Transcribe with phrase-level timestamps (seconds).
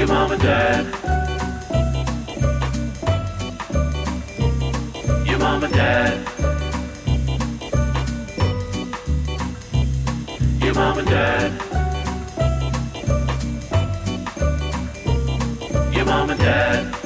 [0.00, 0.86] Your mom and dad.
[5.26, 6.26] Your mom and dad.
[10.62, 11.52] Your mom and dad.
[15.94, 16.96] Your mom and dad.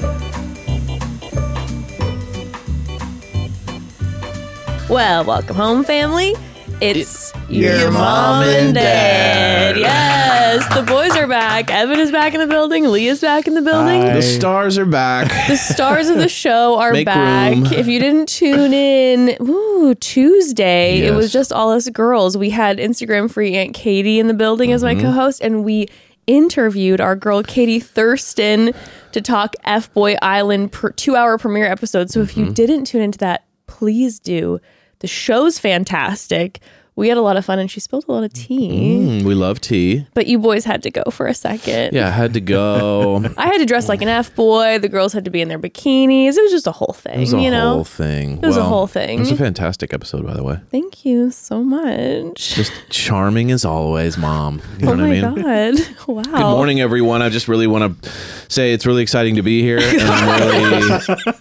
[4.89, 6.37] Well, welcome home, family.
[6.81, 7.24] It's
[7.55, 9.73] your your, mom mom and and dad.
[9.75, 9.77] dad.
[9.79, 11.71] Yes, the boys are back.
[11.71, 12.85] Evan is back in the building.
[12.91, 14.03] Leah's back in the building.
[14.03, 14.15] Hi.
[14.15, 15.31] The stars are back.
[15.49, 17.53] The stars of the show are Make back.
[17.55, 17.67] room.
[17.67, 22.37] If you didn't tune in, ooh, Tuesday, it was just all us girls.
[22.37, 24.97] We had Instagram free Aunt Katie in the building as Mm-hmm.
[24.99, 25.89] my co-host, and we
[26.27, 28.73] interviewed our girl Katie Thurston
[29.13, 32.11] to talk F Boy Island per two hour premiere episode.
[32.11, 32.45] So if Mm-hmm.
[32.45, 34.61] you didn't tune into that, please do.
[35.01, 36.61] The show's fantastic.
[36.97, 38.99] We had a lot of fun, and she spilled a lot of tea.
[39.01, 40.07] Mm, we love tea.
[40.15, 41.93] But you boys had to go for a second.
[41.93, 43.25] Yeah, I had to go.
[43.37, 44.79] I had to dress like an F boy.
[44.79, 46.37] The girls had to be in their bikinis.
[46.37, 47.75] It was just a whole thing, It was a you know.
[47.75, 48.39] whole thing.
[48.41, 49.17] It was a whole thing.
[49.19, 50.61] It was a fantastic episode, by the way.
[50.71, 52.55] Thank you so much.
[52.55, 54.63] Just charming as always, mom.
[54.79, 55.75] You know oh what my I mean?
[55.77, 55.97] god!
[56.07, 56.23] Wow.
[56.23, 57.23] Good morning, everyone.
[57.23, 58.11] I just really want to
[58.49, 61.35] say it's really exciting to be here, and I'm really,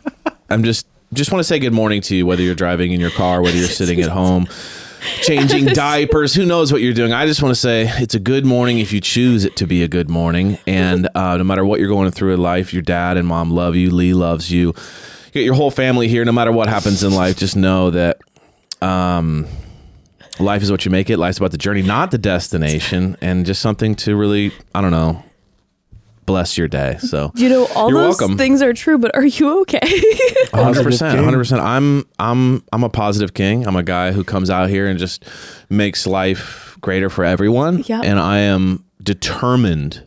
[0.49, 3.11] I'm just just want to say good morning to you, whether you're driving in your
[3.11, 4.47] car, whether you're sitting at home,
[5.21, 6.33] changing diapers.
[6.33, 7.13] Who knows what you're doing?
[7.13, 9.83] I just want to say it's a good morning if you choose it to be
[9.83, 13.17] a good morning, and uh, no matter what you're going through in life, your dad
[13.17, 13.91] and mom love you.
[13.91, 14.67] Lee loves you.
[14.67, 16.23] You get your whole family here.
[16.25, 18.19] No matter what happens in life, just know that.
[18.81, 19.47] Um,
[20.39, 21.17] life is what you make it.
[21.17, 25.23] Life's about the journey, not the destination, and just something to really, I don't know,
[26.25, 26.97] bless your day.
[26.99, 28.37] So, You know, all You're those welcome.
[28.37, 29.79] things are true, but are you okay?
[30.53, 31.61] hundred percent, hundred percent.
[31.61, 33.65] I'm, I'm, I'm a positive king.
[33.67, 35.25] I'm a guy who comes out here and just
[35.69, 37.83] makes life greater for everyone.
[37.85, 38.03] Yep.
[38.03, 40.03] And I am determined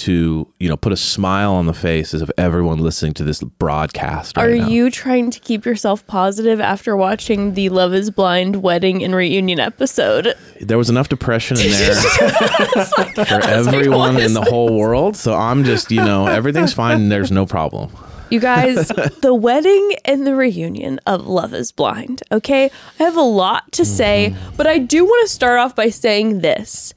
[0.00, 4.38] to, you know, put a smile on the faces of everyone listening to this broadcast.
[4.38, 4.66] are now.
[4.66, 9.60] you trying to keep yourself positive after watching the Love Is Blind wedding and reunion
[9.60, 10.34] episode?
[10.60, 11.94] There was enough depression in there.
[13.26, 15.16] for everyone in the whole world.
[15.16, 17.90] So I'm just, you know, everything's fine and there's no problem.
[18.30, 18.88] You guys,
[19.22, 22.22] the wedding and the reunion of Love is Blind.
[22.32, 22.70] Okay.
[22.98, 24.56] I have a lot to say, mm-hmm.
[24.56, 26.94] but I do want to start off by saying this.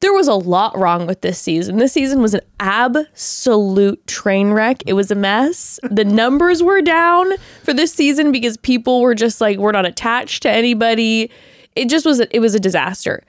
[0.00, 1.76] There was a lot wrong with this season.
[1.76, 4.82] This season was an absolute train wreck.
[4.86, 5.78] It was a mess.
[5.82, 10.42] The numbers were down for this season because people were just like, we're not attached
[10.44, 11.30] to anybody.
[11.76, 13.22] It just was, a, it was a disaster.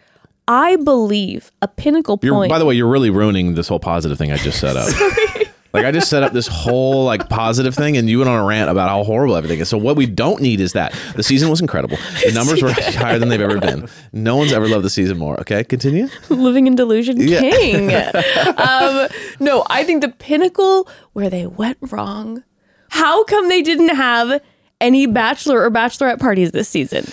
[0.47, 2.49] I believe a pinnacle You're, point.
[2.49, 4.89] by the way, you're really ruining this whole positive thing I just set up.
[5.73, 8.43] Like I just set up this whole like positive thing, and you went on a
[8.43, 9.69] rant about how horrible everything is.
[9.69, 11.97] So what we don't need is that the season was incredible.
[12.25, 13.87] The numbers were higher than they've ever been.
[14.11, 15.39] No one's ever loved the season more.
[15.41, 16.09] Okay, continue.
[16.29, 17.39] living in delusion Yeah.
[17.39, 17.93] king.
[18.57, 19.07] um,
[19.39, 22.43] no, I think the pinnacle where they went wrong.
[22.89, 24.41] How come they didn't have
[24.81, 27.05] any bachelor or bachelorette parties this season?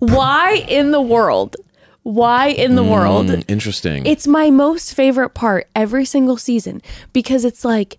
[0.00, 1.56] Why in the world?
[2.02, 3.26] Why in the world?
[3.26, 4.06] Mm, interesting.
[4.06, 6.80] It's my most favorite part every single season
[7.12, 7.98] because it's like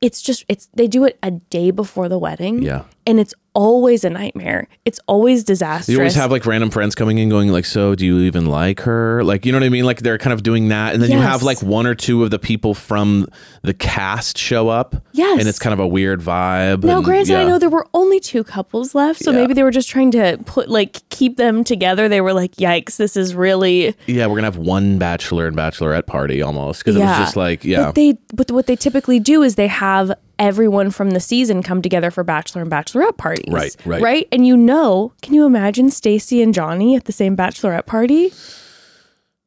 [0.00, 2.62] it's just it's they do it a day before the wedding.
[2.62, 2.84] Yeah.
[3.06, 4.68] And it's always a nightmare.
[4.84, 5.88] It's always disastrous.
[5.88, 8.80] you always have like random friends coming in going like so do you even like
[8.82, 11.10] her like you know what i mean like they're kind of doing that and then
[11.10, 13.26] you have like one or two of the people from
[13.62, 15.40] the cast show up Yes.
[15.40, 18.20] and it's kind of a weird vibe Now, and- granted, I know there were only
[18.20, 19.38] two couples left, so Yeah.
[19.40, 22.08] maybe they were just trying to put like keep them together.
[22.08, 26.06] They were like, "Yikes, this is really yeah we're gonna have one bachelor and bachelorette
[26.06, 29.42] party almost because it was just like yeah But they, but what they typically do
[29.42, 33.52] is they have everyone from the season come together for bachelor and bachelorette parties.
[33.52, 34.02] Right, right.
[34.02, 34.28] right.
[34.32, 38.32] And you know, can you imagine Stacy and Johnny at the same bachelorette party?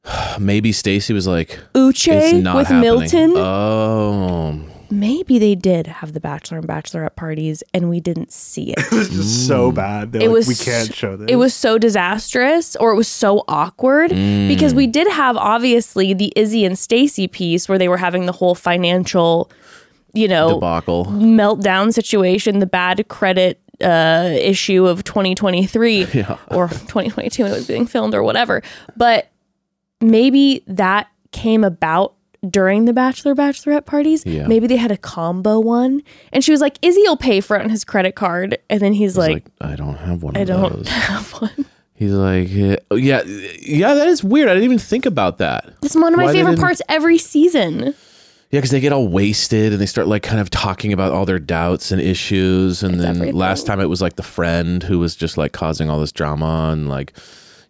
[0.40, 2.82] maybe stacy was like it's Uche not with happening.
[2.82, 3.34] Milton.
[3.36, 8.80] oh maybe they did have the bachelor and bachelorette parties, and we didn't see it.
[8.92, 10.12] It was just so bad.
[10.12, 11.28] They're it like, was we can't show this.
[11.30, 14.48] It was so disastrous or it was so awkward mm.
[14.48, 18.34] because we did have obviously the Izzy and Stacy piece where they were having the
[18.34, 19.50] whole financial,
[20.14, 26.04] you know, debacle meltdown situation, the bad credit uh, issue of 2023
[26.52, 28.62] or 2022 when it was being filmed or whatever.
[28.96, 29.30] But
[30.00, 32.14] maybe that came about
[32.50, 34.26] during the bachelor bachelorette parties.
[34.26, 34.48] Yeah.
[34.48, 36.02] Maybe they had a combo one,
[36.34, 38.94] and she was like, "Izzy will pay for it on his credit card," and then
[38.94, 42.14] he's He's like, like, i don't have one "I of don't those have one." he's
[42.14, 43.22] like yeah yeah
[43.62, 46.34] yeah that is weird i didn't even think about that It's one of my Why
[46.34, 47.94] favorite parts every season.
[48.52, 51.26] Yeah, because they get all wasted and they start like kind of talking about all
[51.26, 52.84] their doubts and issues.
[52.84, 53.36] And then everything.
[53.36, 56.70] last time it was like the friend who was just like causing all this drama
[56.74, 57.14] and like,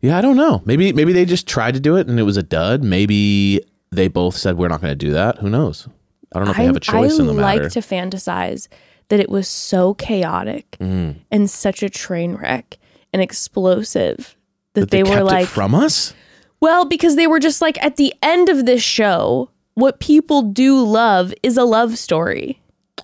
[0.01, 0.63] yeah, I don't know.
[0.65, 2.83] Maybe maybe they just tried to do it and it was a dud.
[2.83, 3.61] Maybe
[3.91, 5.37] they both said we're not going to do that.
[5.37, 5.87] Who knows?
[6.33, 8.67] I don't know if they have a choice I in the like to fantasize
[9.09, 11.17] that it was so chaotic Mm.
[11.29, 12.79] and such a train wreck
[13.13, 14.35] and explosive
[14.73, 16.15] that, that they, were kept like, from us.
[16.59, 20.83] well, because they were just like, at the end of this show, what people do
[20.83, 22.59] love is a love story.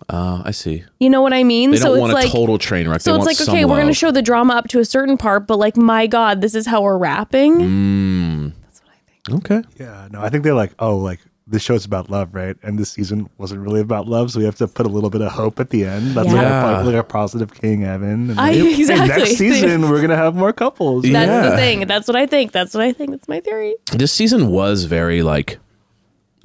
[0.09, 0.83] Oh, I see.
[0.99, 1.71] You know what I mean?
[1.71, 3.01] They so don't it's want a like, total train wreck.
[3.01, 4.79] so they it's want like, okay, some we're going to show the drama up to
[4.79, 7.55] a certain part, but like, my God, this is how we're wrapping.
[7.57, 8.53] Mm.
[8.61, 9.45] That's what I think.
[9.45, 9.67] Okay.
[9.79, 12.55] Yeah, no, I think they're like, oh, like this show's about love, right?
[12.61, 15.21] And this season wasn't really about love, so we have to put a little bit
[15.21, 16.11] of hope at the end.
[16.11, 16.81] That's like, Yeah.
[16.81, 18.31] a, like a positive King Evan.
[18.31, 19.07] And, I- and exactly.
[19.07, 21.03] next season we're gonna have more couples.
[21.03, 21.49] That's Yeah.
[21.49, 21.87] the thing.
[21.87, 22.51] That's what I think.
[22.51, 23.11] That's what I think.
[23.11, 23.75] That's my theory.
[23.93, 25.57] This season was very like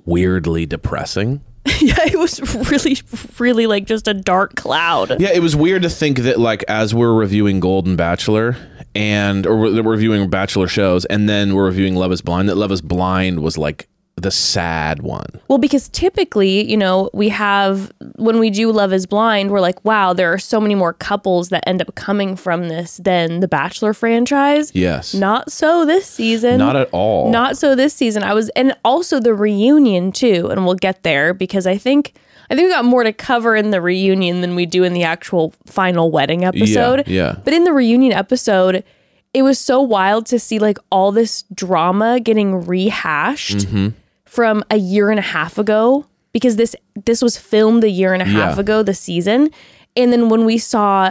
[0.05, 1.43] weirdly depressing.
[1.81, 2.41] yeah, it was
[2.71, 2.97] really,
[3.39, 5.21] really like just a dark cloud.
[5.21, 8.57] Yeah, it was weird to think that like as we're reviewing Golden Bachelor
[8.95, 12.57] and or we're we're reviewing Bachelor shows and then we're reviewing Love is Blind that
[12.57, 15.27] Love is Blind was like the sad one.
[15.49, 19.83] Well, because typically, you know, we have when we do Love is Blind, we're like,
[19.85, 23.49] wow, there are so many more couples that end up coming from this than the
[23.49, 24.71] Bachelor franchise.
[24.75, 25.15] Yes.
[25.15, 26.59] Not so this season.
[26.59, 27.31] Not at all.
[27.31, 28.23] Not so this season.
[28.23, 32.15] I was, and also the reunion too, and we'll get there because I think.
[32.51, 35.05] I think we got more to cover in the reunion than we do in the
[35.05, 37.09] actual final wedding episode.
[37.09, 37.37] yeah.
[37.45, 38.85] But in the reunion episode,
[39.33, 43.89] it was so wild to see like all this drama getting rehashed Mm-hmm.
[44.37, 46.75] From a year and a half ago because this
[47.05, 48.61] this was filmed a year and a half Yeah.
[48.61, 49.51] ago the season.
[49.95, 51.11] And then when we saw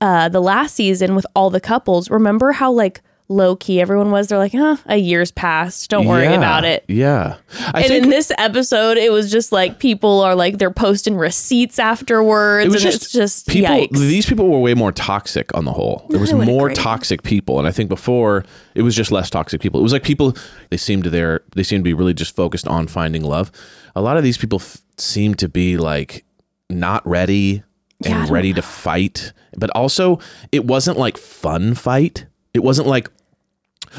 [0.00, 4.28] uh the last season with all the couples, remember how like low key everyone was?
[4.28, 5.88] They're like, huh, a year's passed.
[5.90, 6.32] Don't worry Yeah.
[6.36, 6.84] about it.
[6.88, 7.36] Yeah.
[7.72, 11.16] I and think in this episode, it was just like people are like they're posting
[11.16, 13.70] receipts afterwards, it was and just, it's just people.
[13.74, 13.98] yikes.
[13.98, 16.06] These people were way more toxic on the whole.
[16.10, 16.74] There was more agree.
[16.74, 18.44] toxic people, and I think before
[18.74, 19.80] it was just less toxic people.
[19.80, 20.36] It was like people
[20.70, 23.50] they seemed to their they seemed to be really just focused on finding love.
[23.96, 26.24] A lot of these people f- seem to be like
[26.68, 27.62] not ready
[28.04, 30.18] and don't ready to fight, but also
[30.52, 32.26] it wasn't like fun fight.
[32.54, 33.10] It wasn't like,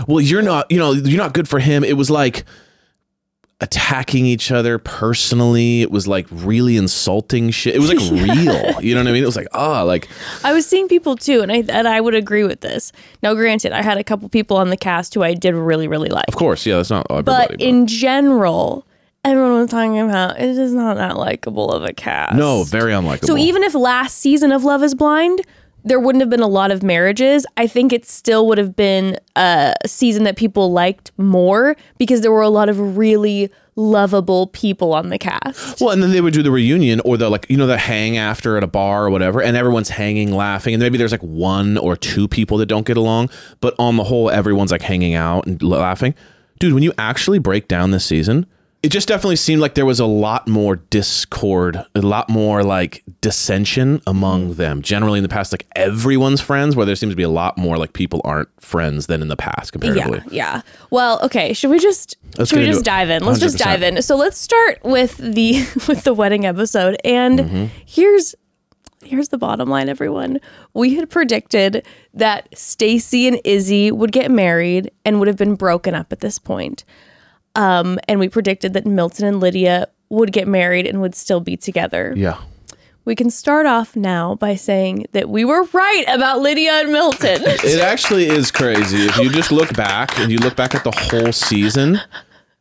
[0.08, 1.84] well, you're not, you know, you're not good for him.
[1.84, 2.46] It was like
[3.62, 5.82] attacking each other personally.
[5.82, 7.76] It was like really insulting shit.
[7.76, 8.82] It was like real.
[8.82, 9.24] You know what I mean?
[9.24, 10.08] It was like, oh, like
[10.44, 12.92] I was seeing people too, and I and I would agree with this.
[13.24, 16.10] Now, granted, I had a couple people on the cast who I did really, really
[16.10, 17.48] like, of course, yeah, that's not everybody.
[17.54, 18.86] but in general,
[19.24, 22.36] everyone was talking about it is not that likable of a cast.
[22.36, 23.26] no, very unlikable.
[23.26, 25.42] So even if last season of Love Is Blind,
[25.86, 29.18] there wouldn't have been a lot of marriages, I think it still would have been
[29.36, 34.94] a season that people liked more because there were a lot of really lovable people
[34.94, 35.80] on the cast.
[35.80, 38.18] Well, and then they would do the reunion or the like, you know, the hang
[38.18, 41.78] after at a bar or whatever, and everyone's hanging, laughing, and maybe there's like one
[41.78, 43.30] or two people that don't get along,
[43.62, 46.16] but on the whole, everyone's like hanging out and laughing.
[46.58, 48.48] Dude, when you actually break down this season,
[48.86, 53.04] it just definitely seemed like there was a lot more discord, a lot more like
[53.22, 54.82] dissension among them.
[54.82, 57.78] Generally, in the past, like everyone's friends, where there seems to be a lot more
[57.78, 60.20] like people aren't friends than in the past comparatively.
[60.30, 60.62] Yeah, yeah.
[60.92, 61.54] Well, okay.
[61.54, 63.24] Should we just Let's should we just dive in?
[63.26, 63.60] Let's just 100%.
[63.64, 64.02] dive in.
[64.02, 65.54] So let's start with the
[65.88, 66.98] with the wedding episode.
[67.04, 67.66] And Mm-hmm.
[67.86, 68.36] here's
[69.04, 70.40] here's the bottom line, everyone.
[70.74, 75.94] We had predicted that Stacy and Izzy would get married and would have been broken
[75.96, 76.84] up at this point.
[77.56, 81.58] Um, and we predicted that Milton and Lydia would get married and would still be
[81.58, 82.14] together.
[82.16, 82.38] Yeah.
[83.06, 87.42] We can start off now by saying that we were right about Lydia and Milton.
[87.46, 89.06] It actually is crazy.
[89.06, 92.00] If you just look back and you look back at the whole season,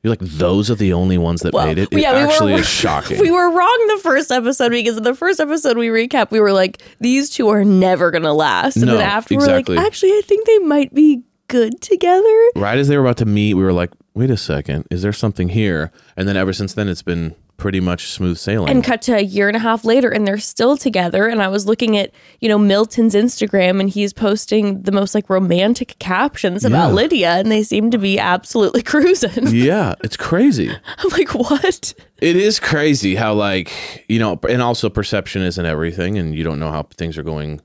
[0.02, 1.88] you're like, those are the only ones that made it.
[1.90, 3.18] It yeah, we were- actually is shocking.
[3.18, 6.52] We were wrong the first episode because in the first episode we recap, we were
[6.52, 8.76] like, these two are never gonna last.
[8.76, 9.76] And No, then after exactly.
[9.76, 11.22] we're like, actually, I think they might be
[11.54, 12.48] good together.
[12.56, 15.12] right as they were about to meet, we were like, wait a second, is there
[15.12, 15.92] something here?
[16.16, 18.68] And then ever since then, it's been pretty much smooth sailing.
[18.68, 21.28] And cut to a year and a half later, and they're still together.
[21.28, 25.30] And I was looking at, you know, Milton's Instagram, and he's posting the most like
[25.30, 26.94] romantic captions about Yeah.
[26.94, 29.46] Lydia, and they seem to be absolutely cruising.
[29.54, 30.68] yeah, it's crazy.
[30.98, 31.94] I'm like, what?
[32.20, 33.70] It is crazy how, like,
[34.08, 37.60] you know, and also perception isn't everything, and you don't know how things are going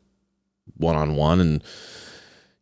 [0.78, 1.40] one on one.
[1.42, 1.64] And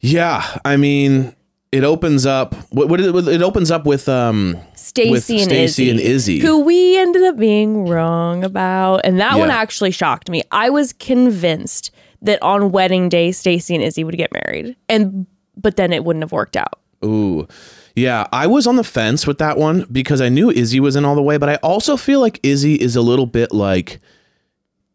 [0.07, 1.35] yeah, I mean,
[1.71, 2.55] it opens up.
[2.71, 6.39] What, what it, it opens up with um Stacy and Izzy, and Izzy.
[6.39, 10.43] who we ended up being wrong about, and that one actually shocked me.
[10.51, 15.75] I was convinced that on wedding day, Stacy and Izzy would get married, and but
[15.75, 16.79] then it wouldn't have worked out.
[17.03, 17.47] Ooh.
[17.95, 21.03] Yeah, I was on the fence with that one because I knew Izzy was in
[21.03, 23.99] all the way, but I also feel like Izzy is a little bit like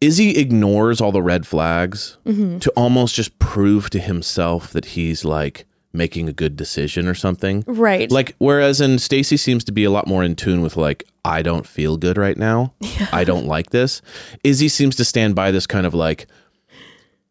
[0.02, 2.58] Izzy ignores all the red flags Mm-hmm.
[2.58, 7.64] to almost just prove to himself that he's like making a good decision or something.
[7.66, 8.10] Right.
[8.10, 11.42] Like whereas in Stacy seems to be a lot more in tune with like I
[11.42, 12.72] don't feel good right now.
[13.12, 14.02] I don't like this.
[14.42, 16.26] Izzy seems to stand by this kind of like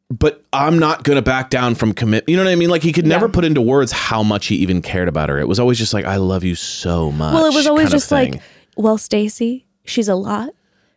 [0.10, 2.28] but I'm not going to back down from commit.
[2.28, 2.70] You know what I mean?
[2.70, 3.32] Like he could never Yeah.
[3.32, 5.40] put into words how much he even cared about her.
[5.40, 7.34] It was always just like I love you so much.
[7.34, 8.42] well, it was always just like,
[8.75, 10.50] well, Stacy, she's a lot.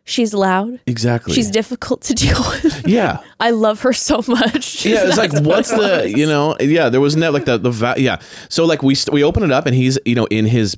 [0.07, 0.79] She's loud.
[0.85, 1.33] exactly.
[1.33, 2.87] She's difficult to deal with.
[2.87, 3.19] yeah.
[3.39, 4.63] I love her so much.
[4.63, 7.71] She's yeah, it's like what's the you know yeah there was no like the the
[7.71, 8.19] va- yeah
[8.49, 10.77] so like we st- we open it up and he's you know in his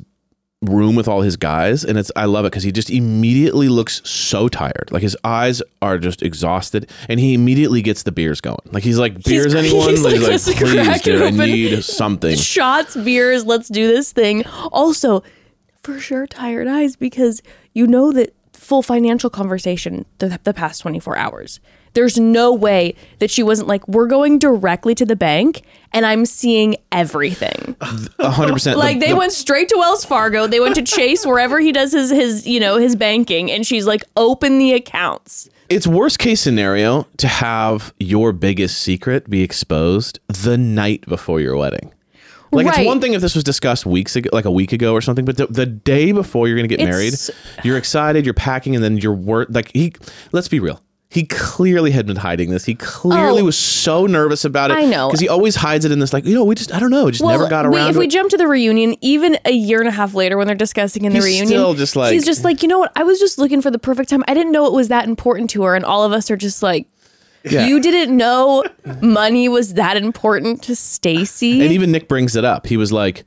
[0.63, 4.01] room with all his guys and it's I love it because he just immediately looks
[4.09, 8.57] so tired like his eyes are just exhausted and he immediately gets the beers going
[8.71, 12.35] like he's like beers anyone he's, Like, like, he's like, please dude I need something
[12.37, 14.45] shots, beers, let's do this thing.
[14.71, 15.21] Also,
[15.83, 17.41] for sure, tired eyes because
[17.73, 18.33] you know that
[18.67, 21.61] full financial conversation the, the past 24 hours.
[21.93, 25.61] There's no way that she wasn't like, we're going directly to the bank
[25.93, 27.77] and I'm seeing everything.
[28.19, 30.47] hundred percent Like The- they the- went straight to Wells Fargo.
[30.47, 33.87] They went to Chase wherever he does his his you know his banking, and she's
[33.87, 35.49] like, open the accounts.
[35.69, 41.55] it's worst case scenario to have your biggest secret be exposed the night before your
[41.55, 41.93] wedding.
[42.51, 42.79] Like Right.
[42.79, 45.25] it's one thing if this was discussed weeks ago, like a week ago or something,
[45.25, 47.13] but the, the day before you're going to get married,
[47.63, 49.93] you're excited, you're packing, and then you're wor- like he.
[50.31, 50.81] Let's be real.
[51.09, 52.65] He clearly had been hiding this.
[52.65, 53.45] He clearly Oh.
[53.45, 54.77] was so nervous about it.
[54.77, 55.07] I know.
[55.07, 57.09] because he always hides it in this, like you know, we just I don't know,
[57.09, 57.85] just never got around.
[57.85, 60.47] we- if we jump to the reunion, even a year and a half later, when
[60.47, 62.91] they're discussing in the He's reunion, still just like- he's just like, you know what?
[62.97, 64.21] I was just looking for the perfect time.
[64.27, 66.61] I didn't know it was that important to her, and all of us are just
[66.61, 66.87] like,
[67.43, 67.67] Yeah.
[67.67, 68.63] you didn't know
[69.01, 71.61] money was that important to Stacy.
[71.61, 72.67] And even Nick brings it up.
[72.67, 73.23] He was like,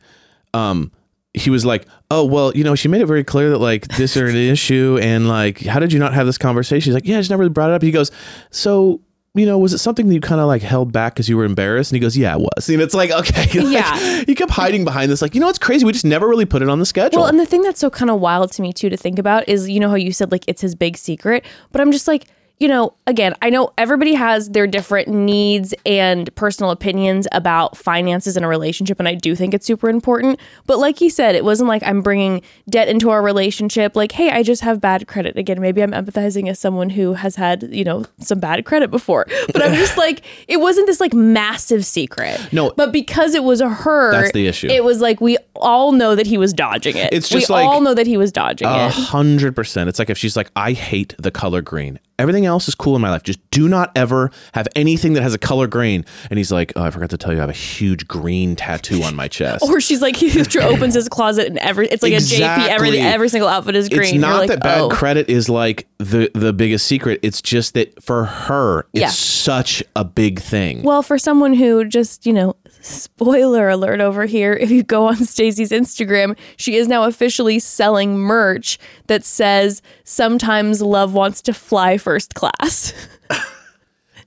[0.52, 0.92] um,
[1.32, 4.16] he was like, oh well, you know, she made it very clear that like this
[4.16, 6.90] is an issue, and like, how did you not have this conversation?
[6.90, 7.82] He's like, yeah, I just never really brought it up.
[7.82, 8.10] He goes,
[8.50, 9.00] so.
[9.32, 11.44] You know, was it something that you kind of like held back because you were
[11.44, 11.92] embarrassed?
[11.92, 14.24] And he goes, "Yeah, it was." And it's like, okay, like, Yeah.
[14.26, 15.84] He kept hiding behind this, like, you know, it's crazy.
[15.84, 17.20] We just never really put it on the schedule.
[17.20, 19.48] Well, and the thing that's so kind of wild to me too to think about
[19.48, 22.24] is you know how you said like it's his big secret, but I'm just like,
[22.60, 28.36] you know, again, I know everybody has their different needs and personal opinions about finances
[28.36, 31.42] in a relationship and I do think it's super important, but like he said, it
[31.42, 35.38] wasn't like I'm bringing debt into our relationship like, hey, I just have bad credit.
[35.38, 39.26] Again, maybe I'm empathizing as someone who has had, you know, some bad credit before.
[39.52, 42.38] But I'm just like it wasn't this like massive secret.
[42.52, 42.72] No.
[42.76, 44.68] But because it was a her, That's the issue.
[44.68, 47.12] It was like we all know that he was dodging it.
[47.12, 48.92] It's just we like- all know that he was dodging A it.
[48.92, 49.88] hundred percent.
[49.88, 51.98] It's like if she's like, I hate the color green.
[52.20, 53.22] Everything else is cool in my life.
[53.22, 56.04] Just do not ever have anything that has a color green.
[56.28, 59.02] And he's like, Oh, I forgot to tell you, I have a huge green tattoo
[59.02, 59.64] on my chest.
[59.64, 62.68] Or she's like, he opens his closet and every it's like a JP.
[62.68, 64.02] Every every single outfit is green.
[64.02, 64.88] it's not like, that bad oh.
[64.90, 67.20] credit is like the the biggest secret.
[67.22, 69.08] It's just that for her, it's Yeah.
[69.08, 70.82] such a big thing.
[70.82, 75.16] Well, for someone who just, you know, spoiler alert over here, if you go on
[75.16, 81.98] Stacy's Instagram, she is now officially selling merch that says sometimes love wants to fly
[81.98, 82.92] first class.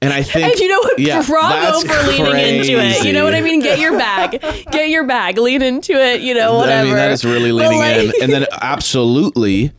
[0.02, 1.00] and I think And you know what?
[1.00, 3.06] yeah, Bravo that's for leaning into it.
[3.06, 3.60] You know what I mean?
[3.62, 4.42] Get your bag.
[4.72, 5.38] Get your bag.
[5.38, 6.82] Lean into it, you know, whatever.
[6.82, 8.14] I mean, that is really leaning in.
[8.22, 9.72] And then absolutely,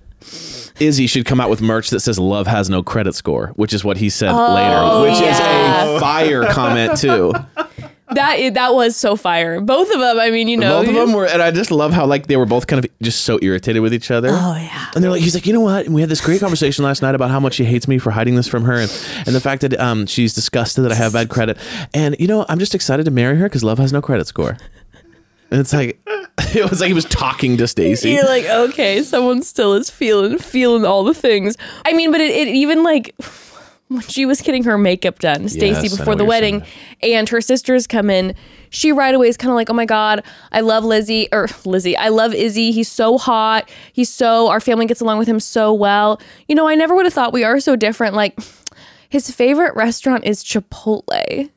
[0.81, 3.85] Izzy should come out with merch that says "Love has no credit score," which is
[3.85, 5.31] what he said later, which Oh, yeah.
[5.31, 6.01] is a oh.
[6.01, 7.33] fire comment too.
[8.11, 9.61] That that was so fire.
[9.61, 10.19] Both of them.
[10.19, 12.37] I mean, you know, both of them were, and I just love how like they
[12.37, 14.29] were both kind of just so irritated with each other.
[14.31, 14.91] Oh yeah.
[14.95, 15.87] And they're like, he's like, you know what?
[15.87, 18.11] And we had this great conversation last night about how much she hates me for
[18.11, 18.91] hiding this from her, and,
[19.27, 21.57] and the fact that um she's disgusted that I have bad credit.
[21.95, 24.59] And you know, I'm just excited to marry her because love has no credit score.
[25.51, 26.01] And it's like,
[26.55, 28.11] it was like he was talking to Stacy.
[28.11, 31.57] You're like, okay, someone still is feeling feeling all the things.
[31.87, 33.15] I mean, but it, it even like
[33.89, 36.65] when she was getting her makeup done, Stacy Yes, before the wedding,
[37.03, 38.35] and her sisters come in.
[38.71, 41.97] She right away is kind of like, oh my god, I love Lizzie or Lizzie,
[41.97, 42.73] I love Izzy.
[42.73, 43.71] He's so hot.
[43.93, 46.21] He's so our family gets along with him so well.
[46.49, 48.15] You know, I never would have thought we are so different.
[48.15, 48.39] Like
[49.09, 51.51] his favorite restaurant is Chipotle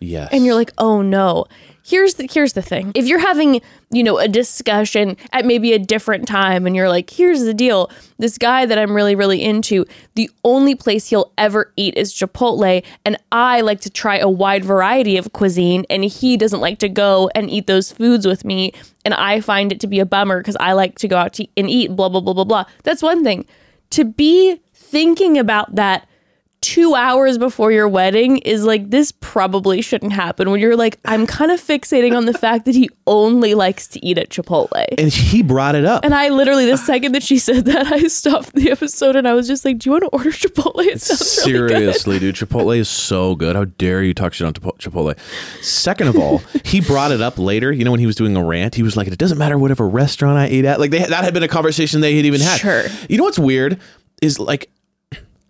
[0.00, 0.28] yes.
[0.32, 1.46] and you're like, oh no.
[1.86, 2.92] Here's the here's the thing.
[2.94, 3.60] If you're having,
[3.90, 7.90] you know, a discussion at maybe a different time and you're like, here's the deal.
[8.18, 12.82] This guy that I'm really, really into, the only place he'll ever eat is Chipotle.
[13.04, 16.88] And I like to try a wide variety of cuisine, and he doesn't like to
[16.88, 18.72] go and eat those foods with me.
[19.04, 21.46] And I find it to be a bummer because I like to go out to
[21.54, 22.64] and eat, blah, blah, blah, blah, blah.
[22.84, 23.44] That's one thing.
[23.90, 26.08] To be thinking about that
[26.64, 31.26] two hours before your wedding is like this probably shouldn't happen when you're like i'm
[31.26, 35.12] kind of fixating on the fact that he only likes to eat at chipotle And
[35.12, 36.04] he brought it up.
[36.06, 39.34] and I literally, the second that she said that, I stopped the episode and I
[39.34, 41.68] was just like, "Do you want to order Chipotle?" It sounds really.
[41.68, 43.56] Seriously, dude, Chipotle is so good.
[43.56, 45.18] How dare you talk shit on Chipotle?
[45.62, 47.72] Second of all, he brought it up later.
[47.72, 49.86] You know, when he was doing a rant, he was like, "It doesn't matter whatever
[49.86, 52.58] restaurant I ate at." Like they, that had been a conversation they had even had.
[52.60, 52.84] Sure.
[53.08, 53.78] You know what's weird
[54.22, 54.70] is like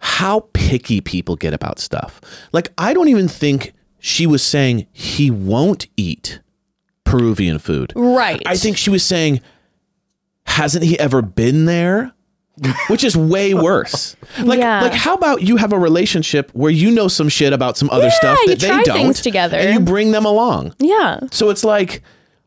[0.07, 2.21] how picky people get about stuff.
[2.53, 6.41] Like I don't even think she was saying he won't eat
[7.05, 7.93] Peruvian food.
[7.97, 8.43] Right.
[8.45, 9.41] I think she was saying,
[10.47, 12.13] hasn't he ever been there?
[12.89, 14.15] Which is way worse.
[14.43, 14.83] Like, Yeah.
[14.83, 18.05] like, how about you have a relationship where you know some shit about some other
[18.05, 19.57] Yeah, stuff that they don't, things together.
[19.57, 20.75] and you bring them along.
[20.79, 21.21] Yeah.
[21.31, 22.03] So it's like,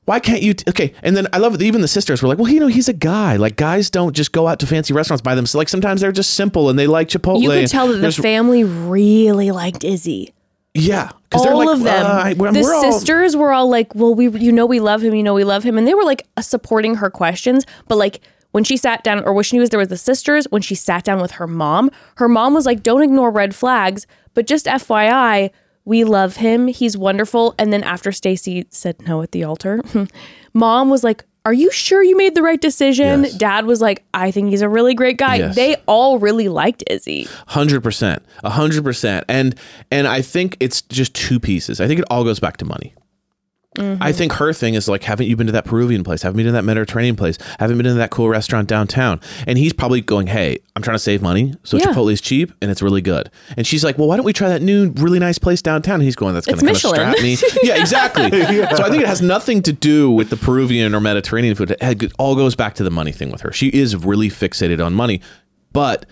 [0.08, 0.54] why can't you?
[0.54, 1.62] T- okay, and then I love it.
[1.62, 3.36] Even the sisters were like, well, you know, he's a guy.
[3.36, 5.52] Like, guys don't just go out to fancy restaurants by themselves.
[5.52, 7.42] So, like, sometimes they're just simple and they like Chipotle.
[7.42, 10.34] You could tell that the family really liked Izzy.
[10.74, 12.06] yeah, All like, of them.
[12.06, 15.04] uh, we're, the we're all- sisters were all like, "Well, we, you know, we love
[15.04, 15.14] him.
[15.14, 17.66] You know, we love him," and they were like uh, supporting her questions.
[17.90, 18.22] But like
[18.52, 21.04] when she sat down, or when she was there with the sisters, when she sat
[21.04, 25.50] down with her mom, her mom was like, "Don't ignore red flags, but just FYI."
[25.88, 26.68] We love him.
[26.68, 27.56] He's wonderful.
[27.58, 29.80] And then after Stacy said no at the altar,
[30.54, 33.24] mom was like, Are you sure you made the right decision?
[33.24, 33.36] Yes.
[33.36, 35.38] Dad was like, I think he's a really great guy.
[35.38, 35.56] Yes.
[35.56, 37.30] They all really liked Izzy.
[37.48, 39.56] Hundred percent, a hundred percent, and
[39.90, 41.80] and I think it's just two pieces.
[41.80, 42.94] I think it all goes back to money.
[43.78, 44.02] Mm-hmm.
[44.04, 46.22] I think her thing is like, haven't you been to that Peruvian place?
[46.24, 47.38] Haven't been to that Mediterranean place?
[47.60, 49.22] Haven't been to that cool restaurant downtown?
[49.46, 51.86] And he's probably going, hey, I'm trying to save money, so Yeah.
[51.86, 53.30] Chipotle is cheap and it's really good.
[53.56, 55.96] And she's like, well, why don't we try that new, really nice place downtown?
[55.96, 57.38] And he's going, that's going to kind of strap me.
[57.64, 58.28] yeah, exactly.
[58.78, 61.76] So I think it has nothing to do with the Peruvian or Mediterranean food.
[61.80, 63.52] It all goes back to the money thing with her.
[63.52, 65.22] She is really fixated on money,
[65.72, 66.06] but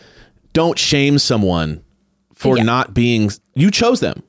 [0.53, 1.83] don't shame someone
[2.33, 2.63] for Yeah.
[2.63, 3.31] not being.
[3.55, 4.23] You chose them.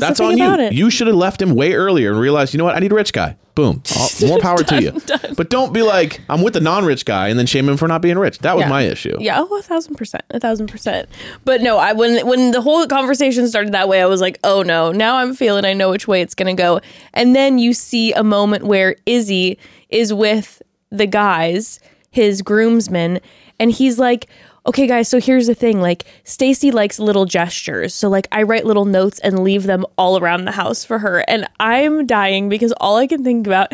[0.00, 0.52] That's, That's on you.
[0.54, 0.72] it.
[0.72, 2.74] You should have left him way earlier and realized, you know what?
[2.76, 3.36] I need a rich guy.
[3.54, 3.82] Boom.
[3.98, 5.00] All- more power to you.
[5.36, 8.00] But don't be like, I'm with the non-rich guy and then shame him for not
[8.00, 8.38] being rich.
[8.38, 8.68] That was Yeah.
[8.70, 9.16] my issue.
[9.20, 11.08] Yeah, oh, a thousand percent, a thousand percent.
[11.44, 14.62] But no, I when when the whole conversation started that way, I was like, oh
[14.62, 16.80] no, now I'm feeling I know which way it's gonna go.
[17.12, 19.58] And then you see a moment where Izzy
[19.90, 21.78] is with the guys,
[22.10, 23.20] his groomsmen,
[23.58, 24.28] and he's like.
[24.64, 25.80] Okay, guys, so here's the thing.
[25.80, 27.94] Like, Stacy likes little gestures.
[27.94, 31.24] So, like, I write little notes and leave them all around the house for her.
[31.26, 33.72] And I'm dying because all I can think about,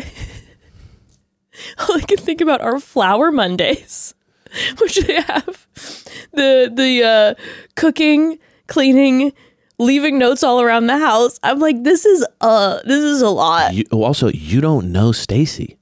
[1.79, 4.15] all I can think about are flower Mondays
[4.79, 5.67] which they have
[6.33, 7.33] the the uh,
[7.75, 9.33] cooking, cleaning,
[9.77, 11.39] leaving notes all around the house.
[11.43, 13.73] I'm like, this is uh this is a lot.
[13.73, 15.77] You, oh, also, you don't know Stacy.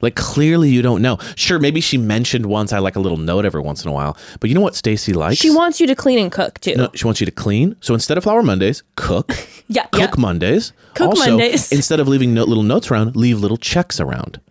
[0.00, 1.18] Like clearly, you don't know.
[1.36, 4.16] Sure, maybe she mentioned once I like a little note every once in a while.
[4.40, 5.36] But you know what Stacy likes?
[5.38, 6.74] She wants you to clean and cook too.
[6.74, 7.76] No, she wants you to clean.
[7.80, 9.32] So instead of Flower Mondays, cook.
[9.72, 10.20] Yeah, Cook yeah.
[10.20, 10.72] Mondays.
[10.94, 11.70] Cook also, Mondays.
[11.80, 14.40] Instead of leaving no, little notes around, leave little checks around.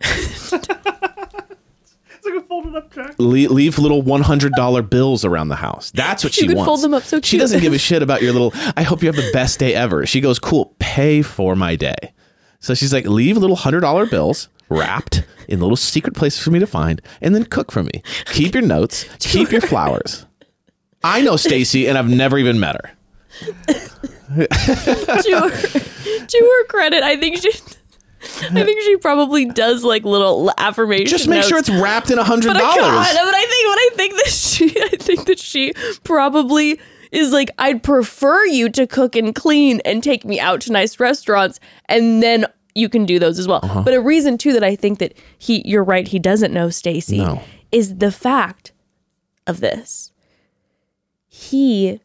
[2.12, 3.14] It's like a folded up check.
[3.18, 5.90] Le- leave little one hundred dollar bills around the house.
[5.92, 6.68] That's what You she could wants.
[6.68, 8.52] fold them up so She doesn't give a shit about your little.
[8.76, 10.04] I hope you have the best day ever.
[10.06, 10.74] She goes, cool.
[10.78, 12.12] Pay for my day.
[12.60, 16.58] So she's like, leave little hundred dollar bills wrapped in little secret places for me
[16.60, 18.02] to find, and then cook for me.
[18.26, 19.04] Keep your notes.
[19.18, 20.26] keep your flowers.
[21.02, 22.90] I know Stacy, and I've never even met her.
[24.36, 25.50] to her
[26.26, 27.50] to her credit, I think she
[28.42, 31.06] I think she probably does like little affirmation.
[31.06, 33.06] Just make sure it's wrapped in a hundred But I, God, dollars.
[33.08, 35.72] but I think what I think that she I think that she
[36.04, 36.78] probably
[37.12, 41.00] is like I'd prefer you to cook and clean and take me out to nice
[41.00, 43.60] restaurants and then you can do those as well.
[43.62, 43.82] Uh-huh.
[43.82, 47.18] But a reason too that I think that he you're right he doesn't know Stacy
[47.18, 47.42] No.
[47.72, 48.72] is the fact
[49.46, 50.12] of this.
[51.26, 52.00] He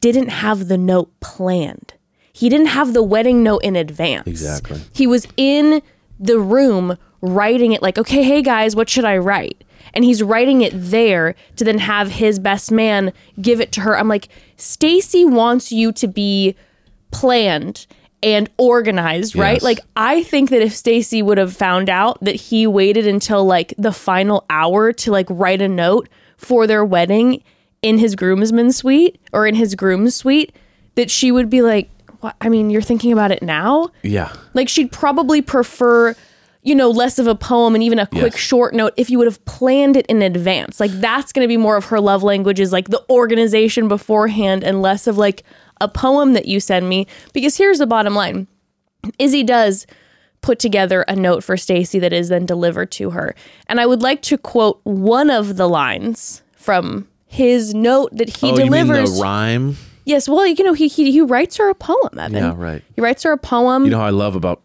[0.00, 1.94] didn't have the note planned.
[2.32, 4.26] He didn't have the wedding note in advance.
[4.26, 4.80] Exactly.
[4.92, 5.82] He was in
[6.18, 9.62] the room writing it like, okay, hey guys, what should I write?
[9.94, 13.96] And he's writing it there to then have his best man give it to her.
[13.96, 16.56] I'm like, Stacy wants you to be
[17.10, 17.86] planned
[18.22, 19.54] and organized, right?
[19.54, 19.62] Yes.
[19.62, 23.74] Like I think that if Stacy would have found out that he waited until like
[23.76, 27.42] the final hour to like write a note for their wedding
[27.82, 30.54] in his groomsman suite or in his groom's suite,
[30.94, 32.34] that she would be like, what?
[32.40, 33.90] I mean, you're thinking about it now?
[34.02, 34.32] yeah.
[34.54, 36.16] Like she'd probably prefer,
[36.64, 38.36] you know, less of a poem and even a quick Yes.
[38.38, 40.80] short note if you would have planned it in advance.
[40.80, 44.64] Like that's going to be more of her love language is like the organization beforehand
[44.64, 45.42] and less of like
[45.80, 47.06] a poem that you send me.
[47.34, 48.46] Because here's the bottom line.
[49.18, 49.86] Izzy does
[50.40, 53.34] put together a note for Stacy that is then delivered to her.
[53.66, 58.46] And I would like to quote one of the lines from his note that he
[58.50, 59.16] oh, you mean delivers.
[59.16, 59.76] the rhyme?
[60.06, 62.34] yes, well, you know, he, he he writes her a poem, Evan.
[62.34, 62.82] Yeah, right.
[62.94, 63.84] He writes her a poem.
[63.84, 64.62] You know how I love about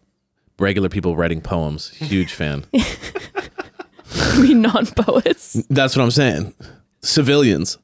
[0.60, 1.90] regular people writing poems.
[1.90, 2.66] Huge fan.
[4.40, 5.54] we non poets.
[5.70, 6.54] That's what I'm saying.
[7.02, 7.78] Civilians.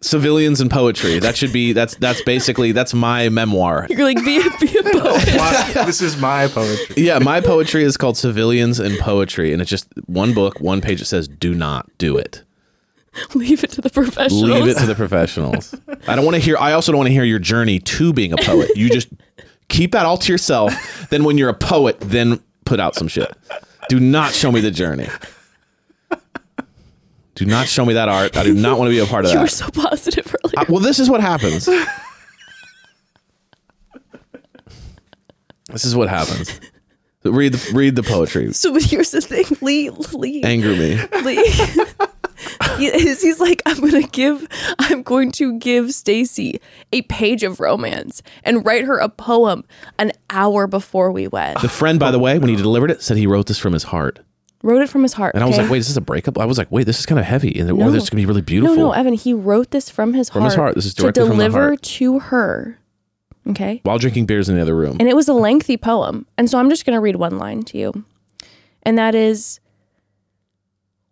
[0.00, 1.18] Civilians and poetry.
[1.18, 3.88] That should be that's that's basically that's my memoir.
[3.90, 5.28] You're like be a, be a poet.
[5.34, 7.02] Why- this is my poetry.
[7.02, 11.00] Yeah, my poetry is called Civilians and Poetry and it's just one book, one page
[11.00, 12.44] that says do not do it.
[13.34, 14.42] Leave it to the professionals.
[14.44, 15.74] Leave it to the professionals.
[16.06, 18.32] I don't want to hear I also don't want to hear your journey to being
[18.32, 18.70] a poet.
[18.76, 19.08] You just
[19.68, 20.72] keep that all to yourself.
[21.10, 23.32] Then when you're a poet, then put out some shit.
[23.88, 25.08] Do not show me the journey.
[27.34, 28.36] Do not show me that art.
[28.36, 29.50] I do not want to be a part of you were that.
[29.50, 30.54] so positive earlier.
[30.58, 31.66] I- well, this is what happens.
[35.70, 36.60] this is what happens.
[37.24, 38.52] Read the read the poetry.
[38.52, 39.90] so but here's the thing, Lee.
[40.12, 40.42] Lee.
[40.42, 40.98] Anger me.
[41.22, 41.52] Lee.
[42.76, 44.46] He He's like, I'm gonna give,
[44.78, 46.60] I'm going to give Stacy
[46.92, 49.64] a page of romance and write her a poem
[49.98, 51.56] an hour before we wed.
[51.60, 53.84] The friend, by the way, when he delivered it, said he wrote this from his
[53.84, 54.20] heart.
[54.62, 55.34] Wrote it from his heart.
[55.34, 55.62] And I was okay?
[55.62, 56.36] like, wait, is this a breakup?
[56.38, 57.58] I was like, wait, this is kind of heavy.
[57.58, 57.90] And or No.
[57.90, 58.74] this is gonna be really beautiful.
[58.76, 59.14] no, no, Evan.
[59.14, 60.32] He wrote this from his heart.
[60.34, 60.52] From heart.
[60.52, 60.74] his heart.
[60.74, 61.82] This is to directly from the deliver heart.
[61.82, 62.78] to her.
[63.48, 63.80] Okay.
[63.84, 64.96] While drinking beers in the other room.
[65.00, 66.26] And it was a lengthy poem.
[66.36, 68.04] And so I'm just going to read one line to you.
[68.82, 69.58] And that is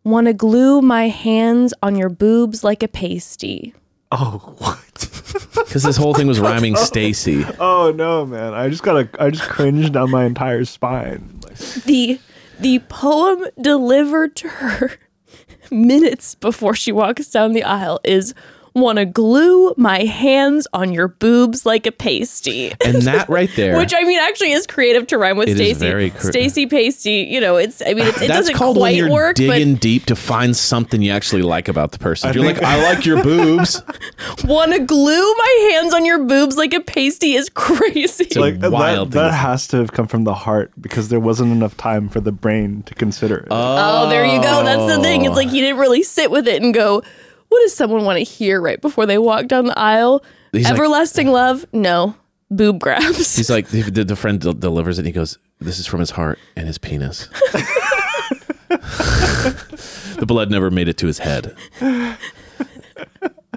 [0.07, 3.75] Want to glue my hands on your boobs like a pasty.
[4.13, 5.09] Oh, what?
[5.67, 6.81] Because this whole thing was rhyming oh.
[6.85, 7.45] Stacy.
[7.59, 8.55] Oh no, man!
[8.55, 11.41] I just got a, I just cringed down my entire spine.
[11.43, 12.21] Like, The
[12.61, 14.93] the poem delivered to her
[15.73, 18.33] minutes before she walks down the aisle is
[18.77, 22.73] Want to glue my hands on your boobs like a pasty.
[22.85, 23.79] And that right there.
[23.79, 25.87] Which I mean, actually, is creative to rhyme with It is Stacy.
[25.87, 27.27] very cre- Stacy pasty.
[27.31, 27.81] You know, it's.
[27.81, 31.01] I mean, it's, it doesn't called when quite you're work, digging deep to find something
[31.01, 32.29] you actually like about the person.
[32.29, 33.81] I You're think- like, I like your boobs.
[33.81, 38.29] but want to glue my hands on your boobs like a pasty is crazy.
[38.37, 41.21] a like that, wild thing that has to have come from the heart because there
[41.21, 43.49] wasn't enough time for the brain to consider it.
[43.51, 44.63] oh, there you go.
[44.65, 45.25] That's the thing.
[45.25, 47.03] It's like he didn't really sit with it and go,
[47.49, 50.75] "What does someone want to hear right before they walk down the aisle?" He's like-
[50.75, 51.67] Everlasting love?
[51.73, 52.15] No,
[52.51, 53.37] boob grabs.
[53.37, 56.01] He's like, the, the, the friend del- delivers it and he goes, This is from
[56.01, 57.29] his heart and his penis.
[58.69, 61.55] the blood never made it to his head.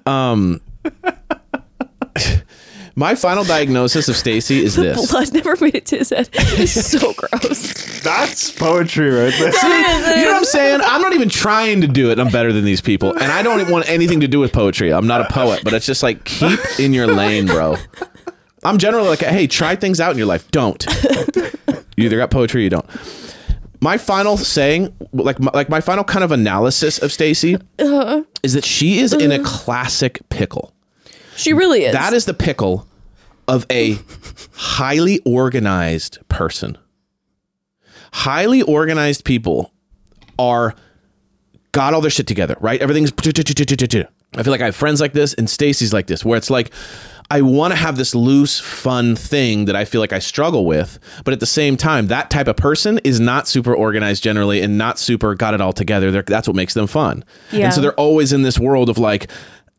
[0.05, 0.59] Um,
[2.99, 5.09] my final diagnosis of Stacy is this.
[5.09, 6.29] Blood never made it to his head.
[6.33, 8.01] It's so gross.
[8.01, 10.17] That's poetry right there.
[10.17, 10.81] You know what I'm saying?
[10.83, 12.19] I'm not even trying to do it.
[12.19, 13.13] I'm better than these people.
[13.13, 14.93] And I don't want anything to do with poetry.
[14.93, 17.77] I'm not a poet, but it's just like keep in your lane, bro.
[18.65, 20.51] I'm generally like, hey, try things out in your life.
[20.51, 20.85] Don't.
[21.95, 22.85] You either got poetry or you don't.
[23.79, 28.23] My final saying, like my, like my final kind of analysis of Stacy uh-huh.
[28.43, 29.43] is that she is in a uh-huh.
[29.43, 30.73] classic pickle.
[31.37, 31.93] She really is.
[31.93, 32.85] That is the pickle
[33.49, 33.99] of a
[34.53, 36.77] highly organized person.
[38.13, 39.73] Highly organized people
[40.37, 40.73] are
[41.71, 42.81] got all their shit together, right?
[42.81, 43.11] Everything's.
[44.35, 46.71] I feel like I have friends like this, and Stacy's like this, where it's like
[47.31, 50.97] I want to have this loose, fun thing that I feel like I struggle with,
[51.25, 54.77] but at the same time, that type of person is not super organized generally, and
[54.77, 56.09] not super got it all together.
[56.11, 57.65] They're, that's what makes them fun, Yeah.
[57.65, 59.29] and so they're always in this world of like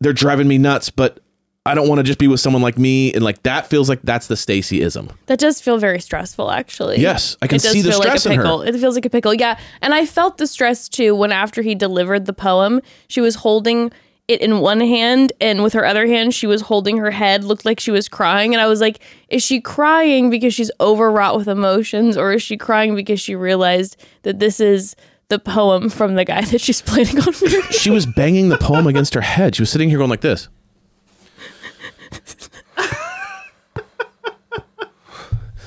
[0.00, 1.20] they're driving me nuts, but
[1.66, 4.01] I don't want to just be with someone like me, and like that feels like
[4.03, 5.11] that's the Stacyism.
[5.27, 7.01] That does feel very stressful, actually.
[7.01, 8.42] Yes, I can it does see the feel stress like in a her.
[8.42, 8.62] pickle.
[8.62, 9.35] It feels like a pickle.
[9.35, 13.35] Yeah, and I felt the stress too when after he delivered the poem, she was
[13.37, 13.92] holding
[14.27, 17.44] it in one hand, and with her other hand, she was holding her head.
[17.44, 21.37] Looked like she was crying, and I was like, "Is she crying because she's overwrought
[21.37, 24.96] with emotions, or is she crying because she realized that this is?"
[25.29, 27.62] The poem from the guy that she's planning on marrying.
[27.70, 29.55] She was banging the poem against her head.
[29.55, 30.49] She was sitting here going like this.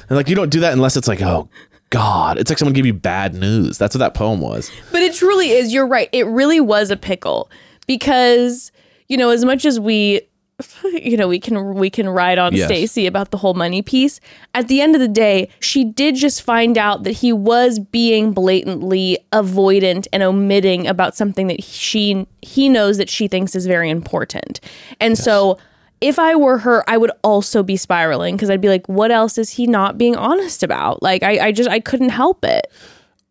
[0.10, 1.50] And like you don't do that unless it's like, oh
[1.90, 2.38] God.
[2.38, 3.78] It's like someone gave you bad news.
[3.78, 4.72] That's what that poem was.
[4.92, 5.74] But it truly is.
[5.74, 6.10] You're right.
[6.12, 7.50] It really was a pickle
[7.88, 8.72] because
[9.08, 10.22] you know as much as we
[10.84, 12.68] you know we can we can ride on Yes.
[12.68, 14.20] Stacy about the whole money piece.
[14.54, 18.34] At the end of the day, she did just find out that he was being
[18.34, 23.90] blatantly avoidant and omitting about something that she he knows that she thinks is very
[23.90, 24.60] important.
[25.00, 25.58] And so
[26.04, 29.38] if I were her, I would also be spiraling because I'd be like, what else
[29.38, 31.02] is he not being honest about?
[31.02, 32.68] Like I, I just I couldn't help it.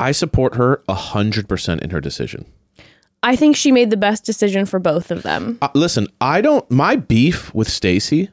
[0.01, 2.47] I support her a hundred percent in her decision.
[3.23, 5.59] I think she made the best decision for both of them.
[5.63, 6.69] Uh, listen, I don't.
[6.71, 8.31] My beef with Stacy,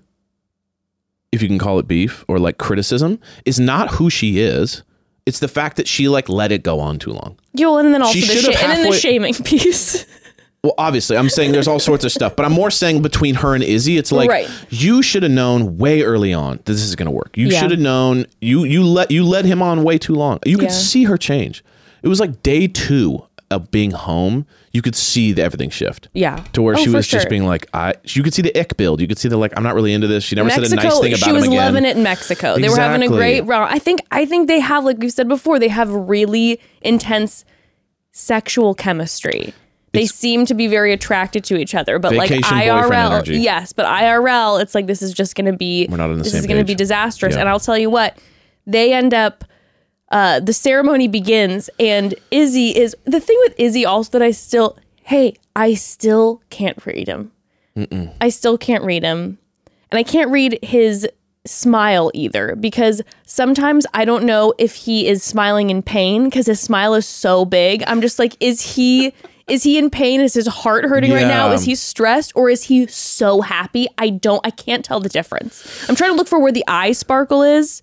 [1.31, 4.83] if you can call it beef or like criticism, is not who she is.
[5.25, 7.37] It's the fact that she like let it go on too long.
[7.53, 10.05] Yeah, well, and then also She the sh- and then the shaming piece.
[10.63, 13.55] Well, obviously, I'm saying there's all sorts of stuff, but I'm more saying between her
[13.55, 14.49] and Izzy, it's like Right.
[14.69, 17.37] you should have known way early on that this is going to work.
[17.37, 17.59] You Yeah.
[17.61, 18.25] should have known.
[18.41, 20.39] You you let you led him on way too long.
[20.45, 20.75] You could Yeah.
[20.75, 21.63] see her change.
[22.03, 24.45] It was like day two of being home.
[24.73, 26.07] You could see the everything shift.
[26.13, 26.43] Yeah.
[26.53, 27.93] To where Oh, she was just being like, I.
[28.03, 29.01] You could see the ick build.
[29.01, 30.23] You could see the like, I'm not really into this.
[30.23, 31.55] She never said a nice thing about she him was again.
[31.55, 32.57] loving it in Mexico.
[32.59, 33.73] They were having a great round.
[33.73, 37.43] I think I think they have, like we've said before, they have really intense
[38.11, 39.53] sexual chemistry.
[39.91, 44.61] They seem to be very attracted to each other, but like IRL, yes, but IRL,
[44.61, 46.47] it's like this is just going to be We're not on the this same is
[46.47, 47.35] going to be disastrous.
[47.35, 47.41] Yeah.
[47.41, 48.17] And I'll tell you what,
[48.65, 49.43] they end up.
[50.11, 53.85] Uh, the ceremony begins, and Izzy is the thing with Izzy.
[53.85, 57.31] Also, that I still, hey, I still can't read him.
[58.19, 59.37] I still can't read him.
[59.91, 61.07] And I can't read his
[61.45, 66.59] smile either because sometimes I don't know if he is smiling in pain because his
[66.59, 67.83] smile is so big.
[67.87, 69.13] I'm just like, is he
[69.49, 70.21] is he in pain?
[70.21, 71.51] Is his heart hurting right now?
[71.51, 73.87] Is he stressed or is he so happy?
[73.97, 75.89] I don't I can't tell the difference.
[75.89, 77.81] I'm trying to look for where the eye sparkle is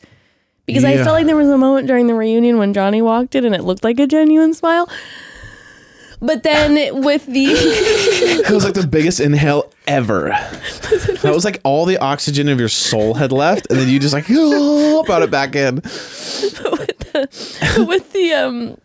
[0.66, 3.44] because I felt like there was a moment during the reunion when Johnny walked in
[3.44, 4.88] and it looked like a genuine smile.
[6.20, 10.28] But then with the It was like the biggest inhale ever.
[11.22, 14.14] That was like all the oxygen of your soul had left, and then you just
[14.14, 15.76] like oh, brought it back in.
[15.76, 18.78] With the with the um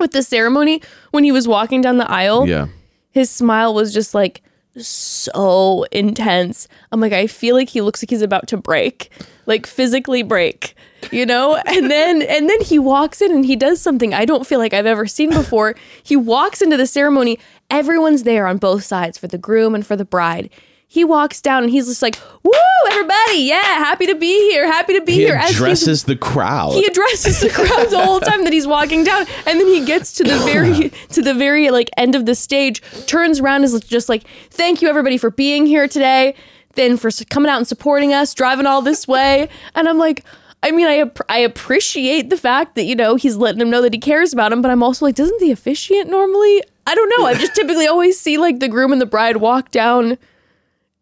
[0.00, 0.82] with the ceremony
[1.12, 2.66] when he was walking down the aisle Yeah.
[3.12, 4.42] his smile was just like
[4.76, 6.68] so intense.
[6.92, 9.10] I'm like i feel like he looks like he's about to break
[9.46, 10.74] like physically break
[11.10, 11.56] you know?
[11.66, 14.74] And then and then he walks in and he does something i don't feel like
[14.74, 15.74] i've ever seen before.
[16.02, 17.38] He walks into the ceremony.
[17.70, 20.50] Everyone's there on both sides for the groom and for the bride
[20.92, 22.52] he walks down and he's just like woo
[22.90, 26.72] everybody yeah happy to be here happy to be He here He addresses the crowd.
[26.72, 30.12] he addresses the crowd the whole time that he's walking down and then he gets
[30.14, 33.80] to the very to the very like end of the stage turns around and is
[33.84, 36.34] just like thank you everybody for being here today
[36.74, 40.24] then for coming out and supporting us driving all this way and i'm like
[40.62, 43.94] I mean, I I appreciate the fact that you know he's letting him know that
[43.94, 46.62] he cares about him, but I'm also like, doesn't the officiant normally?
[46.86, 47.24] I don't know.
[47.24, 50.18] I just typically always see like the groom and the bride walk down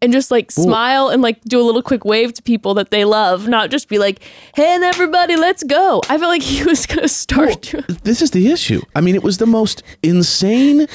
[0.01, 3.03] and just like smile and like do a little quick wave to people that they
[3.05, 4.21] love, not just be like,
[4.55, 7.61] "Hey, and everybody, let's go." I felt like he was gonna start.
[7.63, 8.81] to- this is the issue.
[8.95, 10.87] I mean, it was the most insane,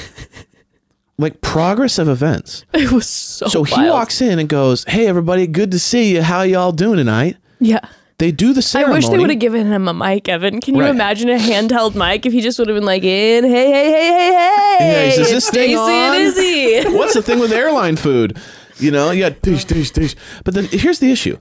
[1.17, 2.65] like progress of events.
[2.73, 3.47] it was so.
[3.47, 6.21] So he walks in and goes, "Hey, everybody, good to see you.
[6.21, 7.79] How y'all doing tonight?" Yeah.
[8.17, 8.93] They do the ceremony.
[8.93, 10.61] I wish they would have given him a mic, Evan.
[10.61, 10.89] Can you Right.
[10.89, 13.91] imagine a handheld mic if he just would have been like, "In, hey, hey, hey,
[13.91, 18.37] hey, hey, Yeah, is this thing on?" and Izzy." What's the thing with airline food?
[18.77, 20.15] You know, yeah, got dish, dish, dish.
[20.43, 21.37] But then here's the issue.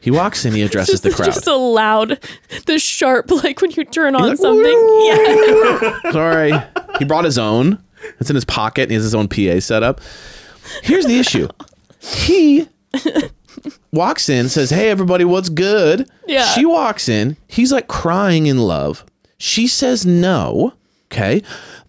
[0.00, 1.26] He walks in, he addresses the crowd.
[1.26, 2.20] just a loud,
[2.66, 5.00] the sharp, like when you turn on like, something.
[5.02, 6.12] Yeah.
[6.12, 6.52] Sorry.
[6.98, 7.82] He brought his own.
[8.20, 8.82] It's in his pocket.
[8.82, 10.00] And he has his own PA setup.
[10.82, 11.48] Here's the issue.
[12.00, 12.68] He
[13.92, 16.10] walks in, says, Hey, everybody, what's good?
[16.26, 16.44] Yeah.
[16.52, 17.38] She walks in.
[17.48, 19.06] He's like crying in love.
[19.38, 20.74] She says no.
[21.10, 21.42] Okay.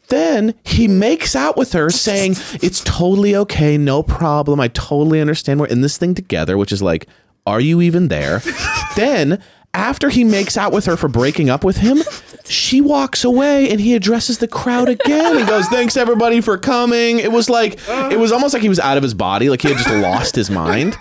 [0.10, 3.78] Then he makes out with her saying, It's totally okay.
[3.78, 4.60] No problem.
[4.60, 5.60] I totally understand.
[5.60, 7.08] We're in this thing together, which is like,
[7.46, 8.42] Are you even there?
[8.96, 9.42] then,
[9.74, 12.00] after he makes out with her for breaking up with him,
[12.46, 17.20] she walks away and he addresses the crowd again and goes, Thanks everybody for coming.
[17.20, 19.70] It was like, it was almost like he was out of his body, like he
[19.70, 20.98] had just lost his mind.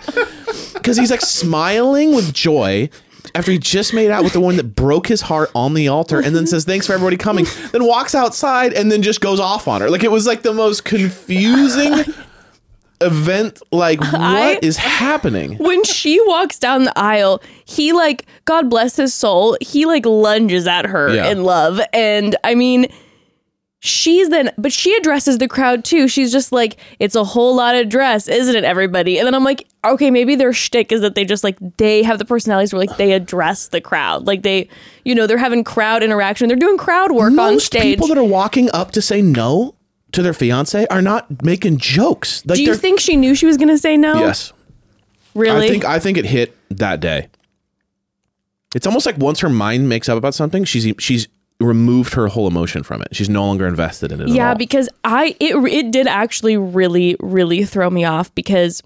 [0.73, 2.89] Because he's like smiling with joy
[3.35, 6.19] after he just made out with the one that broke his heart on the altar
[6.19, 9.67] and then says thanks for everybody coming then walks outside and then just goes off
[9.67, 11.93] on her like it was like the most confusing
[13.01, 18.69] event like what is I- happening when she walks down the aisle, he like God
[18.69, 21.27] bless his soul, he like lunges at her Yeah.
[21.29, 21.81] in love.
[21.93, 22.87] And I mean,
[23.85, 26.07] she's then but she addresses the crowd too.
[26.07, 29.17] She's just like, it's a whole lot of dress, isn't it, everybody?
[29.17, 32.19] And then I'm like, okay, maybe their shtick is that they just like they have
[32.19, 34.25] the personalities where like they address the crowd.
[34.25, 34.69] Like they,
[35.03, 36.47] you know, they're having crowd interaction.
[36.47, 37.83] They're doing crowd work on most stage.
[37.83, 39.75] people that are walking up to say no
[40.11, 43.57] to their fiance are not making jokes like Do you think she knew she was
[43.57, 44.15] gonna say no?
[44.15, 44.53] yes
[45.35, 45.67] Really?
[45.67, 47.27] I think I think it hit that day.
[48.73, 51.27] It's almost like once her mind makes up about something, she's she's
[51.59, 53.09] removed her whole emotion from it.
[53.15, 54.27] She's no longer invested in it.
[54.27, 54.55] yeah at all.
[54.57, 58.81] because i it, it did actually really really throw me off because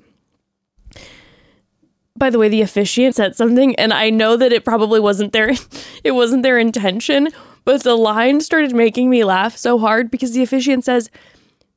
[2.16, 5.50] by the way the officiant said something and i know that it probably wasn't their
[6.04, 7.30] it wasn't their intention
[7.66, 11.10] but the line started making me laugh so hard because the officiant says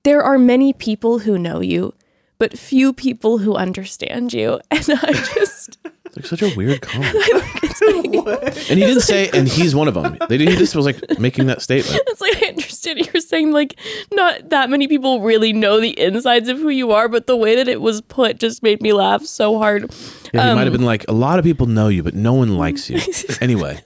[0.04, 1.94] there are many people who know you
[2.38, 5.78] but few people who understand you and i just
[6.16, 7.14] like such a weird comment.
[7.82, 10.18] and he didn't say, and he's one of them.
[10.28, 10.48] They did.
[10.48, 12.00] He just was like making that statement.
[12.06, 13.78] it's like i understand understand you're saying like
[14.12, 17.56] not that many people really know the insides of who you are, but the way
[17.56, 19.92] that it was put just made me laugh so hard.
[20.32, 22.34] Yeah, he Um, might have been like, a lot of people know you, but no
[22.34, 23.00] one likes you.
[23.40, 23.80] anyway,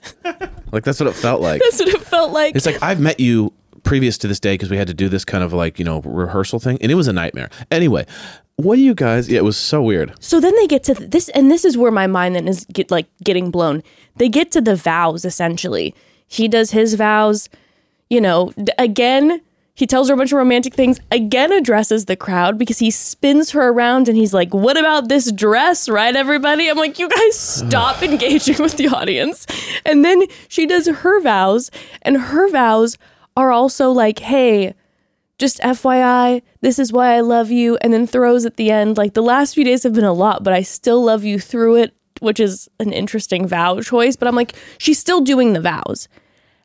[0.71, 1.61] like that's what it felt like.
[1.61, 2.55] That's what it felt like.
[2.55, 5.23] It's like I've met you previous to this day because we had to do this
[5.23, 7.49] kind of like you know rehearsal thing, and it was a nightmare.
[7.71, 8.05] Anyway,
[8.57, 9.29] what do you guys?
[9.29, 10.13] Yeah, it was so weird.
[10.19, 12.65] So then they get to th- this, and this is where my mind then is
[12.73, 13.83] get like getting blown.
[14.15, 15.93] They get to the vows essentially.
[16.27, 17.49] He does his vows,
[18.09, 18.51] you know.
[18.61, 19.41] D- again,
[19.75, 20.99] he tells her a bunch of romantic things.
[21.11, 25.31] Again, addresses the crowd because he spins her around and he's like, "What about this
[25.31, 29.45] dress, right, everybody?" I'm like, "You guys stop engaging with the audience."
[29.85, 31.69] And then she does her vows,
[32.01, 32.97] and her vows
[33.35, 34.73] are also like, "Hey."
[35.37, 39.13] Just FYI, this is why I love you, and then throws at the end, like
[39.13, 41.95] the last few days have been a lot, but I still love you through it,
[42.19, 44.15] which is an interesting vow choice.
[44.15, 46.07] But I'm like, she's still doing the vows.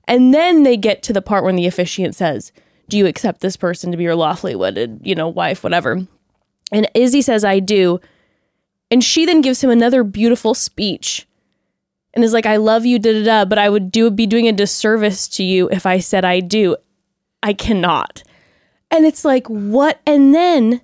[0.08, 2.52] And then they get to the part when the officiant says,
[2.88, 6.06] Do you accept this person to be your lawfully wedded, you know, wife, whatever?
[6.72, 8.00] And Izzy says, I do.
[8.90, 11.26] And she then gives him another beautiful speech
[12.14, 14.48] and is like, I love you, da da da, but I would do be doing
[14.48, 16.76] a disservice to you if I said I do.
[17.42, 18.22] I cannot.
[18.92, 20.00] And it's like, what?
[20.07, 20.83] And then,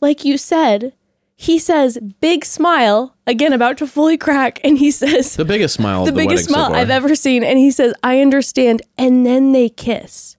[0.00, 0.92] like you said,
[1.36, 4.60] he says, big smile, again, about to fully crack.
[4.64, 6.04] And he says, The biggest smile.
[6.04, 6.74] the the biggest wedding so smile.
[6.80, 7.42] I've ever seen.
[7.42, 8.82] And he says, I understand.
[8.98, 10.33] And then they kiss.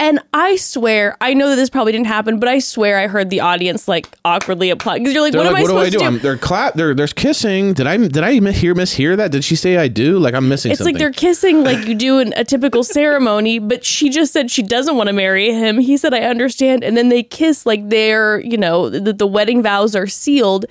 [0.00, 3.30] And I swear, I know that this probably didn't happen, but I swear I heard
[3.30, 5.78] the audience like awkwardly applaud because you're like, They're what like, am I what do
[5.78, 5.98] I supposed do?
[5.98, 6.18] to I'm, do?
[6.20, 6.74] they're clap.
[6.74, 7.72] They're there's kissing.
[7.72, 9.32] Did I did I hear mishear that?
[9.32, 10.20] Did she say I do?
[10.20, 10.94] Like I'm missing It's something.
[10.94, 14.62] like they're kissing like you do in a typical ceremony, but she just said she
[14.62, 15.78] doesn't want to marry him.
[15.80, 16.84] He said, I understand.
[16.84, 20.64] And then they kiss like they're, you know, the, the wedding vows are sealed.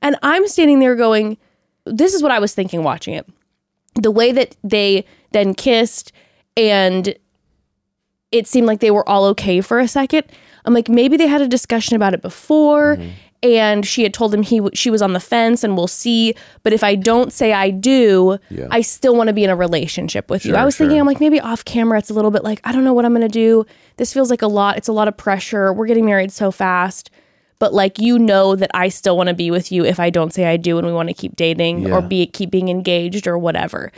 [0.00, 1.38] And I'm standing there going,
[1.84, 3.28] this is what I was thinking watching it.
[3.94, 6.10] The way that they then kissed
[6.56, 7.14] and
[8.32, 10.24] it seemed like they were all okay for a second.
[10.64, 13.10] I'm like, maybe they had a discussion about it before, Mm-hmm.
[13.42, 16.34] and she had told him he she was on the fence, and we'll see.
[16.62, 18.68] But if I don't say I do, Yeah.
[18.70, 20.54] I still want to be in a relationship with you.
[20.54, 20.98] I was thinking.
[21.00, 23.12] I'm like, maybe off camera, it's a little bit like I don't know what I'm
[23.12, 23.66] gonna do.
[23.96, 24.76] This feels like a lot.
[24.76, 25.72] It's a lot of pressure.
[25.72, 27.10] We're getting married so fast.
[27.58, 30.32] But like you know that I still want to be with you if I don't
[30.32, 31.94] say I do and we want to keep dating Yeah.
[31.96, 33.92] or be keep being engaged or whatever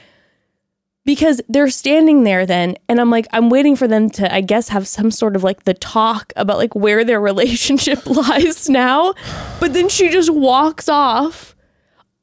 [1.04, 4.68] because they're standing there then and i'm like i'm waiting for them to i guess
[4.68, 9.12] have some sort of like the talk about like where their relationship lies now
[9.60, 11.54] but then she just walks off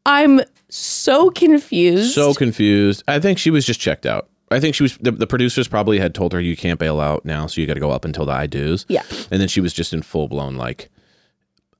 [0.05, 3.03] i'm so confused so confused.
[3.07, 4.29] I think she was just checked out.
[4.51, 7.25] I think she was the, the producers probably had told her you can't bail out
[7.25, 8.85] now, so you got to go up until the I do's.
[8.89, 9.03] Yeah.
[9.31, 10.89] and then she was just in full blown like,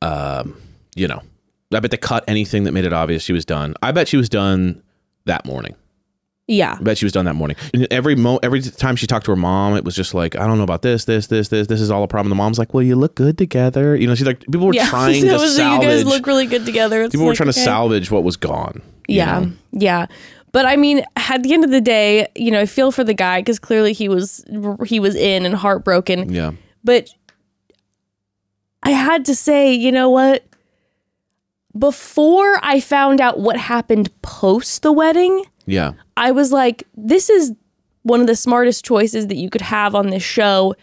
[0.01, 0.57] um,
[0.95, 1.21] you know,
[1.73, 3.75] I bet they cut anything that made it obvious she was done.
[3.81, 4.81] I bet she was done
[5.25, 5.75] that morning.
[6.47, 7.55] Yeah I bet she was done that morning.
[7.73, 10.47] And every mo, every time she talked to her mom, it was just like, I
[10.47, 11.67] don't know about this, this, this, this.
[11.67, 12.29] This is all a problem.
[12.29, 13.95] The mom's like, Well, you look good together.
[13.95, 15.87] You know, she's like, people were yeah trying to was like, you salvage.
[15.87, 18.81] guys look really good together It's people were like, trying to salvage what was gone.
[19.07, 19.51] yeah know?
[19.71, 20.05] yeah
[20.51, 23.13] but i mean at the end of the day you know i feel for the
[23.13, 24.43] guy because clearly he was
[24.85, 26.51] he was in and heartbroken yeah.
[26.83, 27.09] But
[28.83, 30.43] I had to say, you know what?
[31.77, 35.93] Before I found out what happened post the wedding, Yeah.
[36.17, 37.53] I was like, this is
[38.03, 40.75] one of the smartest choices that you could have on this show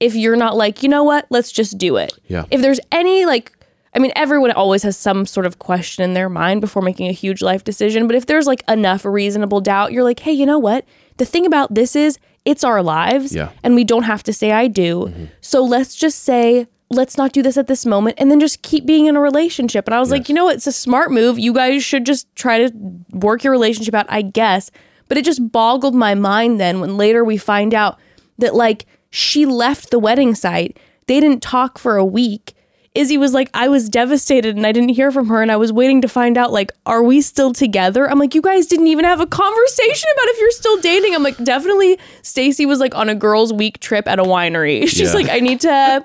[0.00, 2.12] if you're not like, you know what, let's just do it.
[2.26, 2.44] Yeah.
[2.50, 3.52] If there's any like
[3.96, 7.12] I mean, everyone always has some sort of question in their mind before making a
[7.12, 10.58] huge life decision, but if there's like enough reasonable doubt, you're like, hey, you know
[10.58, 10.84] what?
[11.18, 13.50] The thing about this is it's our lives Yeah.
[13.62, 15.06] and we don't have to say I do.
[15.06, 15.24] Mm-hmm.
[15.40, 18.86] So let's just say let's not do this at this moment and then just keep
[18.86, 19.86] being in a relationship.
[19.86, 20.48] And I was like, you know?
[20.48, 21.38] It's a smart move.
[21.38, 22.72] You guys should just try to
[23.10, 24.70] work your relationship out, I guess.
[25.08, 27.98] But it just boggled my mind then when later we find out
[28.38, 30.78] that like she left the wedding site.
[31.06, 32.53] They didn't talk for a week.
[32.94, 35.72] Izzy was like, I was devastated and I didn't hear from her and I was
[35.72, 38.08] waiting to find out like, are we still together?
[38.08, 41.12] I'm like, you guys didn't even have a conversation about if you're still dating.
[41.12, 44.82] I'm like, definitely Stacy was like on a girls' week trip at a winery.
[44.88, 45.12] She's Yeah.
[45.14, 46.04] like, I need to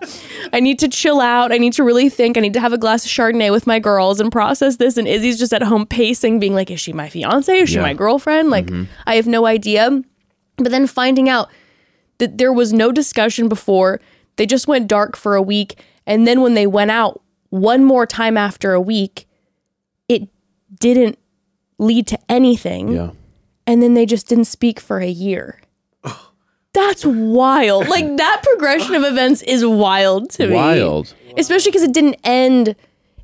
[0.51, 1.51] I need to chill out.
[1.51, 2.37] I need to really think.
[2.37, 4.97] I need to have a glass of Chardonnay with my girls and process this.
[4.97, 7.53] And Izzy's just at home pacing, being like, is she my fiance?
[7.55, 7.81] Is she Yeah.
[7.83, 8.49] my girlfriend?
[8.49, 8.91] Like, mm-hmm.
[9.05, 10.01] I have no idea.
[10.57, 11.49] But then finding out
[12.17, 14.01] that there was no discussion before.
[14.37, 15.79] They just went dark for a week.
[16.09, 19.27] And then when they went out one more time after a week,
[20.09, 20.27] it
[20.79, 21.19] didn't
[21.77, 22.89] lead to anything.
[22.89, 23.11] Yeah.
[23.67, 25.61] And then they just didn't speak for a year.
[26.73, 27.87] That's wild.
[27.87, 30.55] Like that progression of events is wild to me.
[30.55, 31.13] Wild.
[31.37, 32.75] Especially because it didn't end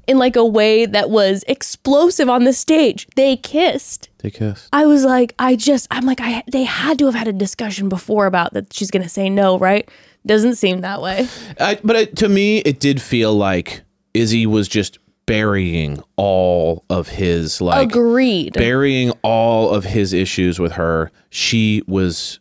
[0.07, 3.07] in like a way that was explosive on the stage.
[3.15, 4.09] They kissed.
[4.19, 4.69] They kissed.
[4.71, 7.89] I was like, I just, I'm like, I they had to have had a discussion
[7.89, 9.89] before about that she's gonna say no, right?
[10.25, 11.27] Doesn't seem that way.
[11.59, 17.07] I, but it, to me, it did feel like Izzy was just burying all of
[17.07, 18.53] his like Agreed.
[18.53, 21.11] burying all of his issues with her.
[21.29, 22.39] She was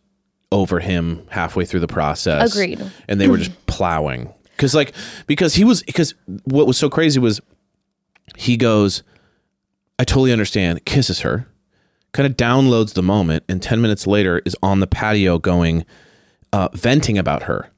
[0.52, 2.54] over him halfway through the process.
[2.54, 2.80] Agreed.
[3.08, 4.32] And they were just plowing.
[4.56, 4.94] Cause like
[5.26, 6.14] because he was because
[6.44, 7.40] what was so crazy was
[8.36, 9.02] he goes,
[9.98, 11.48] I totally understand, kisses her,
[12.12, 15.84] kind of downloads the moment, and ten minutes later is on the patio going,
[16.52, 17.70] uh, venting about her.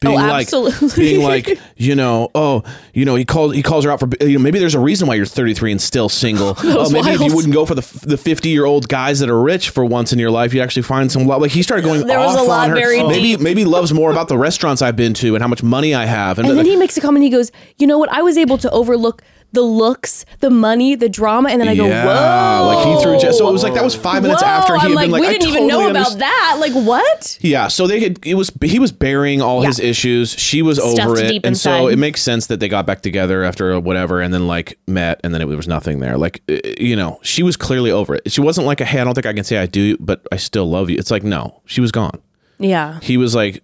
[0.00, 1.04] Being oh, like, Oh, absolutely.
[1.04, 2.62] being like, you know, oh,
[2.94, 5.06] you know, he calls he calls her out for, you know, maybe there's a reason
[5.06, 6.54] why you're 33 and still single.
[6.62, 9.40] oh, maybe if you wouldn't go for the the 50 year old guys that are
[9.40, 11.42] rich for once in your life, you'd actually find some love.
[11.42, 13.40] Like he started going There was a lot very maybe deep.
[13.40, 16.38] maybe loves more about the restaurants I've been to and how much money I have.
[16.38, 17.22] And then he makes a comment.
[17.22, 18.10] He goes, "You know what?
[18.10, 19.22] I was able to overlook
[19.52, 23.32] the looks, the money, the drama." And then I go, yeah, "Whoa!" like he threw.
[23.32, 24.48] So it was like that was five minutes Whoa.
[24.48, 26.56] after he I'm had like, been like, we didn't even know about that.
[26.60, 27.38] Like, what?
[27.40, 30.32] Yeah, so they had it was he was burying all his issues.
[30.32, 33.44] She was Stuffed over it, and so it makes sense that they got back together
[33.44, 36.16] after whatever, and then like met, and then it was nothing there.
[36.16, 38.30] Like uh, you know, she was clearly over it.
[38.30, 40.36] She wasn't like a hey, I don't think I can say I do, but I
[40.36, 40.96] still love you.
[40.96, 42.20] It's like no, she was gone.
[42.60, 43.00] Yeah.
[43.00, 43.62] He was like,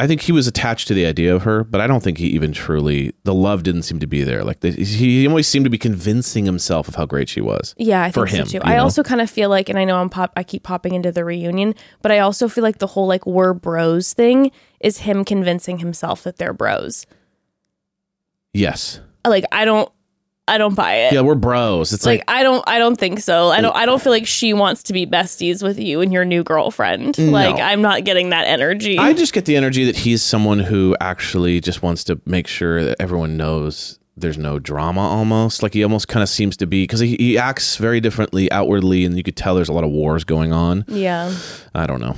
[0.00, 2.26] I think he was attached to the idea of her, but I don't think he
[2.28, 4.42] even truly the love didn't seem to be there.
[4.42, 7.74] Like the, he, always seemed to be convincing himself of how great she was.
[7.78, 8.64] Yeah, I for think him, so too.
[8.64, 8.82] I know?
[8.82, 11.24] also kind of feel like, and I know I'm pop, I keep popping into the
[11.24, 15.78] reunion, but I also feel like the whole like we're bros thing is him convincing
[15.78, 17.06] himself that they're bros.
[18.52, 19.90] Yes, Like I don't,
[20.46, 21.12] I don't buy it.
[21.14, 21.92] yeah, we're bros.
[21.92, 23.48] It's like like I don't, I don't think so.
[23.48, 26.24] I don't, I don't feel like she wants to be besties with you and your
[26.26, 27.16] new girlfriend.
[27.18, 28.98] Like I'm not getting that energy.
[28.98, 32.84] I just get the energy that he's someone who actually just wants to make sure
[32.84, 35.62] that everyone knows there's no drama almost.
[35.62, 39.04] Like he almost kind of seems to be because he, he acts very differently outwardly,
[39.04, 40.84] and you could tell there's a lot of wars going on.
[40.88, 41.34] yeah.
[41.74, 42.14] I don't know.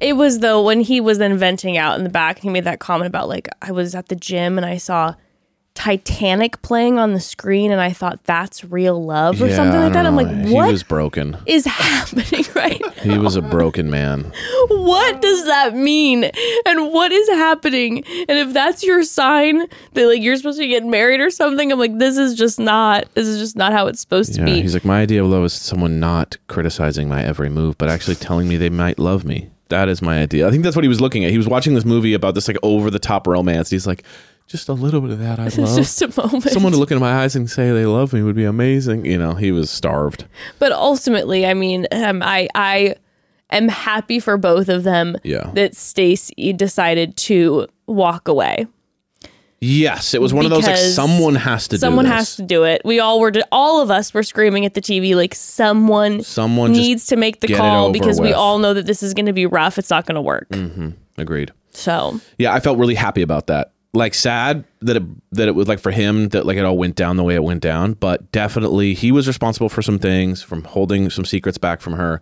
[0.00, 2.80] It was though when he was then venting out in the back, he made that
[2.80, 5.14] comment about like I was at the gym and I saw
[5.78, 9.92] Titanic playing on the screen and I thought that's real love or Yeah, something like
[9.92, 10.02] that.
[10.02, 11.36] don't I'm like, what He was broken.
[11.46, 12.88] is happening right now?
[13.12, 14.32] He was a broken man.
[14.70, 16.24] What does that mean?
[16.66, 17.98] And what is happening?
[18.28, 21.78] And if that's your sign that like you're supposed to get married or something, I'm
[21.78, 24.60] like, this is just not this is just not how it's supposed to be.
[24.60, 28.16] he's like my idea of love is someone not criticizing my every move, but actually
[28.16, 29.48] telling me they might love me.
[29.68, 30.48] That is my idea.
[30.48, 31.30] I think that's what he was looking at.
[31.30, 33.70] He was watching this movie about this like over the top romance.
[33.70, 34.02] He's like,
[34.48, 35.76] just a little bit of that it's love.
[35.76, 36.44] just a moment.
[36.44, 39.04] Someone to look into my eyes and say they love me would be amazing.
[39.04, 40.24] You know, he was starved.
[40.58, 42.96] But ultimately, I mean, um, I I
[43.50, 45.50] am happy for both of them Yeah.
[45.54, 48.66] that Stacy decided to walk away.
[49.60, 52.62] Yes, it was one of those like someone has to Someone do has to do
[52.62, 52.80] it.
[52.84, 57.06] We all were all of us were screaming at the TV like someone Someone needs
[57.06, 59.76] to make the call because we all know that this is going to be rough.
[59.76, 60.46] It's not going to work.
[61.18, 61.50] agreed.
[61.72, 63.72] So, Yeah, I felt really happy about that.
[63.98, 66.94] Like sad that it that it was like for him that like it all went
[66.94, 70.62] down the way it went down, but definitely he was responsible for some things, from
[70.62, 72.20] holding some secrets back from her.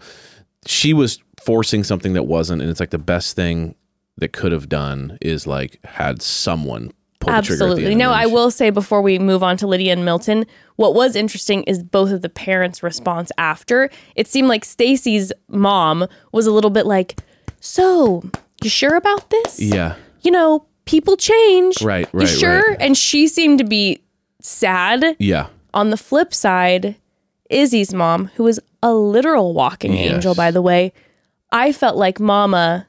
[0.67, 3.75] She was forcing something that wasn't, and it's like the best thing
[4.17, 7.59] that could have done is like had someone pull the trigger.
[7.59, 7.95] The absolutely.
[7.95, 10.47] No, I will say before we move on to Lydia and Milton,
[10.77, 13.91] what was interesting is both of the parents' response after.
[14.15, 17.21] It seemed like Stacy's mom was a little bit like,
[17.61, 18.23] "So,
[18.63, 21.83] you sure about this?" Yeah, you know, people change.
[21.83, 22.61] Right, You right, sure?
[22.71, 22.77] right.
[22.81, 24.01] And she seemed to be
[24.41, 25.17] sad.
[25.19, 26.97] yeah, On the flip side,
[27.51, 30.15] Izzy's mom, who was a literal walking Yes.
[30.15, 30.93] angel, by the way,
[31.53, 32.87] I felt like Mama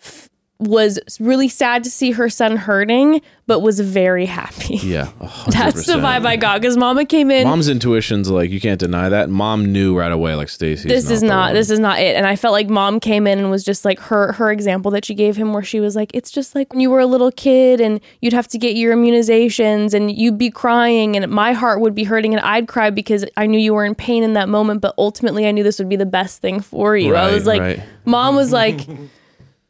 [0.00, 0.28] f-
[0.66, 4.76] was really sad to see her son hurting, but was very happy.
[4.76, 5.10] yeah.
[5.48, 7.46] That's the vibe I got because Mama came in.
[7.46, 9.30] Mom's intuition's like you can't deny that.
[9.30, 10.88] Mom knew right away, like Stacy.
[10.88, 13.50] this is not this is not it and i felt like mom came in and
[13.50, 16.30] was just like her her example that she gave him where she was like it's
[16.30, 19.94] just like when you were a little kid and you'd have to get your immunizations
[19.94, 23.46] and you'd be crying and my heart would be hurting and i'd cry because i
[23.46, 25.96] knew you were in pain in that moment but ultimately i knew this would be
[25.96, 27.82] the best thing for you i was like right.
[28.04, 28.86] mom was like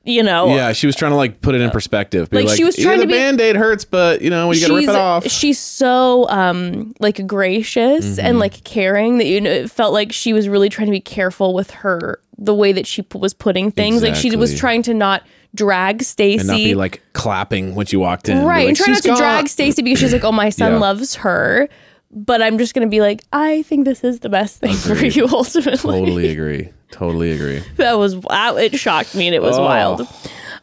[0.04, 2.28] you know Yeah, she was trying to like put it in perspective.
[2.30, 4.52] Be Like, like, she was yeah, trying the to be- band-aid hurts, but you know,
[4.52, 5.26] you gotta rip it off.
[5.28, 8.26] she's so um like gracious Mm-hmm.
[8.26, 11.00] and like caring that you know it felt like she was really trying to be
[11.00, 14.82] careful with her the way that she p- was putting things like she was trying
[14.82, 15.22] to not
[15.54, 18.44] drag Stacy and not be like clapping when she walked in.
[18.44, 20.72] Right like, and try not to gone." drag Stacy because she's like oh my son
[20.72, 20.78] Yeah.
[20.78, 21.68] loves her
[22.10, 25.26] but I'm just gonna be like I think this is the best thing for you
[25.32, 26.70] ultimately Totally agree.
[26.94, 27.58] Totally agree.
[27.76, 29.62] that was wow, it shocked me and it was Oh.
[29.64, 30.06] wild.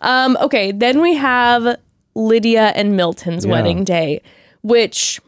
[0.02, 1.78] Um, okay, then we have
[2.16, 3.52] Lydia and Milton's Yeah.
[3.52, 4.22] wedding day,
[4.64, 5.20] which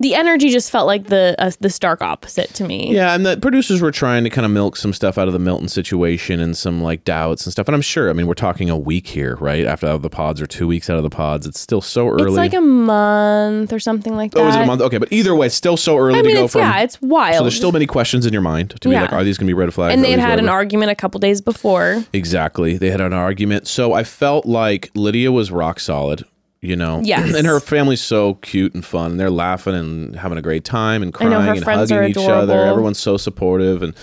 [0.00, 2.94] the energy just felt like the uh, the stark opposite to me.
[2.94, 5.40] Yeah, and the producers were trying to kind of milk some stuff out of the
[5.40, 7.66] Milton situation and some like doubts and stuff.
[7.66, 9.64] And I'm sure, I mean, we're talking a week here, right?
[9.66, 11.46] After out of the pods or two weeks out of the pods.
[11.46, 12.26] It's still so early.
[12.26, 14.40] It's like a month or something like that.
[14.40, 14.82] Oh, is it a month?
[14.82, 16.60] Okay, but either way, it's still so early I to mean, go it's, from.
[16.62, 17.36] yeah, it's wild.
[17.36, 19.02] so there's still many questions in your mind to be Yeah.
[19.02, 19.94] like, are these going to be red flags?
[19.94, 22.04] and they had had an argument a couple days before.
[22.12, 22.76] Exactly.
[22.78, 23.66] They had an argument.
[23.66, 26.24] So I felt like Lydia was rock solid,
[26.60, 27.00] you know?
[27.08, 27.34] Yes.
[27.34, 29.12] And her family's so cute and fun.
[29.12, 32.32] And they're laughing and having a great time and crying and hugging each adorable.
[32.34, 32.64] other.
[32.64, 33.82] Everyone's so supportive.
[33.82, 33.94] And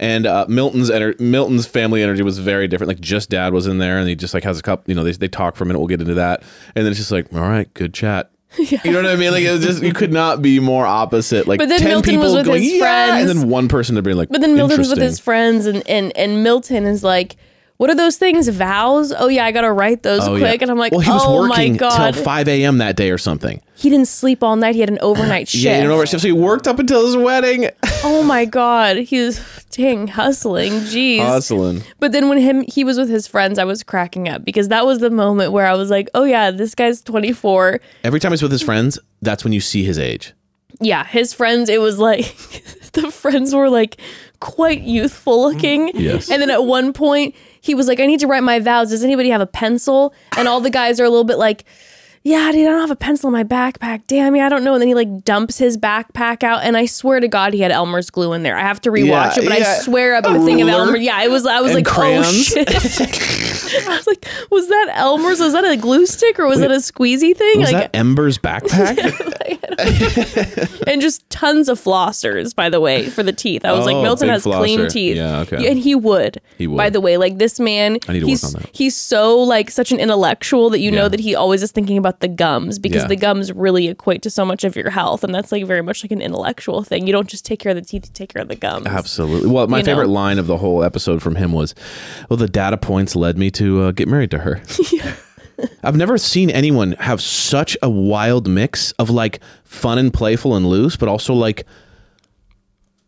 [0.00, 2.88] and uh, Milton's ener- Milton's family energy was very different.
[2.88, 5.02] Like just dad was in there and he just like has a cup, you know,
[5.04, 5.78] they, they talk for a minute.
[5.80, 6.42] We'll get into that.
[6.74, 8.30] And then it's just like, all right, good chat.
[8.58, 9.32] You know what I mean?
[9.32, 11.46] Like it was just you could not be more opposite.
[11.46, 13.96] Like But then 10 Milton people was with going, his yeah, and then one person
[13.96, 17.36] to be like, But then Milton's with his friends, and, and, and Milton is like,
[17.78, 18.48] What are those things?
[18.48, 19.12] Vows?
[19.16, 20.60] Oh, yeah, I got to write those Oh, quick.
[20.60, 20.64] yeah.
[20.64, 22.12] And I'm like, well, he was Oh my working God.
[22.14, 22.78] till 5 a.m.
[22.78, 23.62] that day or something.
[23.76, 24.74] he didn't sleep all night.
[24.74, 25.62] He had an overnight shift.
[25.64, 27.70] Yeah, you know, so he worked up until his wedding.
[28.04, 28.96] Oh my God.
[28.98, 29.40] He was,
[29.72, 30.70] dang, hustling.
[30.72, 31.18] Jeez.
[31.20, 31.82] Hustling.
[31.98, 34.86] But then when him he was with his friends, I was cracking up because that
[34.86, 37.80] was the moment where I was like, oh yeah, this guy's 24.
[38.04, 40.32] Every time he's with his friends, that's when you see his age.
[40.80, 42.24] Yeah, his friends, it was like
[42.92, 44.00] the friends were like
[44.40, 45.92] quite youthful looking.
[45.92, 46.30] Mm, yes.
[46.30, 48.90] And then at one point, he was like, I need to write my vows.
[48.90, 50.14] Does anybody have a pencil?
[50.36, 51.64] And all the guys are a little bit like,
[52.22, 54.02] yeah, dude, I don't have a pencil in my backpack.
[54.06, 54.74] Damn, yeah, I don't know.
[54.74, 57.70] And then he like dumps his backpack out, and I swear to God, he had
[57.72, 58.56] Elmer's glue in there.
[58.56, 59.80] I have to rewatch Yeah, it, but I yeah.
[59.80, 60.96] swear I've been A thinking of Elmer.
[60.96, 61.46] Yeah, it was.
[61.46, 62.26] I was and like, oh, crayons.
[62.26, 62.68] oh shit.
[63.88, 65.40] I was like, was that Elmer's?
[65.40, 67.60] Was that a glue stick or was that a squeezy thing?
[67.60, 68.96] Was like, that Ember's backpack?
[70.86, 73.64] and just tons of flossers, by the way, for the teeth.
[73.64, 75.16] I was like, Oh, Milton big has clean teeth.
[75.16, 75.68] Yeah, okay.
[75.70, 76.40] And he would.
[76.56, 76.76] He would.
[76.76, 78.70] By the way, like this man, I he's work on that.
[78.74, 82.07] he's so like such an intellectual that you know that he always is thinking about
[82.20, 83.08] the gums because Yeah.
[83.08, 86.02] the gums really equate to so much of your health, and that's like very much
[86.04, 87.06] like an intellectual thing.
[87.06, 88.86] You don't just take care of the teeth; you take care of the gums.
[88.86, 89.50] Absolutely.
[89.50, 89.86] Well, my You know?
[89.92, 91.74] favorite line of the whole episode from him was,
[92.28, 94.60] "Well, the data points led me to uh, get married to her."
[95.82, 100.66] I've never seen anyone have such a wild mix of like fun and playful and
[100.66, 101.66] loose, but also like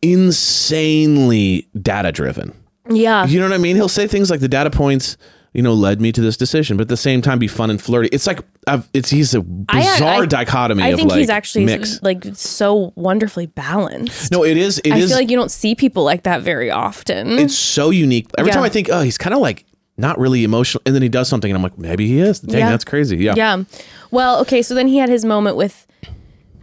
[0.03, 2.55] insanely data driven.
[2.91, 3.27] Yeah.
[3.27, 3.77] You know what I mean?
[3.77, 5.17] He'll say things like the data points,
[5.53, 7.81] you know, led me to this decision, but at the same time be fun and
[7.83, 8.09] flirty.
[8.13, 11.65] It's like I've, it's he's a bizarre I- dichotomy I of think like he's actually
[11.65, 12.01] mix.
[12.03, 14.31] like so wonderfully balanced.
[14.33, 14.79] No, it is.
[14.85, 17.39] It I is- feel like you don't see people like that very often.
[17.39, 18.29] it's so unique.
[18.39, 18.55] Every Yeah.
[18.55, 19.65] time I think, oh, he's kind of like
[19.99, 22.41] not really emotional, and then he does something, and I'm like, maybe he is.
[22.41, 22.71] Dang, Yeah.
[22.71, 23.17] that's crazy.
[23.19, 23.35] Yeah.
[23.37, 23.65] Yeah.
[24.11, 25.87] Well, okay, so then he had his moment with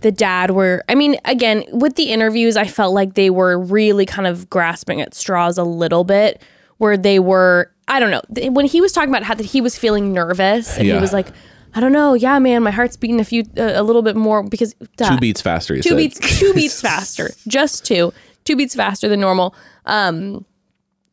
[0.01, 4.05] the dad where I mean, again, with the interviews, I felt like they were really
[4.05, 6.41] kind of grasping at straws a little bit
[6.77, 8.49] where they were I don't know.
[8.51, 10.95] When he was talking about how that he was feeling nervous and Yeah.
[10.95, 11.27] he was like,
[11.73, 14.43] I don't know, yeah, man, my heart's beating a few uh, a little bit more
[14.43, 15.11] because duh.
[15.11, 15.75] Two beats faster.
[15.77, 15.97] Two said.
[15.97, 18.13] beats two beats faster just two
[18.45, 19.53] two beats faster than normal
[19.85, 20.45] um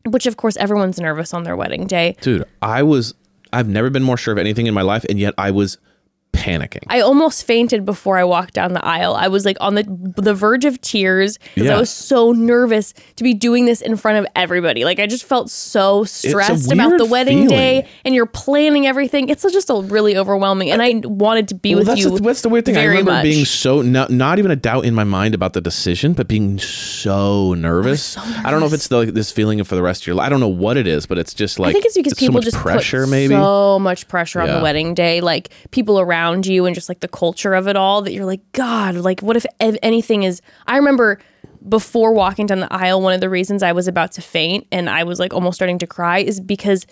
[0.06, 3.14] which of course everyone's nervous on their wedding day Dude, I was.
[3.52, 5.78] I've never been more sure of anything in my life, and yet I was
[6.34, 6.82] panicking.
[6.88, 9.14] I almost fainted before I walked down the aisle.
[9.14, 9.84] I was like on the
[10.16, 11.76] the verge of tears because Yeah.
[11.76, 14.84] I was so nervous to be doing this in front of everybody.
[14.84, 17.48] Like I just felt so stressed about the wedding feeling.
[17.48, 19.28] day, and you're planning everything.
[19.28, 22.10] It's just a really overwhelming, and I wanted to be Well, with that's you.
[22.16, 22.76] the, that's the weird thing.
[22.76, 23.22] I remember much.
[23.24, 26.58] being so not, not even a doubt in my mind about the decision, but being
[26.58, 28.16] so nervous.
[28.18, 30.26] I don't know if it's the, like, this feeling for the rest of your life.
[30.26, 32.20] I don't know what it is, but it's just like I think it's because so
[32.20, 33.34] people much just pressure, maybe.
[33.34, 34.56] so much pressure on Yeah.
[34.56, 38.02] the wedding day, like people around you and just like the culture of it all.
[38.02, 40.40] That you're like, God, like what if ev- anything is?
[40.66, 41.18] I remember
[41.68, 44.90] before walking down the aisle, one of the reasons I was about to faint and
[44.90, 46.86] I was like almost starting to cry is because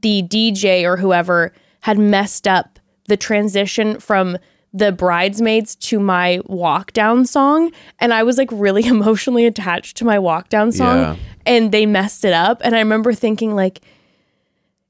[0.00, 2.78] the DJ or whoever had messed up
[3.08, 4.36] the transition from
[4.74, 7.70] the bridesmaids to my walk down song
[8.00, 11.16] and I was like really emotionally attached to my walk down song Yeah.
[11.46, 13.80] and they messed it up and I remember thinking like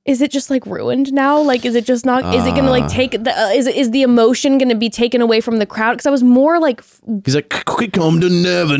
[0.06, 1.38] is it just like ruined now?
[1.40, 2.34] Like, is it just not?
[2.34, 2.78] is it gonna Ah.
[2.78, 3.32] like take the?
[3.38, 5.92] Uh, is is the emotion gonna be taken away from the crowd?
[5.92, 8.76] Because I was more like, f- He's like, quick, come to never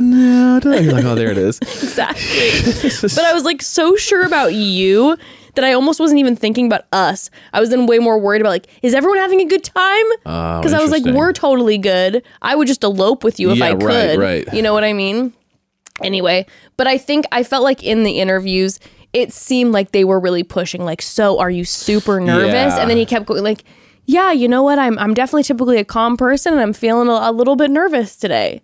[0.00, 1.58] You're like, oh, there it is.
[1.62, 2.50] exactly.
[3.02, 5.16] but I was like so sure about you
[5.54, 7.28] that I almost wasn't even thinking about us.
[7.52, 10.06] I was then way more worried about like, is everyone having a good time?
[10.24, 11.14] Oh, Because I was like, interesting.
[11.18, 12.22] we're totally good.
[12.40, 13.80] I would just elope with you if Yeah, I right,
[14.10, 14.18] could.
[14.20, 14.54] right.
[14.54, 15.32] You know what I mean?
[16.02, 16.46] Anyway,
[16.76, 18.80] but I think I felt like in the interviews,
[19.12, 22.74] it seemed like they were really pushing, like, so are you super nervous?
[22.74, 22.80] Yeah.
[22.80, 23.64] And then he kept going, like,
[24.06, 24.78] yeah, you know what?
[24.78, 28.16] I'm I'm definitely typically a calm person and I'm feeling a, a little bit nervous
[28.16, 28.60] today.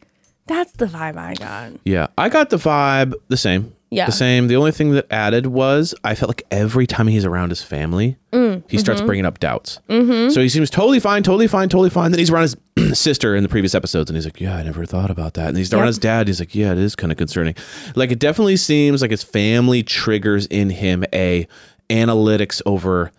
[0.47, 1.73] That's the vibe I got.
[1.85, 3.76] Yeah, I got the vibe the same.
[3.91, 4.07] Yeah.
[4.07, 4.49] The same.
[4.49, 8.17] The only thing that added was I felt like every time he's around his family,
[8.33, 8.63] Mm.
[8.69, 9.07] he starts Mm-hmm.
[9.07, 9.79] bringing up doubts.
[9.89, 12.11] So he seems totally fine, totally fine, totally fine.
[12.11, 14.85] Then he's around his sister in the previous episodes, and he's like, "Yeah, I never
[14.87, 16.27] thought about that." And he's around his dad.
[16.27, 17.55] He's like, "Yeah, it is kind of concerning."
[17.95, 21.47] Like it definitely seems like his family triggers in him a
[21.89, 23.13] analytics over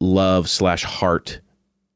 [0.00, 1.40] love slash heart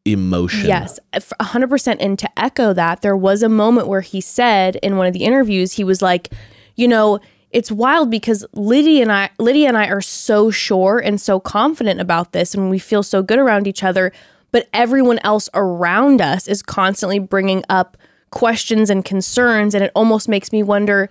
[0.05, 0.67] emotion.
[0.67, 1.97] Yes, f- 100%.
[2.01, 5.25] And to echo that, there was a moment where he said in one of the
[5.25, 6.31] interviews, he was like,
[6.77, 11.21] you know, it's wild because Lydia and I Lydia and I are so sure and
[11.21, 14.13] so confident about this and we feel so good around each other,
[14.53, 17.97] but everyone else around us is constantly bringing up
[18.31, 21.09] questions and concerns and it almost makes me wonder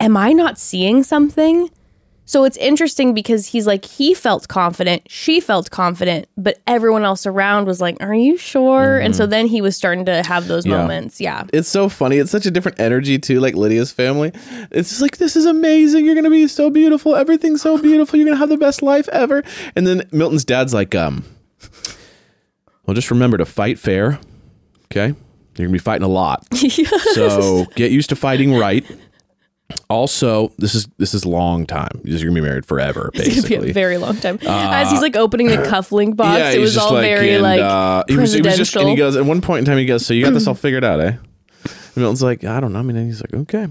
[0.00, 1.70] am I not seeing something?
[2.32, 7.26] So it's interesting because he's like, he felt confident, she felt confident, but everyone else
[7.26, 8.98] around was like, Are you sure?
[8.98, 10.78] And so then he was starting to have those Yeah.
[10.78, 11.20] moments.
[11.20, 11.44] Yeah.
[11.52, 12.16] It's so funny.
[12.16, 14.32] It's such a different energy too, like Lydia's family.
[14.70, 16.06] It's just like this is amazing.
[16.06, 17.14] You're gonna be so beautiful.
[17.16, 18.18] Everything's so beautiful.
[18.18, 19.42] You're gonna have the best life ever.
[19.76, 21.26] And then Milton's dad's like, um,
[22.86, 24.18] well, just remember to fight fair.
[24.86, 26.46] Okay, you're gonna be fighting a lot.
[27.12, 28.86] So get used to fighting right.
[29.88, 32.00] Also, this is this is long time.
[32.04, 33.70] You're gonna be married forever, It's gonna be basically.
[33.70, 34.38] a very long time.
[34.42, 38.16] As he's like opening the cufflink box, it was all very and, like uh, he
[38.16, 40.14] was, he was just, and he goes at one point in time he goes, so
[40.14, 41.12] you got this all figured out, eh?
[41.94, 42.78] And Milton's like, I don't know.
[42.78, 43.68] I mean, and he's like, okay.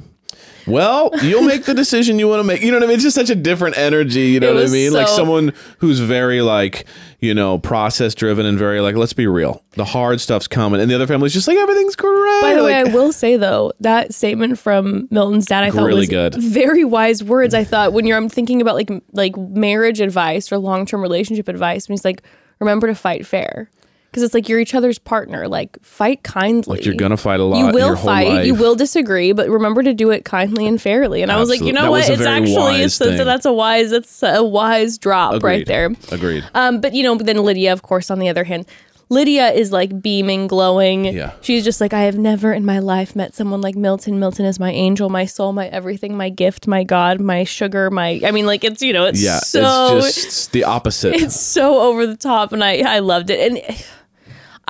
[0.67, 2.61] Well, you'll make the decision you want to make.
[2.61, 2.93] You know what I mean?
[2.95, 4.27] It's just such a different energy.
[4.27, 4.93] You know what I mean?
[4.93, 6.86] like someone who's very like,
[7.19, 9.63] you know, process driven and very like, let's be real.
[9.71, 12.41] The hard stuff's coming, and the other family's just like, everything's great.
[12.41, 16.01] By the way, I will say though that statement from Milton's dad, I thought Really
[16.01, 16.36] was good.
[16.36, 17.53] very wise words.
[17.53, 21.47] I thought when you're I'm thinking about like like marriage advice or long term relationship
[21.47, 22.21] advice, and he's like,
[22.59, 23.69] remember to fight fair
[24.12, 25.47] because it's like you're each other's partner.
[25.47, 26.78] Like fight kindly.
[26.78, 28.45] Like, you're gonna fight a lot You will fight.
[28.45, 31.22] You will disagree, but remember to do it kindly and fairly.
[31.22, 32.09] And I was like, you know that what?
[32.09, 33.18] It's actually it's, thing.
[33.18, 35.91] that's a wise that's a wise drop right there.
[36.12, 36.43] Agreed.
[36.53, 38.66] Um, but you know, then Lydia, of course, on the other hand,
[39.12, 41.03] Lydia is like beaming, glowing.
[41.03, 41.34] Yeah.
[41.41, 44.20] She's just like, I have never in my life met someone like Milton.
[44.20, 48.22] Milton is my angel, my soul, my everything, my gift, my God, my sugar, my
[48.26, 51.14] I mean, like it's you know, it's yeah, so it's just the opposite.
[51.22, 53.51] it's so over the top and I I loved it.
[53.51, 53.86] And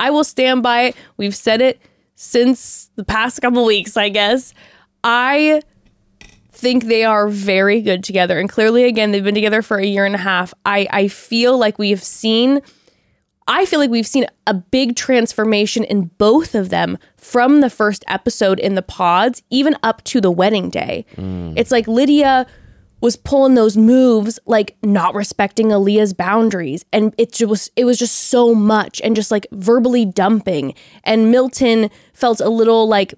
[0.02, 0.96] I will stand by it.
[1.16, 1.80] We've said it
[2.16, 4.52] since the past couple weeks, I guess.
[5.04, 5.62] I
[6.50, 8.40] think they are very good together.
[8.40, 10.52] And clearly again, they've been together for a year and a half.
[10.66, 12.62] I I feel like we have seen
[13.46, 18.04] I feel like we've seen a big transformation in both of them from the first
[18.08, 21.06] episode in the pods, even up to the wedding day.
[21.16, 21.54] Mm.
[21.56, 22.46] It's like Lydia
[23.02, 28.14] was pulling those moves, like not respecting Aaliyah's boundaries, and it was it was just
[28.14, 30.72] so much, and just like verbally dumping.
[31.04, 33.12] And Milton felt a little like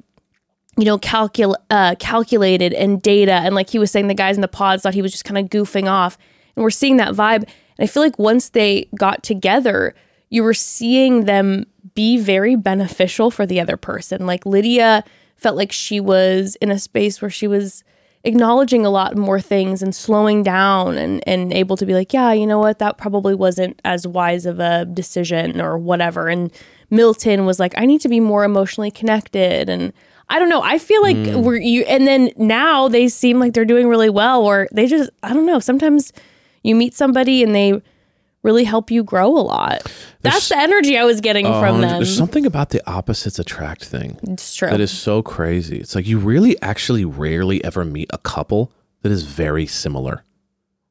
[0.77, 3.35] you know, calcul- uh, calculated and data.
[3.35, 5.39] And like he was saying, the guys in the pods thought he was just kind
[5.39, 6.19] of goofing off.
[6.57, 7.45] And we're seeing that vibe.
[7.45, 9.95] And I feel like once they got together,
[10.31, 14.27] you were seeing them be very beneficial for the other person.
[14.27, 15.05] Like Lydia
[15.37, 17.85] felt like she was in a space where she was
[18.25, 22.33] acknowledging a lot more things and slowing down and, and able to be like, yeah,
[22.33, 26.29] you know what, that probably wasn't as wise of a decision or whatever.
[26.29, 26.51] And
[26.91, 29.69] Milton was like, I need to be more emotionally connected.
[29.69, 29.93] And
[30.31, 30.63] I don't know.
[30.63, 31.43] I feel like mm.
[31.43, 35.11] we're you, and then now they seem like they're doing really well, or they just,
[35.23, 35.59] I don't know.
[35.59, 36.13] Sometimes
[36.63, 37.83] you meet somebody and they
[38.45, 39.93] really help you grow a lot.
[40.23, 41.91] That's the energy I was getting from them.
[41.97, 44.19] There's something about the opposites attract thing.
[44.23, 44.71] It's true.
[44.71, 45.79] That is so crazy.
[45.79, 48.71] It's like you really actually rarely ever meet a couple
[49.03, 50.23] that is very similar.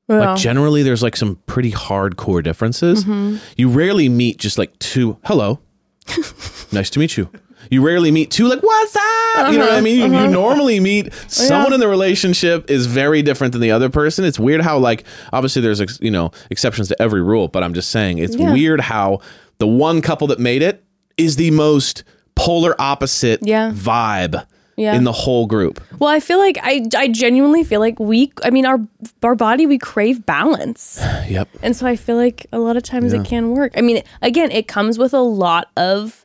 [0.08, 3.06] Well, Like generally there's like some pretty hardcore differences.
[3.06, 3.38] Mm-hmm.
[3.56, 5.60] You rarely meet just like two, hello.
[6.74, 7.30] nice to meet you.
[7.74, 9.52] You rarely meet two like what's up?
[9.52, 9.98] You know Uh-huh, what I mean?
[10.14, 14.24] You, you normally meet someone in the relationship is very different than the other person.
[14.26, 15.04] It's weird how like
[15.34, 18.54] obviously there's ex- you know exceptions to every rule, but I'm just saying it's Yeah.
[18.54, 19.20] weird how
[19.58, 20.84] the one couple that made it
[21.18, 22.04] is the most
[22.36, 23.72] polar opposite Yeah.
[23.74, 24.46] vibe
[24.76, 24.96] Yeah.
[24.96, 25.80] in the whole group.
[26.00, 28.80] well, I feel like I, I genuinely feel like we, I mean, our
[29.24, 31.00] our body, we crave balance.
[31.30, 31.48] Yep.
[31.64, 33.72] And so I feel like a lot of times it can work.
[33.78, 36.23] I mean, again, it comes with a lot of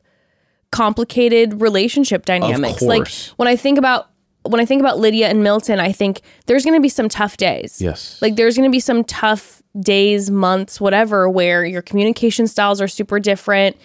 [0.71, 2.81] complicated relationship dynamics.
[2.81, 3.07] Like
[3.37, 4.09] when I think about
[4.43, 7.37] when I think about Lydia and Milton, I think there's going to be some tough
[7.37, 7.81] days.
[7.81, 8.21] Yes.
[8.21, 12.87] Like there's going to be some tough days, months, whatever, where your communication styles are
[12.87, 13.75] super different.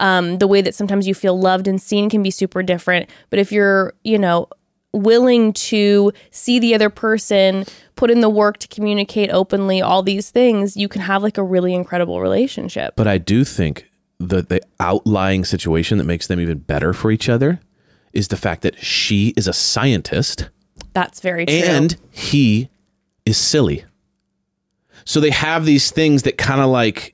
[0.00, 3.10] Um, the way that sometimes you feel loved and seen can be super different.
[3.30, 4.48] But if you're, you know,
[4.92, 7.64] willing to see the other person,
[7.96, 11.42] put in the work to communicate openly, all these things, you can have like a
[11.42, 12.94] really incredible relationship.
[12.96, 13.90] But I do think
[14.24, 17.60] that the outlying situation that makes them even better for each other
[18.12, 20.50] is the fact that she is a scientist
[20.92, 21.54] That's very true.
[21.56, 22.68] and he
[23.26, 23.84] is silly.
[25.04, 27.13] So they have these things that kind of like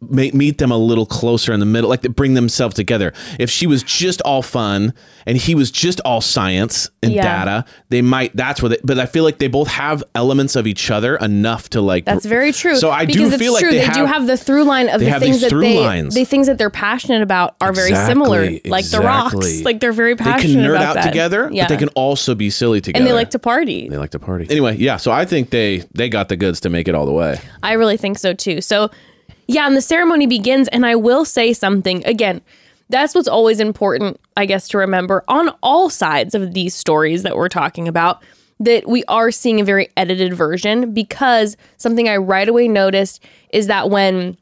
[0.00, 3.12] ma- meet them a little closer in the middle, like to bring themselves together.
[3.38, 4.94] If she was just all fun
[5.26, 7.22] and he was just all science and Yeah.
[7.44, 8.34] data, they might.
[8.36, 8.70] That's what.
[8.70, 12.04] They, but I feel like they both have elements of each other enough to like.
[12.04, 12.76] That's very true.
[12.76, 13.70] So I because do it's feel like true.
[13.72, 15.56] they, they, have, do have the through line of they the have things these that
[15.58, 16.14] they lines.
[16.14, 19.62] the things that they're passionate about are very similar, Exactly, like the rocks.
[19.62, 20.42] Like they're very passionate.
[20.48, 21.08] They can nerd about out that.
[21.08, 21.64] together, yeah.
[21.64, 23.00] but they can also be silly together.
[23.02, 23.88] and they like to party.
[23.88, 24.46] They like to party.
[24.50, 24.96] Anyway, yeah.
[24.96, 27.38] So I think they they got the goods to make it all the way.
[27.64, 28.60] I really think so too.
[28.60, 28.90] So,
[29.52, 32.40] yeah, and the ceremony begins, and I will say something again.
[32.88, 37.36] That's what's always important, I guess, to remember on all sides of these stories that
[37.36, 38.22] we're talking about.
[38.60, 43.66] That we are seeing a very edited version because something I right away noticed is
[43.66, 44.36] that when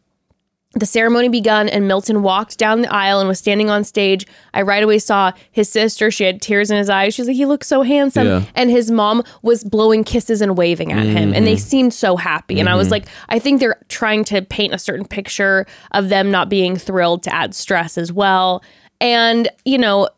[0.75, 4.25] the ceremony begun and Milton walked down the aisle and was standing on stage.
[4.55, 6.13] I right away saw his sister.
[6.13, 7.13] She had tears in his eyes.
[7.13, 8.27] She's like, he looks so handsome.
[8.27, 8.45] Yeah.
[8.55, 11.35] And his mom was blowing kisses and waving at him.
[11.35, 11.69] And they mm-hmm.
[11.69, 12.61] seemed so happy.
[12.61, 12.93] And I was mm-hmm.
[12.93, 17.25] like, I think they're trying to paint a certain picture of them not being thrilled
[17.25, 18.63] to add stress as well.
[19.01, 20.09] And, you know,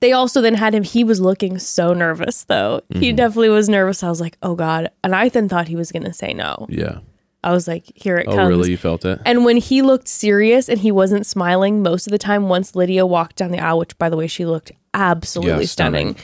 [0.00, 0.84] they also then had him.
[0.84, 2.80] He was looking so nervous, though.
[2.88, 3.16] He mm-hmm.
[3.16, 4.02] definitely was nervous.
[4.02, 4.90] I was like, oh God.
[5.04, 6.66] And I then thought he was going to say no.
[6.70, 7.00] Yeah.
[7.44, 8.48] I was like, here it Oh, comes.
[8.48, 8.70] really?
[8.70, 9.20] You felt it?
[9.26, 13.04] And when he looked serious and he wasn't smiling most of the time, once Lydia
[13.04, 16.14] walked down the aisle, which by the way, she looked absolutely Yeah, stunning.
[16.16, 16.22] stunning.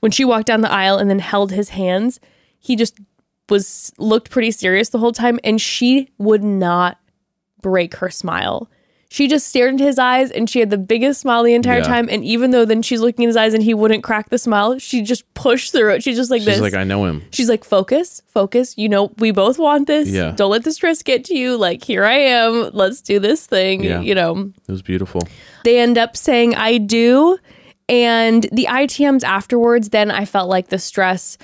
[0.00, 2.20] When she walked down the aisle and then held his hands,
[2.58, 2.98] he just
[3.50, 6.98] was looked pretty serious the whole time and she would not
[7.60, 8.70] break her smile.
[9.12, 11.84] She just stared into his eyes and she had the biggest smile the entire Yeah.
[11.84, 12.08] time.
[12.08, 14.78] And even though then she's looking in his eyes and he wouldn't crack the smile,
[14.78, 16.02] she just pushed through it.
[16.04, 16.54] She's just like She's this.
[16.54, 17.24] She's like, I know him.
[17.32, 18.78] She's like, focus, focus.
[18.78, 20.08] You know, we both want this.
[20.08, 20.30] Yeah.
[20.36, 21.56] Don't let the stress get to you.
[21.56, 22.70] Like, here I am.
[22.72, 23.82] Let's do this thing.
[23.82, 24.00] Yeah.
[24.00, 25.22] You know, It was beautiful.
[25.64, 27.36] they end up saying, I do.
[27.88, 31.36] And the ITMs afterwards, then I felt like the stress,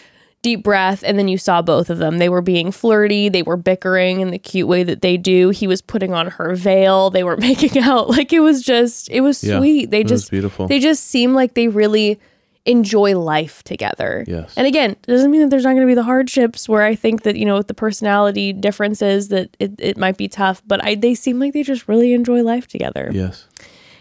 [0.47, 1.03] deep breath.
[1.05, 2.19] And then you saw both of them.
[2.19, 3.29] They were being flirty.
[3.29, 5.51] They were bickering in the cute way that they do.
[5.51, 7.11] He was putting on her veil.
[7.11, 8.09] They were making out.
[8.09, 9.59] Like, it was just, it was Yeah.
[9.59, 9.91] sweet.
[9.91, 10.69] They It was just, beautiful.
[10.69, 12.19] They just seem like they really
[12.65, 14.25] enjoy life together.
[14.27, 14.53] Yes.
[14.57, 16.95] And again, it doesn't mean that there's not going to be the hardships where I
[16.97, 20.85] think that, you know, with the personality differences that it, it might be tough, but
[20.85, 23.11] I they seem like they just really enjoy life together.
[23.13, 23.47] Yes.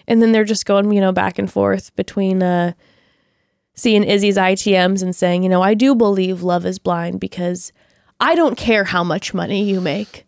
[0.07, 2.73] And then they're just going, you know, back and forth between uh
[3.75, 7.71] seeing Izzy's ITMs and saying, you know, I do believe love is blind because
[8.19, 10.25] I don't care how much money you make.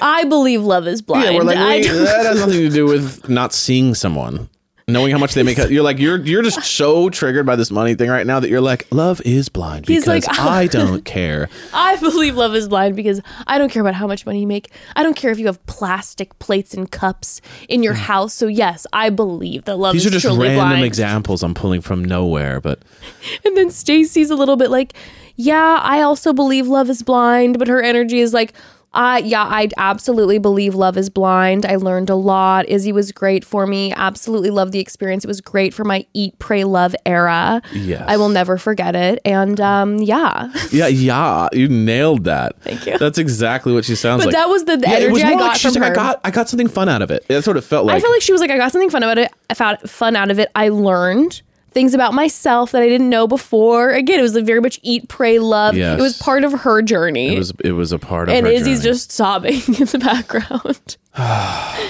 [0.00, 1.24] I believe love is blind.
[1.24, 4.48] Yeah, we're like, I wait, don't- that has nothing to do with not seeing someone.
[4.92, 7.94] Knowing how much they make, you're like you're you're just so triggered by this money
[7.94, 11.48] thing right now that you're like, love is blind He's because like, I don't care.
[11.72, 14.70] I believe love is blind because I don't care about how much money you make.
[14.96, 17.98] I don't care if you have plastic plates and cups in your mm.
[17.98, 18.34] house.
[18.34, 19.94] So yes, I believe that love.
[19.94, 20.84] These are is just truly random blind.
[20.84, 22.80] examples I'm pulling from nowhere, but
[23.44, 24.94] And then Stacy's a little bit like,
[25.36, 28.52] yeah, I also believe love is blind, but her energy is like,
[28.94, 31.64] uh, yeah, I absolutely believe love is blind.
[31.64, 32.68] I learned a lot.
[32.68, 33.92] Izzy was great for me.
[33.94, 35.24] Absolutely loved the experience.
[35.24, 37.62] It was great for my eat, pray, love era.
[37.72, 38.04] Yes.
[38.06, 39.20] I will never forget it.
[39.24, 42.60] And um, yeah, yeah, yeah, you nailed that.
[42.60, 42.98] Thank you.
[42.98, 44.34] That's exactly what she sounds but like.
[44.34, 45.94] But that was the, the yeah, it energy was I got like she's from like,
[45.94, 46.00] her.
[46.00, 47.24] I got I got something fun out of it.
[47.28, 47.96] That's what it felt like.
[47.96, 49.32] I felt like she was like, I got something fun about it.
[49.48, 50.50] I found fun out of it.
[50.54, 51.42] I learned
[51.72, 53.90] things about myself that I didn't know before.
[53.90, 55.74] Again, it was very much eat, pray, love.
[55.76, 55.98] Yes.
[55.98, 57.34] It was part of her journey.
[57.34, 58.38] it was it was a part of her.
[58.38, 58.92] and her Izzy's journey.
[58.92, 60.96] just sobbing in the background.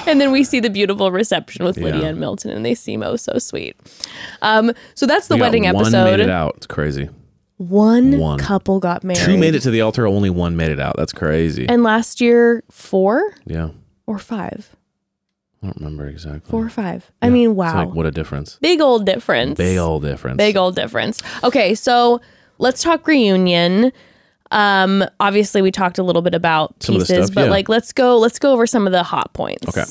[0.07, 2.09] and then we see the beautiful reception with Lydia Yeah.
[2.09, 3.77] and Milton, and they seem oh so sweet.
[4.43, 6.05] Um, so that's the We got wedding one episode.
[6.05, 6.55] made it out.
[6.57, 7.09] It's crazy.
[7.59, 8.39] One, One.
[8.41, 9.21] couple got married.
[9.25, 10.07] Two made it to the altar.
[10.07, 10.97] Only one made it out.
[10.97, 11.69] That's crazy.
[11.69, 13.69] And last year, four yeah,
[14.07, 14.75] or five?
[15.63, 16.51] I don't remember exactly.
[16.51, 17.11] Four or five.
[17.23, 17.85] I mean, It's wow.
[17.87, 18.59] like what a difference.
[18.61, 19.57] Big old difference.
[19.57, 20.37] Big old difference.
[20.39, 21.23] Big old difference.
[21.45, 22.21] Okay, so
[22.59, 23.93] let's talk reunion.
[24.51, 27.51] Um, obviously we talked a little bit about Some pieces, stuff, but yeah.
[27.51, 29.69] like let's go let's go over some of the hot points.
[29.69, 29.85] Okay.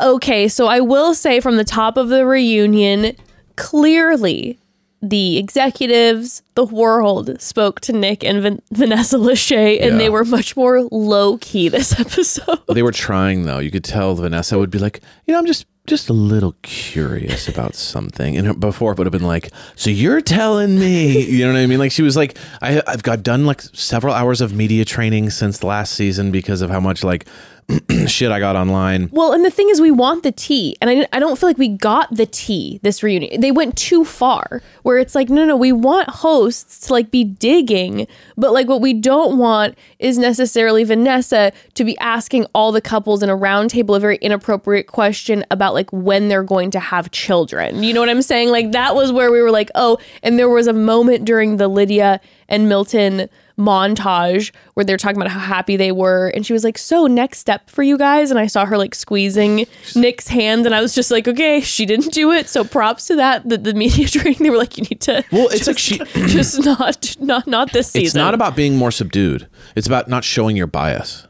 [0.00, 3.16] Okay, so I will say from the top of the reunion,
[3.56, 4.58] clearly
[5.00, 9.98] the executives, the world spoke to Nick and Van- Vanessa Lachey, and Yeah.
[9.98, 12.58] they were much more low key this episode.
[12.68, 13.58] They were trying though.
[13.60, 17.48] You could tell Vanessa would be like, you know, I'm just just a little curious
[17.48, 18.36] about something.
[18.36, 21.66] And before it would have been like, so you're telling me, you know what I
[21.66, 21.78] mean?
[21.78, 25.64] Like she was like, I, I've got done like several hours of media training since
[25.64, 27.26] last season because of how much like
[28.06, 29.10] shit I got online.
[29.12, 31.58] Well, and the thing is, we want the tea, and I, I don't feel like
[31.58, 33.40] we got the tea this reunion.
[33.40, 37.24] They went too far, where it's like, no, no, we want hosts to like be
[37.24, 38.06] digging,
[38.36, 43.22] but like what we don't want is necessarily Vanessa to be asking all the couples
[43.22, 47.82] in a roundtable a very inappropriate question about like when they're going to have children.
[47.82, 48.48] You know what I'm saying?
[48.48, 51.68] Like that was where we were like, oh, and there was a moment during the
[51.68, 53.28] Lydia and Milton
[53.58, 56.28] montage where they're talking about how happy they were.
[56.28, 58.30] And she was like, So, next step for you guys.
[58.30, 60.64] And I saw her like squeezing Nick's hand.
[60.64, 62.48] And I was just like, Okay, she didn't do it.
[62.48, 63.48] So, props to that.
[63.48, 65.24] The, the media training, they were like, You need to.
[65.32, 65.98] Well, it's like just- she-
[66.28, 68.06] just not, not, not this season.
[68.06, 69.48] It's not about being more subdued.
[69.76, 71.26] It's about not showing your bias.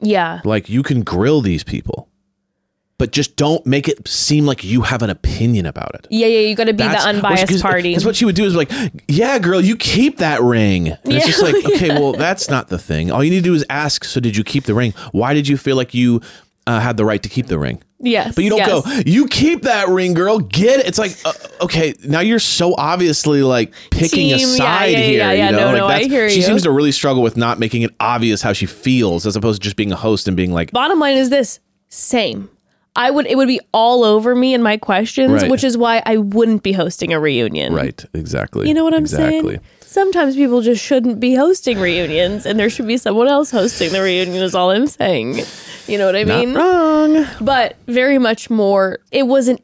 [0.00, 0.40] yeah.
[0.44, 2.08] Like you can grill these people,
[2.98, 6.06] but just don't make it seem like you have an opinion about it.
[6.10, 7.90] Yeah, yeah, you got to be the That's- unbiased well, 'cause- party.
[7.90, 8.70] Because what she would do is like,
[9.08, 10.88] yeah, girl, you keep that ring.
[10.88, 13.10] And it's just like, okay, well, that's not the thing.
[13.10, 14.04] All you need to do is ask.
[14.04, 14.92] So did you keep the ring?
[15.12, 16.20] Why did you feel like you
[16.66, 17.82] uh, had the right to keep the ring?
[17.98, 18.68] yes, But you don't yes.
[18.68, 20.38] go, you keep that ring, girl.
[20.38, 20.86] Get it.
[20.86, 21.32] It's like, uh,
[21.62, 25.18] okay, now you're so obviously like picking a Team, yeah, side yeah, here.
[25.18, 25.50] yeah, you yeah.
[25.50, 25.58] know?
[25.58, 26.42] No, like no, I that's- hear she you.
[26.42, 29.64] seems to really struggle with not making it obvious how she feels, as opposed to
[29.64, 32.50] just being a host and being like, Bottom line is this: same.
[32.96, 33.26] I would.
[33.26, 35.50] It would be all over me and my questions, Right.
[35.50, 37.74] which is why I wouldn't be hosting a reunion.
[37.74, 38.66] right, exactly.
[38.68, 39.54] You know what I'm exactly.
[39.56, 39.60] saying?
[39.82, 44.02] Sometimes people just shouldn't be hosting reunions, and there should be someone else hosting the
[44.02, 44.42] reunion.
[44.42, 45.40] Is all I'm saying.
[45.86, 46.54] You know what I mean?
[46.54, 47.26] Wrong.
[47.40, 49.62] but very much more it wasn't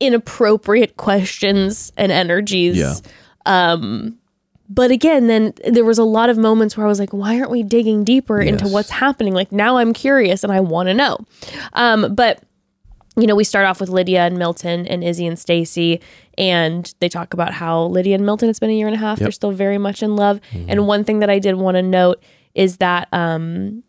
[0.00, 2.94] inappropriate questions and energies Yeah.
[3.46, 4.18] Um
[4.68, 7.50] but again then there was a lot of moments where i was like why aren't
[7.50, 11.18] we digging deeper into what's happening like now i'm curious and i want to know
[11.74, 12.42] um, but
[13.16, 16.00] you know we start off with lydia and milton and izzy and stacy
[16.38, 19.18] and they talk about how lydia and milton it's been a year and a half
[19.18, 20.70] they're still very much in love Mm-hmm.
[20.70, 22.22] and one thing that i did want to note
[22.54, 23.82] is that um,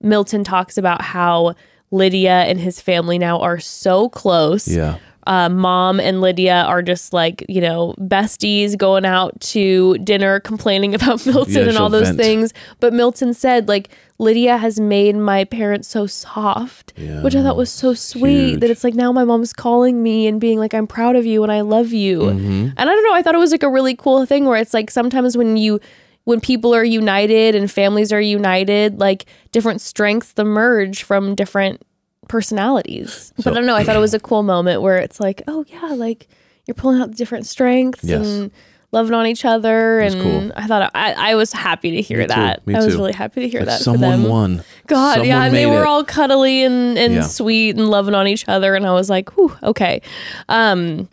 [0.00, 1.54] milton talks about how
[1.90, 4.98] lydia and his family now are so close Yeah.
[5.26, 10.94] Uh, mom and Lydia are just like, you know, besties going out to dinner complaining
[10.98, 12.18] about Milton Yeah, and all those vent.
[12.20, 12.52] things.
[12.80, 17.70] But Milton said, like, Lydia has made my parents so soft, which I thought was
[17.70, 18.60] so sweet Huge.
[18.60, 21.42] that it's like now my mom's calling me and being like, I'm proud of you
[21.42, 22.20] and I love you.
[22.20, 22.68] Mm-hmm.
[22.76, 24.72] And I don't know, I thought it was like a really cool thing where it's
[24.72, 25.80] like sometimes when you,
[26.24, 31.85] when people are united and families are united, like different strengths emerge from different
[32.28, 33.32] personalities.
[33.36, 33.76] but I don't know.
[33.76, 36.28] I thought it was a cool moment where it's like, oh yeah, like
[36.66, 38.26] you're pulling out the different strengths Yes.
[38.26, 38.50] and
[38.92, 40.00] loving on each other.
[40.00, 40.52] And cool.
[40.56, 42.62] I thought I, I was happy to hear Me that.
[42.68, 43.78] I was really happy to hear Like that.
[43.78, 44.30] for someone them.
[44.30, 44.64] won.
[44.86, 45.86] God, yeah, and they were it.
[45.86, 47.20] all cuddly and, and Yeah.
[47.22, 50.00] sweet and loving on each other, and I was like, whew, okay.
[50.48, 51.08] Um,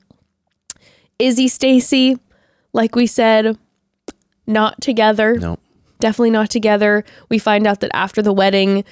[1.19, 2.17] Izzy, Stacy,
[2.73, 3.57] like we said,
[4.47, 5.57] not together No.
[5.99, 7.03] definitely not together.
[7.29, 8.83] We find out that after the wedding,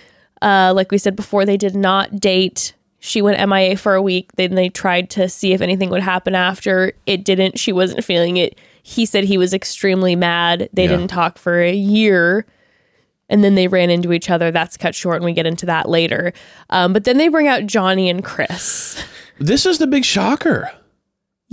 [0.42, 2.74] uh, like we said before, they did not date.
[3.00, 4.32] She went MIA for a week.
[4.36, 6.94] Then they tried to see if anything would happen after.
[7.06, 7.58] It didn't.
[7.60, 8.58] She wasn't feeling it.
[8.84, 10.70] He said he was extremely mad.
[10.74, 10.90] They Yeah.
[10.90, 12.46] didn't talk for a year.
[13.30, 14.52] And then they ran into each other.
[14.52, 16.34] That's cut short, and we get into that later.
[16.70, 19.02] Um, but then they bring out Johnie and Chris.
[19.40, 20.70] This is the big shocker.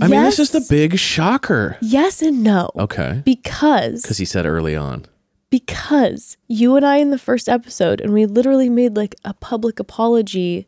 [0.01, 1.77] I mean, this is the big shocker.
[1.81, 2.69] Yes and no.
[2.77, 3.21] Okay.
[3.25, 5.05] Because Because he said early on.
[5.49, 9.79] Because you and I in the first episode, and we literally made like a public
[9.79, 10.67] apology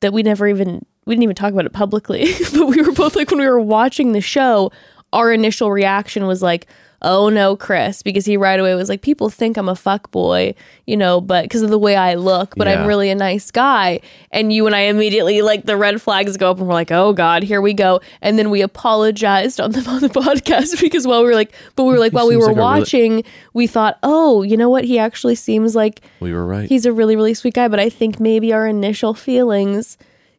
[0.00, 3.16] that we never even we didn't even talk about it publicly, but we were both
[3.16, 4.70] like when we were watching the show,
[5.12, 6.66] our initial reaction was like,
[7.02, 10.54] "Oh no, Chris," because he right away was like, "People think I'm a fuck boy,
[10.86, 12.80] you know, but because of the way I look, but Yeah.
[12.82, 16.50] I'm really a nice guy." And you and I immediately like the red flags go
[16.50, 19.80] up, and we're like, "Oh God, here we go." And then we apologized on the
[19.88, 22.42] on the podcast because while we were like, but we were like while we were
[22.46, 23.24] like a really- watching,
[23.54, 24.84] we thought, "Oh, you know what?
[24.84, 26.68] He actually seems like." We were right.
[26.68, 29.96] he's a really really sweet guy but i think maybe our initial feelings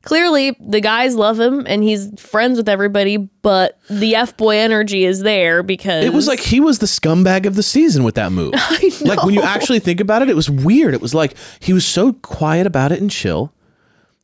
[0.10, 5.20] clearly the guys love him and he's friends with everybody but the f-boy energy is
[5.20, 8.56] there because It was like he was the scumbag of the season with that move.
[9.02, 10.96] Like when you actually think about it, it was weird.
[10.96, 13.54] It was like he was so quiet about it and chill.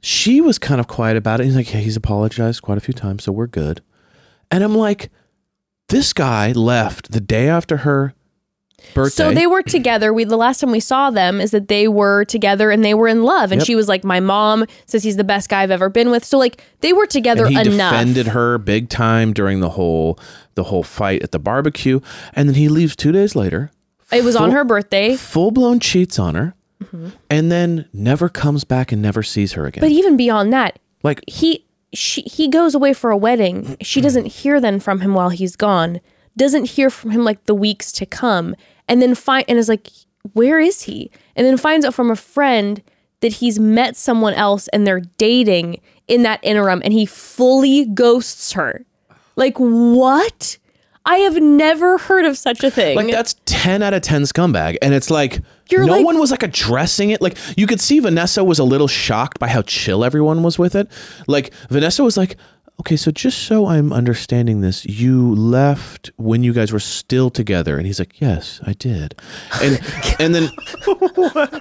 [0.01, 1.45] She was kind of quiet about it.
[1.45, 3.81] He's like, yeah, he's apologized quite a few times, so we're good.
[4.49, 5.11] And I'm like,
[5.89, 8.14] this guy left the day after her
[8.93, 9.23] birthday.
[9.23, 12.23] so they were together we the last time we saw them is that they were
[12.25, 13.65] together and they were in love and Yep.
[13.67, 16.38] she was like my mom says he's the best guy i've ever been with so
[16.38, 20.19] like they were together and he enough defended her big time during the whole
[20.55, 21.99] the whole fight at the barbecue,
[22.33, 23.71] and then he leaves two days later.
[24.13, 27.09] it was on her birthday full blown cheats on her, mm-hmm.
[27.29, 29.81] and then never comes back and never sees her again.
[29.81, 33.75] but even beyond that like he she he goes away for a wedding.
[33.81, 35.99] She doesn't hear then from him while he's gone.
[36.38, 38.55] Doesn't hear from him like the weeks to come,
[38.88, 39.88] and then find and is like,
[40.33, 41.11] where is he?
[41.36, 42.81] And then finds out from a friend
[43.21, 48.51] that he's met someone else and they're dating in that interim, and he fully ghosts
[48.53, 48.86] her.
[49.36, 50.57] Like what?
[51.07, 52.95] I have never heard of such a thing.
[52.95, 54.77] Like that's 10 out of 10 scumbag.
[54.81, 57.21] And it's like, You're no like- one was like addressing it.
[57.21, 60.75] Like you could see Vanessa was a little shocked by how chill everyone was with
[60.75, 60.88] it.
[61.27, 62.38] Like Vanessa was like,
[62.80, 67.78] okay, so just so I'm understanding this, you left when you guys were still together,
[67.78, 69.15] and he's like, yes, I did,
[69.61, 69.80] and
[70.19, 70.49] and then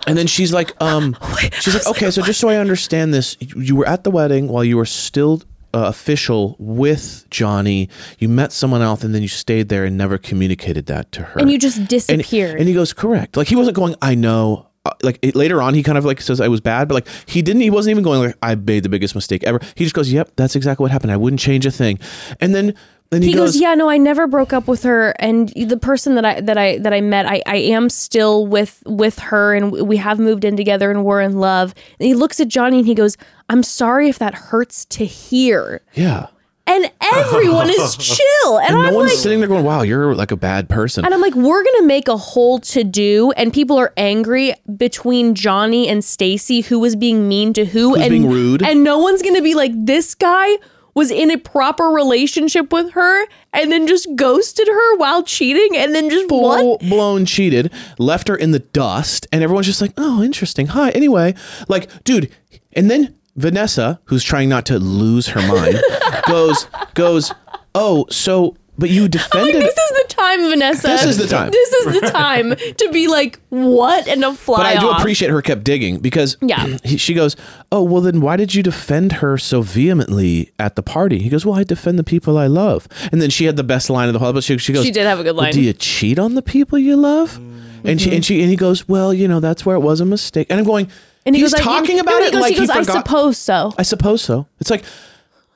[0.06, 1.16] and then she's like, um,
[1.60, 4.48] she's like, okay, so just so I understand this, you, you were at the wedding
[4.48, 5.42] while you were still.
[5.72, 7.88] Uh, official with Johnie,
[8.20, 11.40] you met someone else, and then you stayed there and never communicated that to her.
[11.40, 12.60] And you just And- disappeared.
[12.60, 13.36] And, he goes, correct.
[13.36, 14.68] Like he wasn't going, I know.
[14.84, 17.08] Uh, Like it, later on, he kind of like says I was bad, but like
[17.26, 17.62] he didn't.
[17.62, 19.60] He wasn't even going like I made the biggest mistake ever.
[19.74, 21.12] He just goes, "Yep, that's exactly what happened.
[21.12, 21.98] I wouldn't change a thing."
[22.40, 22.74] And then
[23.10, 26.14] then he, he goes, yeah no i never broke up with her and the person
[26.16, 29.70] that i that i that i met i i am still with with her and
[29.70, 32.86] we have moved in together and we're in love and he looks at johnie and
[32.86, 33.16] he goes
[33.48, 36.26] i'm sorry if that hurts to hear yeah."
[36.66, 40.14] And everyone is chill and, And no i'm one's like sitting there going, "Wow, you're
[40.14, 43.52] like a bad person." and I'm like, we're gonna make a whole to do, and
[43.52, 48.28] people are angry between Johnie and Stacy, who was being mean to who, and being
[48.30, 48.62] rude.
[48.62, 50.56] and no one's gonna be like, this guy
[50.94, 55.94] was in a proper relationship with her, and then just ghosted her while cheating, and
[55.94, 56.60] then just what?
[56.60, 60.90] Full blown cheated, left her in the dust, and everyone's just like, "Oh, interesting." Hi.
[60.90, 61.34] Anyway,
[61.68, 62.30] like, dude,
[62.72, 65.80] and then Vanessa, who's trying not to lose her mind,
[66.28, 67.32] goes goes,
[67.74, 70.86] "Oh, so but you Like defended." this is the time, Vanessa.
[70.88, 71.50] This is the time.
[71.50, 75.00] This is the time to be like, what, and to fly but I do off.
[75.00, 76.76] appreciate her kept digging because Yeah.
[76.84, 77.36] he, she goes,
[77.72, 81.44] "Oh, well then why did you defend her so vehemently at the party?" He goes,
[81.44, 84.12] "Well, I defend the people I love." And then she had the best line of
[84.12, 85.52] the whole but she, she goes, She did have a good "Well, line.
[85.52, 87.40] do you cheat on the people you love?
[87.86, 88.22] And she and mm-hmm.
[88.22, 90.64] she and he goes, "Well, you know, that's where it was a mistake." And I'm
[90.64, 90.90] going,
[91.26, 93.06] And he he's goes, talking no, about he it goes, like he goes, I forgot-
[93.06, 93.72] suppose so.
[93.78, 94.46] I suppose so.
[94.60, 94.84] It's like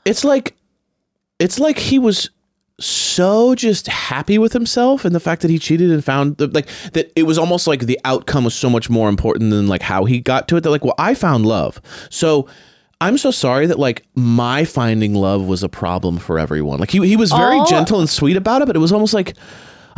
[0.05, 0.55] it's like
[1.39, 2.31] it's like he was
[2.81, 6.69] so just happy with himself and the fact that he cheated and found the, like
[6.93, 10.05] that it was almost like the outcome was so much more important than like how
[10.05, 11.81] he got to it that like well I found love.
[12.09, 12.49] So
[13.01, 16.79] I'm so sorry that like my finding love was a problem for everyone.
[16.79, 19.13] Like he he was very All- gentle and sweet about it, but it was almost
[19.13, 19.35] like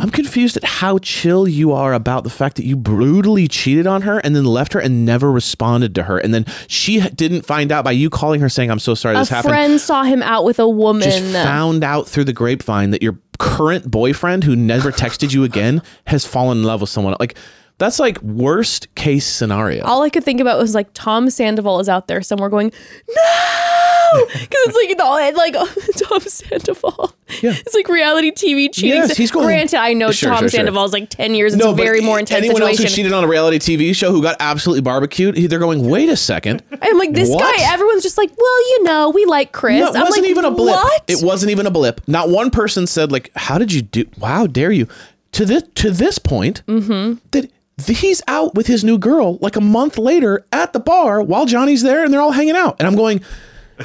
[0.01, 4.01] I'm confused at how chill you are about the fact that you brutally cheated on
[4.01, 6.17] her and then left her and never responded to her.
[6.17, 9.19] And then she didn't find out by you calling her saying, I'm so sorry A
[9.19, 9.51] this happened.
[9.51, 11.03] friend saw him out with a woman.
[11.03, 15.83] Just found out through the grapevine that your current boyfriend, who never texted you again,
[16.07, 17.15] has fallen in love with someone.
[17.19, 17.37] Like,
[17.77, 19.83] that's like worst case scenario.
[19.83, 22.71] all I could think about was like Tom Sandoval is out there somewhere going,
[23.07, 23.90] no,
[24.27, 25.53] because it's like the like
[26.09, 27.13] Tom Sandoval.
[27.41, 27.53] Yeah.
[27.55, 28.89] it's like reality TV cheating.
[28.97, 30.57] Yes, he's going- Granted, I know Sure, Tom sure, sure.
[30.59, 31.53] Sandoval's like ten years.
[31.53, 34.21] It's a very more intense anyone else who cheated on a reality TV show who
[34.21, 36.63] got absolutely barbecued, they're going, wait a second.
[36.81, 37.39] I'm like this What?
[37.57, 37.71] guy.
[37.73, 39.79] Everyone's just like, well, you know, we like Chris.
[39.79, 40.75] No, it I'm wasn't like, even a blip.
[40.75, 41.03] What?
[41.07, 42.01] It wasn't even a blip.
[42.07, 44.05] Not one person said like, "How did you do?
[44.17, 44.87] Wow, dare you?"
[45.33, 47.19] To this to this point, Mm-hmm.
[47.31, 47.49] that
[47.87, 51.81] he's out with his new girl like a month later at the bar while Johnie's
[51.81, 53.21] there and they're all hanging out, and I'm going.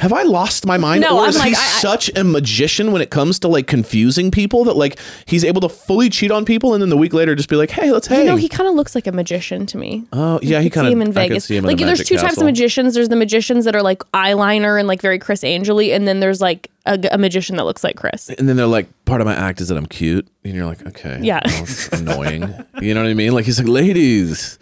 [0.01, 1.03] Have I lost my mind?
[1.03, 3.67] No, or I'm is like, he I- such a magician when it comes to like
[3.67, 7.13] confusing people that like he's able to fully cheat on people and then the week
[7.13, 8.21] later just be like, hey, let's hang.
[8.21, 10.05] You know, he kind of looks like a magician to me.
[10.13, 11.45] oh yeah, he kind see of him in Vegas.
[11.47, 12.95] See him in like a there's two types of magicians.
[12.95, 16.41] There's the magicians that are like eyeliner and like very Criss Angely, and then there's
[16.41, 18.31] like a, a magician that looks like Chris.
[18.31, 20.27] And then they're like, part of my act is that I'm cute.
[20.45, 21.19] And you're like, okay.
[21.21, 21.41] Yeah.
[21.45, 22.43] well, annoying.
[22.81, 23.33] You know what I mean?
[23.33, 24.59] Like, he's like, ladies,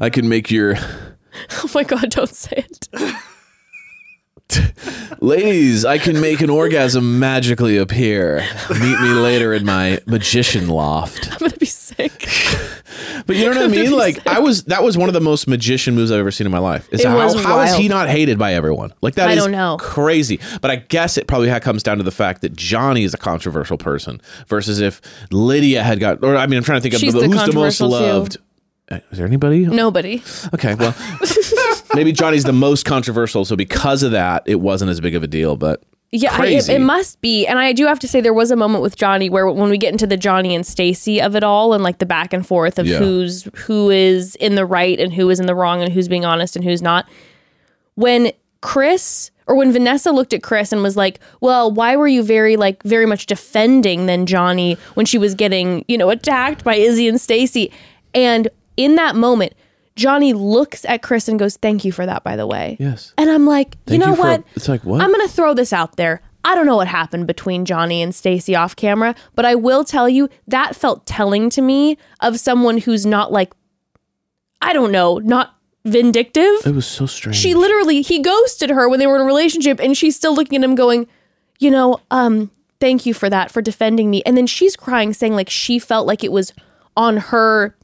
[0.00, 0.76] I can make your,
[1.62, 2.88] Oh my god, don't say it.
[5.20, 8.46] ladies, I can make an orgasm magically appear.
[8.70, 11.30] Meet me later in my magician loft.
[11.32, 12.28] I'm gonna be sick.
[13.26, 13.90] But you know what I mean?
[13.92, 16.50] Like, I was, that was one of the most magician moves I've ever seen in
[16.52, 16.88] my life.
[16.92, 18.92] Is It how, was how is he not hated by everyone?
[19.00, 19.76] Like, that I is don't know.
[19.78, 20.38] crazy.
[20.60, 23.78] But I guess it probably comes down to the fact that Johnie is a controversial
[23.78, 27.06] person versus if Lydia had got, or I mean, I'm trying to think of the,
[27.10, 27.38] the who's the most
[27.78, 27.94] controversial too.
[27.94, 28.36] loved.
[28.88, 29.66] Uh, Is there anybody?
[29.66, 30.22] Nobody.
[30.54, 30.92] Okay, well,
[31.96, 35.26] maybe Johnie's the most controversial, so because of that, it wasn't as big of a
[35.26, 35.56] deal.
[35.56, 35.82] But
[36.12, 37.46] Yeah, I, it, it must be.
[37.46, 39.78] And I do have to say, there was a moment with Johnie where when we
[39.78, 42.78] get into the Johnie and Stacy of it all, and like the back and forth
[42.78, 42.98] of Yeah.
[42.98, 46.24] who's who is in the right and who is in the wrong, and who's being
[46.24, 47.08] honest and who's not.
[47.96, 48.30] When
[48.60, 52.56] Chris or when Vanessa looked at Chris and was like, "Well, why were you very
[52.56, 57.08] like very much defending then Johnie when she was getting you know attacked by Izzy
[57.08, 57.70] and Stacy?"
[58.14, 59.54] And in that moment,
[59.96, 63.12] Johnie looks at Chris and goes, "Thank you for that, by the way." Yes.
[63.18, 64.44] And I'm like, Thank you know you for- what?
[64.54, 65.00] it's like, what?
[65.00, 66.20] I'm gonna throw this out there.
[66.44, 70.08] I don't know what happened between Johnie and Stacy off camera, but I will tell
[70.08, 73.52] you that felt telling to me of someone who's not like,
[74.62, 76.64] I don't know, not vindictive.
[76.66, 77.36] it was so strange.
[77.36, 80.58] She literally he ghosted her when they were in a relationship, and she's still looking
[80.62, 81.06] at him, going,
[81.58, 84.22] you know, um, thank you for that for defending me.
[84.26, 86.52] And then she's crying, saying like she felt like it was
[86.96, 87.74] on her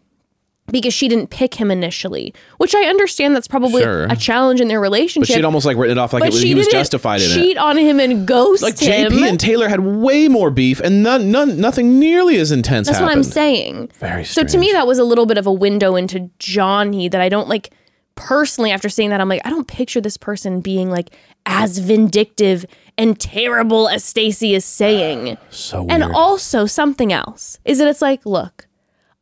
[0.71, 4.05] because she didn't pick him initially, which I understand that's probably Sure.
[4.05, 5.35] a challenge in their But relationship.
[5.37, 7.35] she'd almost like written it off like it was, she he was justified in it.
[7.35, 9.13] cheat on him and ghost Like him.
[9.13, 12.87] JP and Taylor had way more beef, and none, none, nothing nearly as intense.
[12.87, 13.91] That's what I'm saying.
[13.99, 17.21] Very So to me, that was a little bit of a window into Johnie that
[17.21, 17.71] I don't like
[18.15, 18.71] personally.
[18.71, 21.11] After seeing that, I'm like, I don't picture this person being like
[21.45, 22.65] as vindictive
[22.97, 25.37] and terrible as Stacy is saying.
[25.51, 25.91] So weird.
[25.91, 28.69] And also something else is that it's like, look,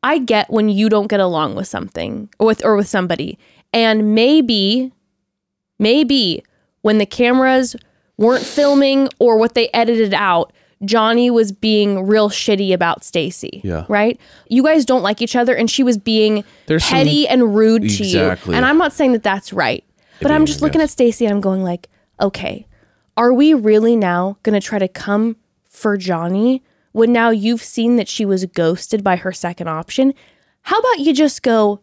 [0.02, 3.38] I get when you don't get along with something or with or with somebody,
[3.72, 4.92] and maybe,
[5.78, 6.42] maybe
[6.82, 7.76] when the cameras
[8.16, 13.60] weren't filming or what they edited out, Johnie was being real shitty about Stacy.
[13.62, 13.84] Yeah.
[13.88, 14.18] Right?
[14.48, 17.82] You guys don't like each other, and she was being There's some- petty and rude
[17.82, 18.20] to you.
[18.20, 18.54] Exactly.
[18.56, 19.84] And I'm not saying that that's right,
[20.20, 20.90] but Maybe, I'm just looking guess.
[20.90, 21.88] at Stacy and I'm going like,
[22.20, 22.66] okay,
[23.16, 25.36] are we really now going to try to come
[25.66, 26.62] for Johnie
[26.92, 30.14] when now you've seen that she was ghosted by her second option?
[30.62, 31.80] How about you just go?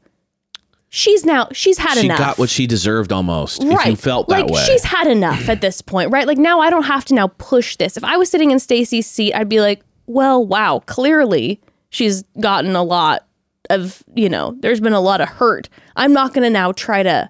[0.90, 2.18] She's now she's had she enough.
[2.18, 3.62] got what she deserved almost.
[3.64, 3.80] right.
[3.80, 4.64] If you felt like that way.
[4.64, 6.26] she's had enough at this point, right?
[6.26, 7.98] Like now I don't have to now push this.
[7.98, 12.76] If I was sitting in Stacy's seat, I'd be like, well, wow, clearly she's gotten
[12.76, 13.26] a lot
[13.70, 15.68] of, you know, there's been a lot of hurt.
[15.98, 17.30] I'm not going to now try to.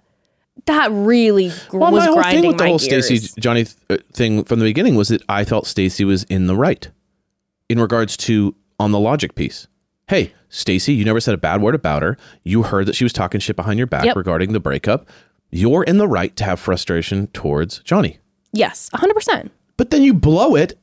[0.65, 3.99] That really gr- well, was my whole grinding thing with the whole Stacy Johnie th-
[4.01, 6.89] uh, thing from the beginning was that I felt Stacy was in the right
[7.69, 9.67] in regards to on the logic piece.
[10.07, 12.17] Hey, Stacy, you never said a bad word about her.
[12.43, 14.15] You heard that she was talking shit behind your back Yep.
[14.15, 15.07] regarding the breakup.
[15.51, 18.17] You're in the right to have frustration towards Johnie.
[18.53, 19.49] Yes, 100%.
[19.75, 20.77] But then you blow it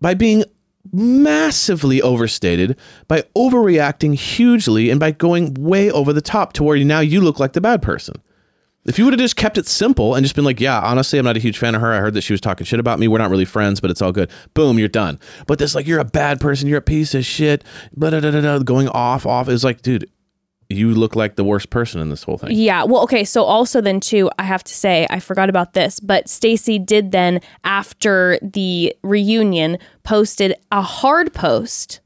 [0.00, 0.44] by being
[0.92, 2.76] massively overstated,
[3.08, 7.38] by overreacting hugely, and by going way over the top to where now you look
[7.38, 8.16] like the bad person.
[8.86, 11.24] If you would have just kept it simple and just been like, yeah, honestly, I'm
[11.24, 11.92] not a huge fan of her.
[11.92, 13.08] I heard that she was talking shit about me.
[13.08, 14.30] We're not really friends, but it's all good.
[14.54, 15.18] Boom, you're done.
[15.46, 16.66] But this, like, you're a bad person.
[16.66, 17.62] You're a piece of shit.
[17.94, 19.50] Blah, blah, blah, blah, blah, going off, off.
[19.50, 20.10] It's like, dude,
[20.70, 22.52] you look like the worst person in this whole thing.
[22.52, 22.84] Yeah.
[22.84, 23.24] Well, okay.
[23.24, 27.10] So also then too, I have to say I forgot about this, but Stacy did
[27.10, 32.00] then after the reunion posted a hard post,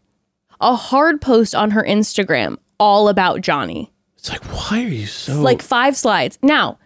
[0.61, 3.91] a hard post on her Instagram all about Johnie.
[4.25, 6.39] It's like, why are you so Like five slides.
[6.41, 6.79] Now,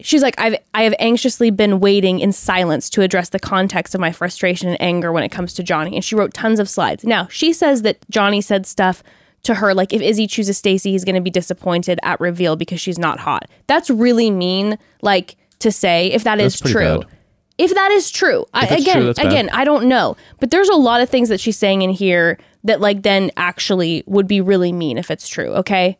[0.00, 4.00] she's like I've I have anxiously been waiting in silence to address the context of
[4.02, 7.02] my frustration and anger when it comes to Johnie and she wrote tons of slides.
[7.02, 9.02] Now, she says that Johnie said stuff
[9.44, 12.78] to her like if Izzy chooses Stacy, he's going to be disappointed at reveal because
[12.78, 13.48] she's not hot.
[13.66, 16.98] That's really mean like to say if that is That's pretty true.
[17.04, 17.18] bad.
[17.56, 18.44] If that is true.
[18.52, 19.28] I, it's again, true, that's bad.
[19.28, 20.18] again, I don't know.
[20.40, 24.04] But there's a lot of things that she's saying in here that like then actually
[24.06, 25.96] would be really mean if it's true, okay?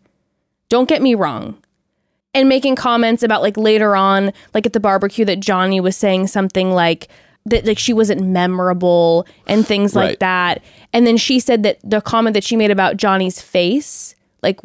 [0.75, 1.57] Don't get me wrong.
[2.35, 6.27] And making comments about like later on, like at the barbecue, that Johnie was saying
[6.27, 7.07] something like
[7.47, 10.19] that like she wasn't memorable and things like Right.
[10.21, 10.63] that.
[10.93, 14.59] And then she said that the comment that she made about Johnie's face, like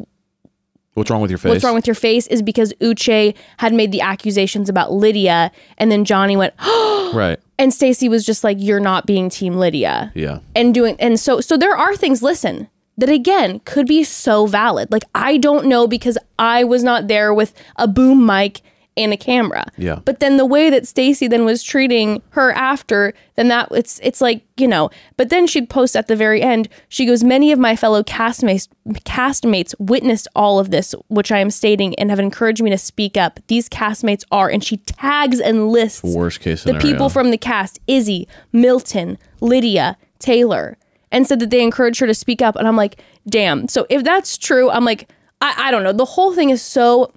[0.94, 1.48] What's wrong with your face?
[1.50, 5.92] what's wrong with your face, is because Uche had made the accusations about Lydia, and
[5.92, 6.54] then Johnie went,
[7.14, 7.38] Right.
[7.56, 10.40] and Stacy was just like, "You're not being Team Lydia." Yeah.
[10.56, 12.68] and doing and so so there are things listen
[13.00, 14.90] that again could be so valid.
[14.92, 18.60] Like i don't know because i was not there with a boom mic
[18.96, 19.64] and a camera.
[19.78, 20.00] Yeah.
[20.04, 24.20] but then the way that stacy then was treating her after then that it's it's
[24.20, 27.58] like you know but then she'd post at the very end she goes many of
[27.58, 28.68] my fellow castmates
[29.04, 33.16] castmates witnessed all of this which i am stating and have encouraged me to speak
[33.16, 33.40] up.
[33.46, 37.78] These castmates are and she tags and lists Worst case the people from the cast
[37.86, 40.76] Izzy, Milton, Lydia, Taylor,
[41.12, 42.56] and said that they encouraged her to speak up.
[42.56, 43.68] And I'm like, damn.
[43.68, 45.92] So if that's true, I'm like, I, I don't know.
[45.92, 47.12] The whole thing is so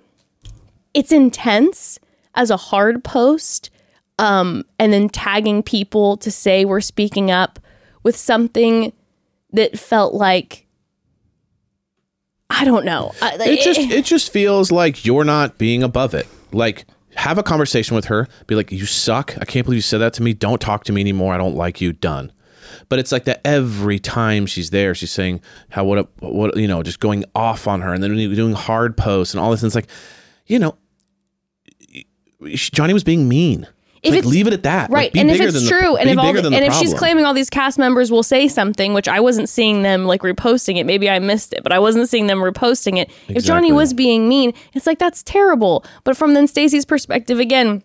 [0.94, 2.00] it's intense
[2.36, 3.70] as a hard post.
[4.20, 7.60] Um, and then tagging people to say we're speaking up
[8.04, 8.94] with something
[9.52, 10.68] that felt like
[12.50, 13.12] I don't know.
[13.22, 16.28] I, it just it just feels like you're not being above it.
[16.52, 16.86] Like
[17.16, 19.36] have a conversation with her, be like, "You suck.
[19.42, 20.34] I can't believe you said that to me.
[20.34, 21.34] Don't talk to me anymore.
[21.34, 22.32] I don't like you." Done.
[22.90, 26.84] But it's like that every time she's there, she's saying how what what you know,
[26.84, 29.62] just going off on her, and then doing hard posts and all this.
[29.64, 29.90] And it's like,
[30.48, 30.76] you know,
[32.42, 33.68] Johnie was being mean.
[34.04, 34.90] If like, leave it at that.
[34.90, 36.74] Like, right be and if it's than the- true and if all the, and if
[36.74, 40.24] she's claiming all these cast members will say something which i wasn't seeing them like
[40.24, 43.74] reposting it maybe i missed it but i wasn't seeing them reposting it if johnie
[43.74, 47.82] was being mean it's like that's terrible but from then stacy's perspective again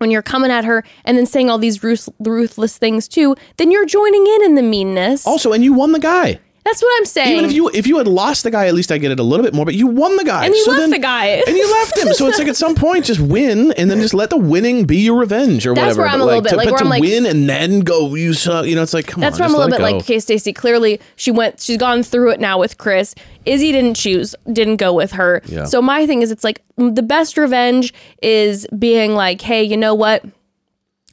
[0.00, 3.70] when you're coming at her and then saying all these ruth- ruthless things too then
[3.70, 6.38] you're joining in in the meanness also, and you won the guy.
[6.62, 7.32] That's what I'm saying.
[7.32, 9.22] Even if you if you had lost the guy, at least I get it a
[9.22, 9.64] little bit more.
[9.64, 11.26] But you won the guy, And you so left then- the guy.
[11.46, 12.12] and you left him.
[12.12, 14.98] So it's like at some point, just win, and then just let the winning be
[14.98, 16.02] your revenge or That's whatever.
[16.02, 17.48] where I'm But, a little like, bit to, like, where to I'm like- win and
[17.48, 18.66] then go, you suck.
[18.66, 19.40] You know, it's like come That's on.
[19.40, 22.02] That's where I'm a little bit it like, okay, Stacy, clearly she went, she's gone
[22.02, 23.14] through it now with Chris.
[23.46, 25.40] Izzy didn't choose, didn't go with her.
[25.46, 25.64] Yeah.
[25.64, 29.94] So my thing is, it's like the best revenge is being like, hey, you know
[29.94, 30.22] what?
[30.24, 30.32] I'm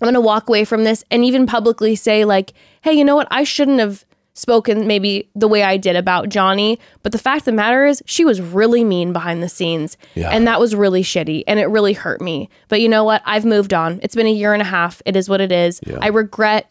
[0.06, 3.28] going to walk away from this and even publicly say, like, hey, you know what?
[3.32, 4.06] I shouldn't have
[4.38, 6.78] spoken maybe the way I did about Johnie.
[7.02, 9.98] But the fact of the matter is, she was really mean behind the scenes.
[10.14, 10.30] Yeah.
[10.30, 12.50] And that was really shitty and it really hurt me.
[12.68, 13.24] But you know what?
[13.26, 14.00] I've moved on.
[14.04, 15.02] It's been a year and a half.
[15.06, 15.80] It is what it is.
[15.86, 15.98] Yeah.
[16.02, 16.70] I regret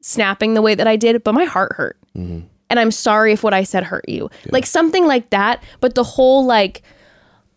[0.00, 1.98] snapping the way that I did, but my heart hurt.
[2.16, 2.46] Mm-hmm.
[2.70, 4.30] And I'm sorry if what I said hurt you.
[4.52, 5.62] Like something like that.
[5.80, 6.82] But the whole like,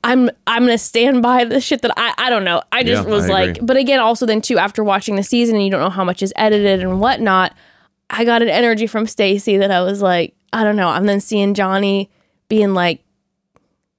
[0.04, 2.64] I'm I'm gonna stand by the shit that I I don't know.
[2.72, 5.56] I just Yeah, was I like, but again, also then too after watching the season
[5.56, 7.56] and you don't know how much is edited and whatnot,
[8.10, 10.90] I got an energy from Stacy that I was like, I don't know.
[10.90, 12.10] I'm then seeing Johnie
[12.48, 13.04] being like,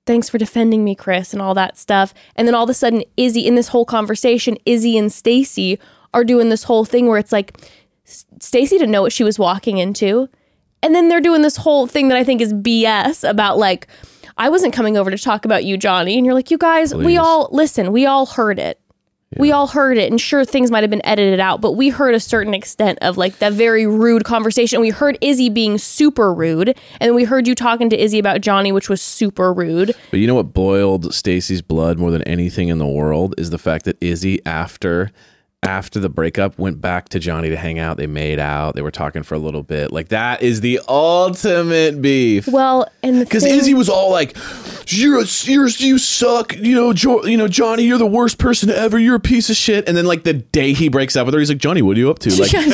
[0.07, 2.15] thanks for defending me, Chris, and all that stuff.
[2.37, 5.79] And then all of a sudden, Izzy in this whole conversation, Izzy and Stacy
[6.13, 7.59] are doing this whole thing where it's like
[8.05, 10.29] Stacy didn't know what she was walking into.
[10.83, 13.89] And then they're doing this whole thing that I think is BS about like,
[14.37, 16.17] I wasn't coming over to talk about you, Johnie.
[16.17, 18.81] And you're like, you guys, we all listen, we all heard it.
[19.41, 22.15] We all heard it, and sure, things might have been edited out, but we heard
[22.15, 24.81] a certain extent of like that very rude conversation.
[24.81, 28.73] We heard Izzy being super rude, and we heard you talking to Izzy about Johnie,
[28.73, 29.95] which was super rude.
[30.11, 33.59] But you know what boiled Stacy's blood more than anything in the world is the
[33.59, 35.11] fact that Izzy after
[35.65, 37.97] after the breakup went back to Johnie to hang out.
[37.97, 38.75] They made out.
[38.75, 39.91] They were talking for a little bit.
[39.91, 42.47] Like that is the ultimate beef.
[42.49, 44.37] Well, and Because thing- Izzy was all like,
[44.89, 48.71] "You're a, you're you suck," you know, jo- you know, Johnie, you're the worst person
[48.71, 48.99] ever.
[48.99, 49.89] You're a piece of shit.
[49.89, 52.01] And then like the day he breaks up with her, he's like, "Johnie, what are
[52.01, 52.65] you up to?" Like, dude,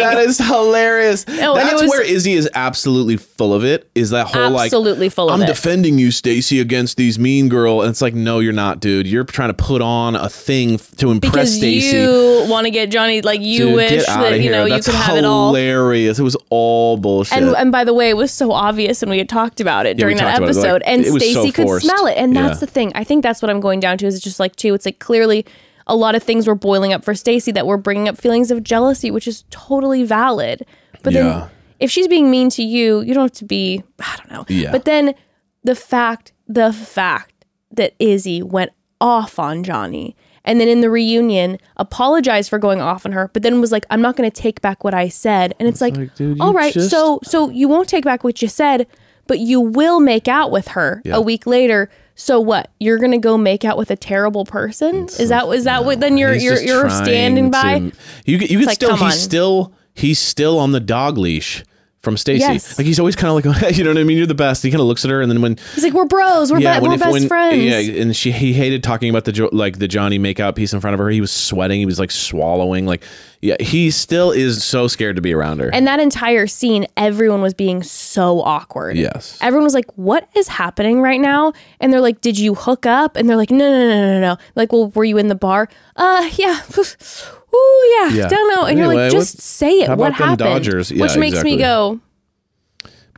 [0.00, 1.24] that is hilarious.
[1.24, 3.90] That's was- where Izzy is absolutely full of it.
[3.94, 5.46] Is that whole like, Absolutely full of I'm it.
[5.46, 9.06] defending you, Stacy, against these mean girl, and it's like, no, you're not, dude.
[9.06, 11.96] You're trying to put on a thing to impress Stacy.
[12.04, 15.00] You want to get Johnie, like you Dude, wish that you know That's you could
[15.00, 15.48] have it all.
[15.54, 16.18] hilarious.
[16.18, 17.36] It was all bullshit.
[17.42, 19.96] And, and by the way, it was so obvious, and we had talked about it
[19.98, 20.82] Yeah, during that about it, like, episode.
[20.84, 22.60] and was so Stacy could smell it, and that's Yeah.
[22.60, 22.92] the thing.
[22.94, 24.06] I think that's what I'm going down to.
[24.06, 24.74] Is just like too.
[24.74, 25.44] It's like clearly
[25.86, 28.62] a lot of things were boiling up for Stacy that were bringing up feelings of
[28.62, 30.64] jealousy, which is totally valid.
[31.02, 31.22] But Yeah.
[31.22, 31.42] then,
[31.80, 33.82] if she's being mean to you, you don't have to be.
[34.00, 34.44] I don't know.
[34.48, 34.72] Yeah.
[34.72, 35.14] But then
[35.62, 38.70] the fact, the fact that Izzy went
[39.00, 40.14] off on Johnie.
[40.46, 43.86] And then in the reunion, apologized for going off on her, but then was like,
[43.90, 46.52] "I'm not going to take back what I said." And it's like, like, dude, all
[46.52, 48.86] right, just- so so you won't take back what you said,
[49.26, 51.16] but you will make out with her Yeah.
[51.16, 51.88] a week later.
[52.14, 52.70] So what?
[52.78, 55.06] You're gonna go make out with a terrible person?
[55.18, 57.90] Is that is that what then you're you're you're standing by?
[58.26, 59.10] you can- you can like, still he's on.
[59.12, 61.64] still he's still on the dog leash
[62.04, 62.40] from Stacy.
[62.40, 62.78] Yes.
[62.78, 64.16] Like he's always kind of like you know what I mean.
[64.18, 64.62] You're the best.
[64.62, 66.78] He kind of looks at her and then when He's like, we're bros, we're, yeah
[66.78, 67.56] be- when we're if- best when- friends.
[67.64, 70.80] yeah and she he hated talking about the jo- like the Johnie makeout piece in
[70.80, 71.08] front of her.
[71.10, 71.80] He was sweating.
[71.80, 72.86] He was like swallowing.
[72.86, 73.02] Like
[73.40, 75.70] yeah he still is so scared to be around her.
[75.72, 78.96] And that entire scene, everyone was being so awkward.
[78.96, 79.38] Yes.
[79.40, 81.52] Everyone was like, what is happening right now?
[81.80, 83.16] And they're like, did you hook up?
[83.16, 84.36] And they're like, no, no, no, no, no, no.
[84.54, 85.68] Like, well, were you in the bar?
[85.96, 86.60] Uh, yeah.
[87.54, 88.08] Ooh, yeah.
[88.10, 88.28] Yeah.
[88.28, 88.64] Don't know.
[88.66, 89.88] And you're Anyway, like, just what- say it.
[89.88, 90.64] how what about them happened?
[90.64, 90.90] Dodgers?
[90.90, 91.52] Yeah, Which makes exactly.
[91.56, 92.00] me go,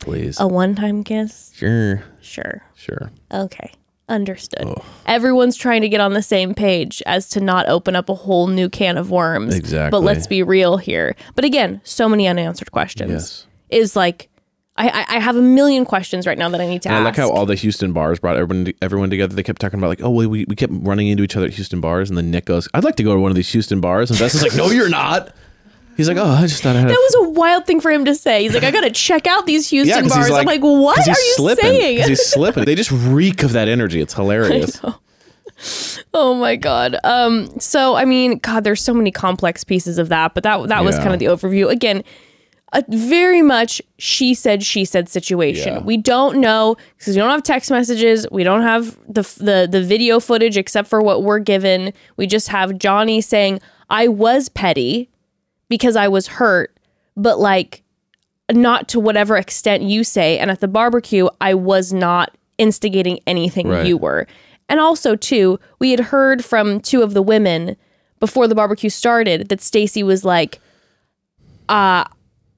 [0.01, 0.39] Please.
[0.39, 1.51] a one time kiss?
[1.55, 2.03] Sure.
[2.21, 2.61] Sure.
[2.75, 3.11] Sure.
[3.33, 3.71] Okay.
[4.09, 4.67] Understood.
[5.05, 8.47] Everyone's trying to get on the same page as to not open up a whole
[8.47, 9.53] new can of worms.
[9.53, 9.91] Exactly.
[9.91, 11.15] But let's be real here.
[11.35, 13.11] But again, so many unanswered questions.
[13.11, 13.45] Yes.
[13.69, 14.29] Is like,
[14.77, 17.15] I, I, have a million questions right now that I need to And I like
[17.15, 19.35] how all the Houston bars brought everyone everyone together.
[19.35, 21.53] They kept talking about like, oh, we, we we kept running into each other at
[21.53, 23.81] Houston bars, and then Nick goes, "I'd like to go to one of these Houston
[23.81, 25.33] bars," and Dustin's like, "No, you're not."
[25.95, 28.05] He's like, "Oh, I just thought I had." that was a wild thing for him
[28.05, 28.43] to say.
[28.43, 30.29] He's like, I gotta check out these Houston 'cause bars.
[30.29, 32.07] I'm like, what are you slipping, saying?
[32.07, 32.65] He's slipping.
[32.65, 33.99] They just reek of that energy.
[33.99, 34.79] It's hilarious.
[36.13, 36.97] Oh my god.
[37.03, 37.59] Um.
[37.59, 40.95] So I mean, God, there's so many complex pieces of that, but that that was
[40.95, 41.01] Yeah.
[41.03, 41.69] kind of the overview.
[41.69, 42.03] Again,
[42.73, 45.75] a very much she said she said situation.
[45.75, 45.81] Yeah.
[45.81, 48.27] We don't know because we don't have text messages.
[48.31, 51.93] We don't have the the the video footage except for what we're given.
[52.17, 55.09] We just have Johnie saying, "I was petty
[55.69, 56.77] because I was hurt,
[57.15, 57.83] but like."
[58.49, 63.67] Not to whatever extent you say, and at the barbecue, I was not instigating anything
[63.67, 63.85] Right.
[63.85, 64.25] you were.
[64.69, 67.75] And also, too, we had heard from two of the women
[68.21, 70.61] before the barbecue started that Stacy was like,
[71.67, 72.05] uh,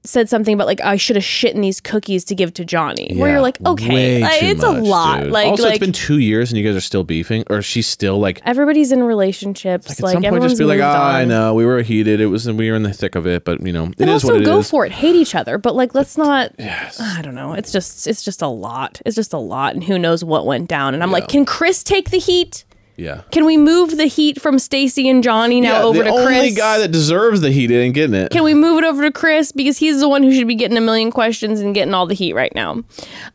[0.02, 3.18] said something about like I should have shit in these cookies to give to Johnie.
[3.18, 5.22] Where you're like, okay, like, too it's a lot.
[5.24, 5.32] dude.
[5.32, 7.86] Like, also, like it's been two years and you guys are still beefing, or she's
[7.86, 8.40] still like.
[8.44, 9.88] everybody's in relationships.
[9.88, 12.20] Like Like, some point, just be like, moved ah, I know we were heated.
[12.20, 14.10] It was we were in the thick of it, but you know, it is And
[14.10, 14.48] also what it is.
[14.48, 14.92] go for it.
[14.92, 16.52] Hate each other, but like let's not.
[16.58, 16.98] Yes.
[16.98, 17.52] I don't know.
[17.52, 19.00] It's just it's just a lot.
[19.04, 20.94] It's just a lot, and who knows what went down.
[20.94, 22.64] And I'm like, can Chris take the heat?
[23.00, 23.22] Yeah.
[23.30, 26.40] Can we move the heat from Stacy and Johnie now yeah, over the to only
[26.40, 26.56] Chris?
[26.56, 28.30] guy that deserves the heat ain't getting it.
[28.30, 30.76] Can we move it over to Chris because he's the one who should be getting
[30.76, 32.82] a million questions and getting all the heat right now?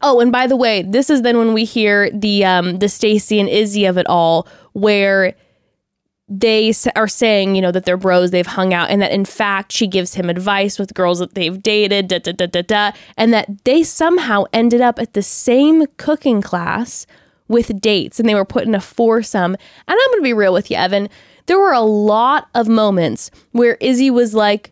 [0.03, 3.39] Oh, and by the way, this is then when we hear the um the Stacy
[3.39, 5.33] and Izzy of it all, where
[6.27, 9.71] they are saying, you know, that they're bros, they've hung out, and that in fact
[9.71, 13.33] she gives him advice with girls that they've dated, da da da da da, and
[13.33, 17.07] that they somehow ended up at the same cooking class
[17.47, 19.53] with dates, and they were put in a foursome.
[19.87, 21.09] And I'm gonna be real with you, Evan.
[21.45, 24.71] There were a lot of moments where Izzy was like,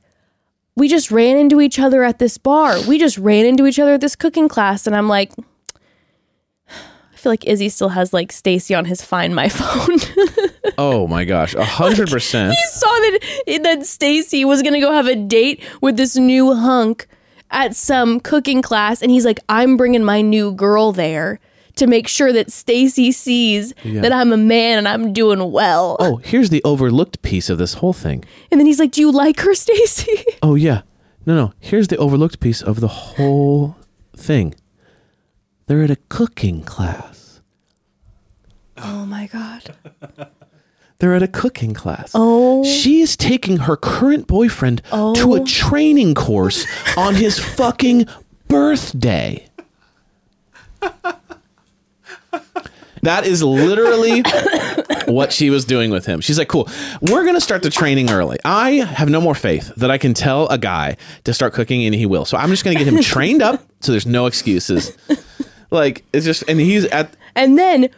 [0.75, 2.77] we just ran into each other at this bar.
[2.87, 4.87] We just ran into each other at this cooking class.
[4.87, 5.31] And I'm like,
[6.67, 9.97] I feel like Izzy still has like Stacy on his Find My phone.
[10.75, 12.51] Oh my gosh, a hundred percent.
[12.51, 13.19] he saw that
[13.63, 17.05] that Stacy was gonna go have a date with this new hunk
[17.51, 21.39] at some cooking class, and he's like, "I'm bringing my new girl there
[21.75, 26.17] to make sure that Stacy sees that I'm a man and I'm doing well." Oh,
[26.17, 28.23] here's the overlooked piece of this whole thing.
[28.51, 30.81] And then he's like, "Do you like her, Stacy?" Oh yeah,
[31.25, 31.53] no, no.
[31.59, 33.75] Here's the overlooked piece of the whole
[34.15, 34.55] thing.
[35.67, 37.41] They're at a cooking class.
[38.77, 39.75] oh my god.
[41.03, 42.11] They're at a cooking class.
[42.15, 42.63] Oh.
[42.63, 44.95] She is taking her current boyfriend to
[45.35, 45.45] a oh.
[45.45, 48.05] training course on his fucking
[48.47, 49.45] birthday.
[53.03, 54.23] That is literally
[55.11, 56.21] what she was doing with him.
[56.21, 56.69] She's like, cool,
[57.01, 58.37] we're going to start the training early.
[58.43, 61.93] I have no more faith that I can tell a guy to start cooking and
[61.93, 62.25] he will.
[62.25, 64.97] So I'm just going to get him trained up so there's no excuses.
[65.69, 67.89] Like, it's just, and he's at, And then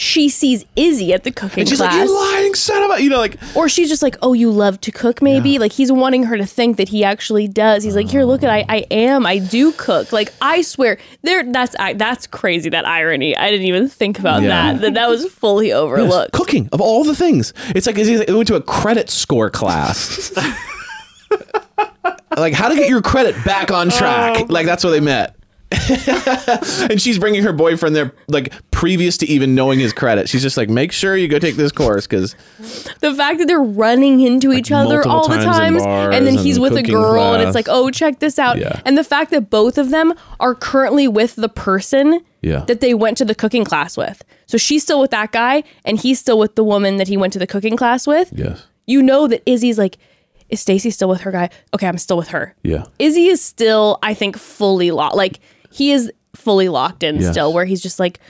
[0.00, 1.92] she sees Izzy at the cooking and she's class.
[1.92, 4.50] like, you lying son of a, you know, like, Or she's just like, oh, you
[4.50, 5.58] love to cook, maybe?
[5.58, 7.84] Like he's wanting her to think that he actually does.
[7.84, 10.10] He's like, here, look at I, I am, I do cook.
[10.10, 11.44] Like I swear, there.
[11.44, 12.70] That's I, that's crazy.
[12.70, 13.36] That irony.
[13.36, 14.72] I didn't even think about Yeah.
[14.72, 14.80] that.
[14.80, 16.32] That that was fully overlooked.
[16.32, 17.52] cooking of all the things.
[17.76, 20.32] It's like he went to a credit score class.
[22.36, 24.36] like how to get your credit back on track.
[24.40, 24.46] Oh.
[24.48, 25.36] Like that's where they met.
[26.90, 30.28] and she's bringing her boyfriend there, like previous to even knowing his credit.
[30.28, 32.34] She's just like, make sure you go take this course because
[33.00, 36.58] The fact that they're running into each other all the times and then and he's
[36.58, 38.58] with a girl, and it's like, oh, check this out.
[38.58, 38.80] Yeah.
[38.84, 42.64] And the fact that both of them are currently with the person Yeah.
[42.66, 44.24] that they went to the cooking class with.
[44.46, 47.32] So she's still with that guy, and he's still with the woman that he went
[47.34, 48.32] to the cooking class with.
[48.34, 49.98] yes, you know that Izzy's like,
[50.48, 51.48] is Stacy still with her guy?
[51.72, 52.56] Okay, I'm still with her.
[52.64, 55.14] yeah, Izzy is still, I think, fully locked.
[55.14, 55.38] Like
[55.70, 57.30] he is fully locked in Yes.
[57.32, 58.20] still, where he's just like,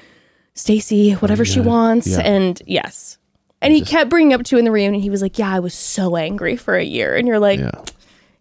[0.55, 2.21] Stacy, whatever she wants, Yeah.
[2.21, 3.19] and yes.
[3.63, 5.03] And he kept bringing up to in the reunion.
[5.03, 7.71] He was like, "Yeah, I was so angry for a year," and you're like, yeah.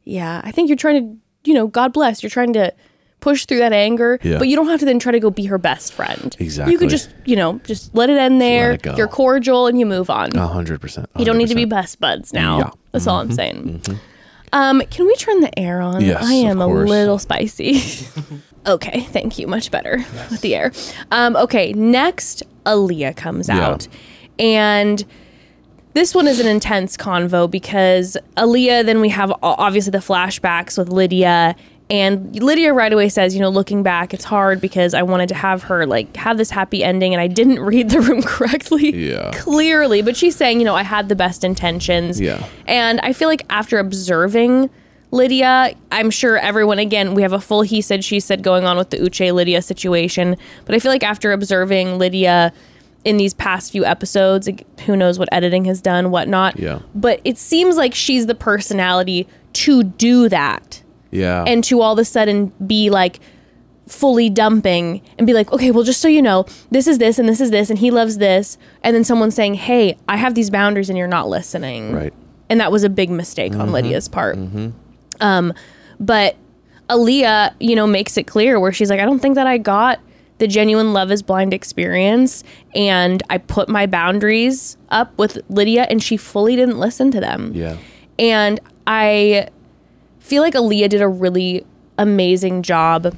[0.05, 1.01] "Yeah, I think you're trying
[1.43, 2.73] to, you know, God bless, you're trying to."
[3.21, 4.37] Push through that anger, Yeah.
[4.37, 6.33] but you don't have to then try to go be her best friend.
[6.39, 6.71] Exactly.
[6.71, 8.71] You could just, you know, just let it end there.
[8.81, 8.85] it.
[8.97, 10.33] You're cordial and you move on.
[10.37, 11.09] A hundred percent.
[11.17, 12.59] You don't need to be best buds now.
[12.59, 12.69] Yeah.
[12.93, 13.81] That's all I'm saying.
[14.53, 15.99] Um, can we turn the air on?
[15.99, 17.81] Yes, I am a little spicy.
[18.65, 19.47] okay, thank you.
[19.47, 19.97] Much better
[20.29, 20.71] with the air.
[21.11, 23.59] Um, okay, next Aaliyah comes Yeah.
[23.67, 23.87] out.
[24.37, 25.03] And
[25.93, 30.89] this one is an intense convo because Aaliyah, then we have obviously the flashbacks with
[30.89, 31.55] Lydia.
[31.91, 35.35] And Lydia right away says, you know, looking back, it's hard because I wanted to
[35.35, 38.95] have her like have this happy ending and I didn't read the room correctly.
[39.09, 39.31] Yeah.
[39.33, 40.03] Clearly.
[40.03, 42.21] But she's saying, you know, I had the best intentions.
[42.21, 42.45] Yeah.
[42.67, 44.69] And I feel like after observing
[45.11, 48.77] Lydia, I'm sure everyone, again, we have a full he said, she said going on
[48.77, 50.37] with the Uche Lydia situation.
[50.65, 52.53] But I feel like after observing Lydia
[53.05, 54.47] in these past few episodes,
[54.85, 56.59] who knows what editing has done, whatnot.
[56.59, 56.79] Yeah.
[56.93, 61.43] But it seems like she's the personality to do that Yeah.
[61.47, 63.19] and to all of a sudden be like
[63.87, 67.27] fully dumping and be like, okay, well, just so you know, this is this and
[67.27, 68.59] this is this, and he loves this.
[68.83, 71.93] And then someone saying, hey, I have these boundaries and you're not listening.
[71.93, 72.13] right.
[72.51, 73.61] And that was a big mistake Mm-hmm.
[73.61, 74.37] on Lydia's part.
[75.21, 75.53] Um,
[75.99, 76.35] but
[76.89, 79.99] Aaliyah, you know, makes it clear where she's like, I don't think that I got
[80.39, 82.43] the genuine love is blind experience.
[82.73, 87.51] And I put my boundaries up with Lydia and she fully didn't listen to them.
[87.53, 87.77] Yeah.
[88.17, 89.49] And I
[90.19, 91.65] feel like Aaliyah did a really
[91.97, 93.13] amazing job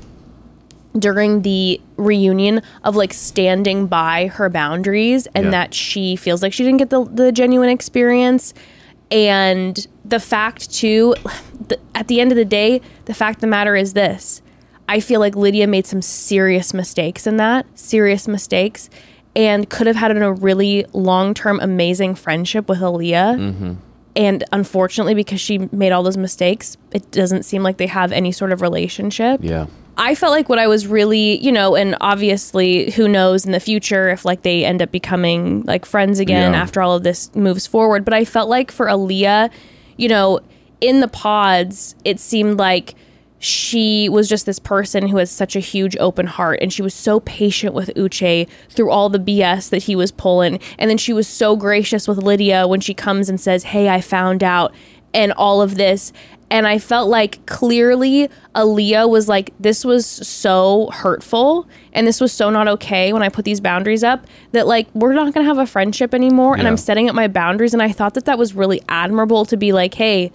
[0.97, 5.51] during the reunion of like standing by her boundaries and Yeah.
[5.51, 8.53] that she feels like she didn't get the, the genuine experience.
[9.11, 11.15] And the fact too
[11.67, 14.41] the, at the end of the day, the fact of the matter is this.
[14.88, 18.89] I feel like Lydia made some serious mistakes in that, serious mistakes,
[19.35, 23.38] and could have had a really long term amazing friendship with Aaliyah.
[23.38, 23.73] Mm-hmm.
[24.15, 28.33] And unfortunately, because she made all those mistakes, it doesn't seem like they have any
[28.33, 29.39] sort of relationship.
[29.41, 29.67] Yeah.
[29.97, 33.59] I felt like what I was really, you know, and obviously who knows in the
[33.59, 36.61] future if like they end up becoming like friends again Yeah.
[36.61, 38.03] after all of this moves forward.
[38.05, 39.51] But I felt like for Aaliyah,
[39.97, 40.39] you know,
[40.80, 42.95] in the pods, it seemed like
[43.38, 46.93] she was just this person who has such a huge open heart and she was
[46.93, 50.59] so patient with Uche through all the BS that he was pulling.
[50.77, 53.99] And then she was so gracious with Lydia when she comes and says, Hey, I
[54.01, 54.73] found out
[55.13, 56.13] and all of this.
[56.51, 62.33] And I felt like clearly Aaliyah was like, this was so hurtful and this was
[62.33, 65.57] so not okay when I put these boundaries up that like we're not gonna have
[65.57, 66.55] a friendship anymore.
[66.55, 66.67] And Yeah.
[66.67, 67.73] I'm setting up my boundaries.
[67.73, 70.33] And I thought that that was really admirable to be like, hey,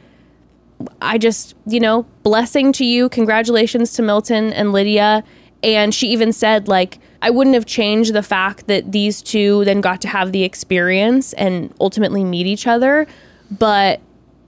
[1.03, 3.11] I just, you know, blessing to you.
[3.11, 5.23] Congratulations to Milton and Lydia.
[5.63, 9.83] And she even said, like, I wouldn't have changed the fact that these two then
[9.83, 13.07] got to have the experience and ultimately meet each other.
[13.51, 14.01] But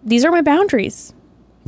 [0.03, 1.13] these are my boundaries.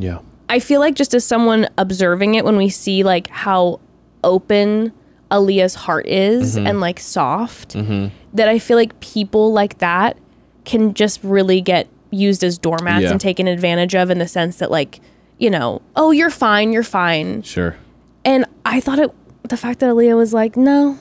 [0.02, 0.18] Yeah.
[0.48, 3.81] I feel like just as someone observing it when we see like how
[4.24, 4.93] open
[5.31, 6.66] Aaliyah's heart is mm-hmm.
[6.66, 8.09] and like soft, mm-hmm.
[8.35, 10.16] that I feel like people like that
[10.64, 13.12] can just really get used as doormats Yeah.
[13.12, 15.01] and taken advantage of in the sense that like,
[15.39, 17.43] you know, oh, you're fine, you're fine.
[17.43, 17.77] Sure.
[18.24, 19.12] And I thought it
[19.48, 20.98] the fact that Aaliyah was like, no,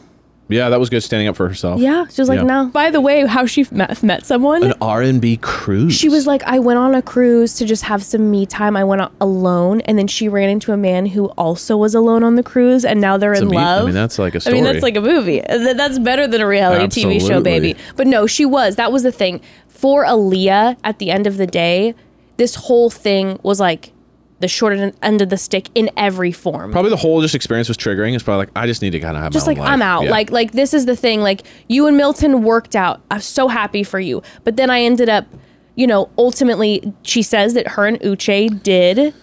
[0.50, 1.80] Yeah, that was good standing up for herself.
[1.80, 2.44] yeah, she was like, Yeah.
[2.46, 2.66] no.
[2.68, 4.64] By the way, how she met, met someone.
[4.64, 5.94] An R and B cruise.
[5.96, 8.76] She was like, I went on a cruise to just have some me time.
[8.76, 12.24] I went out alone, and then she ran into a man who also was alone
[12.24, 13.86] on the cruise, and now they're a in me- I love.
[13.86, 14.74] mean, that's like a I mean, story.
[14.74, 15.42] that's like a movie.
[15.42, 17.42] Th- That's better than a reality TV show, Absolutely.
[17.44, 17.76] baby.
[17.96, 18.76] But no, she was.
[18.76, 20.78] That was the thing for Aaliyah.
[20.84, 21.94] At the end of the day,
[22.38, 23.92] this whole thing was like
[24.40, 27.78] the short end of the stick in every form probably the whole just experience was
[27.78, 28.14] triggering.
[28.16, 29.58] It's probably like I just need to kind of have just like.
[29.58, 30.06] I'm out.
[30.06, 30.12] Yeah.
[30.12, 31.22] Like like this is the thing.
[31.22, 33.02] Like you and Milton worked out.
[33.12, 34.24] I'm so happy for you.
[34.46, 35.26] But then I ended up,
[35.76, 39.14] you know, ultimately she says that her and Uche did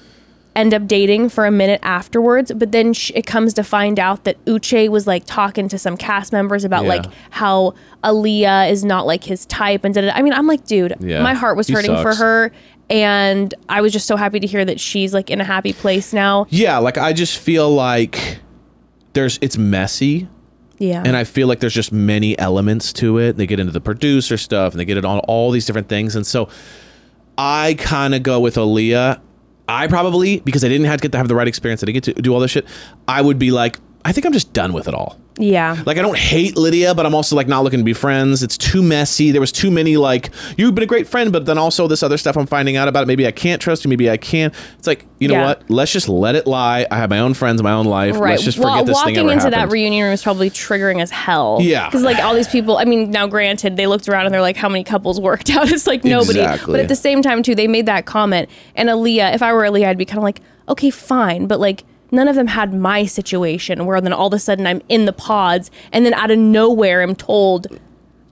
[0.54, 2.50] end up dating for a minute afterwards.
[2.54, 5.96] But then sh- it comes to find out that Uche was like talking to some
[5.98, 6.88] cast members about Yeah.
[6.90, 7.74] like how
[8.04, 10.14] Aaliyah is not like his type and da-da-da.
[10.16, 11.22] I mean, I'm like, dude, Yeah.
[11.22, 12.52] my heart was He hurting for her.
[12.88, 16.12] And I was just so happy to hear that she's like in a happy place
[16.12, 16.46] now.
[16.50, 18.38] yeah, like I just feel like
[19.12, 20.28] there's it's messy.
[20.78, 21.02] Yeah.
[21.04, 23.36] And I feel like there's just many elements to it.
[23.38, 26.14] They get into the producer stuff and they get it on all these different things.
[26.14, 26.50] And so
[27.38, 29.20] I kind of go with Aaliyah.
[29.68, 32.04] I probably, because I didn't have to get to have the right experience, I didn't
[32.04, 32.66] get to do all this shit,
[33.08, 35.18] I would be like, I think I'm just done with it all.
[35.38, 35.82] Yeah.
[35.86, 38.42] Like I don't hate Lydia, but I'm also like not looking to be friends.
[38.42, 39.30] It's too messy.
[39.32, 42.16] There was too many like you've been a great friend, but then also this other
[42.16, 43.06] stuff I'm finding out about it.
[43.06, 43.88] Maybe I can't trust you.
[43.88, 44.52] Maybe I can.
[44.78, 45.44] It's like you know Yeah.
[45.46, 45.62] what?
[45.70, 46.86] Let's just let it lie.
[46.90, 48.16] I have my own friends, my own life.
[48.16, 48.30] Right.
[48.30, 51.10] Let's just Well, this walking thing ever into that reunion room is probably triggering as
[51.10, 51.58] hell.
[51.60, 51.86] Yeah.
[51.88, 54.56] Because like all these people, I mean, now granted, they looked around and they're like,
[54.56, 55.70] how many couples worked out?
[55.76, 56.40] It's like nobody.
[56.40, 56.72] Exactly.
[56.72, 58.48] But at the same time, too, they made that comment.
[58.74, 61.84] And Aaliyah, if I were Aaliyah, I'd be kind of like, okay, fine, but like.
[62.10, 65.12] None of them had my situation where then all of a sudden I'm in the
[65.12, 67.66] pods and then out of nowhere I'm told,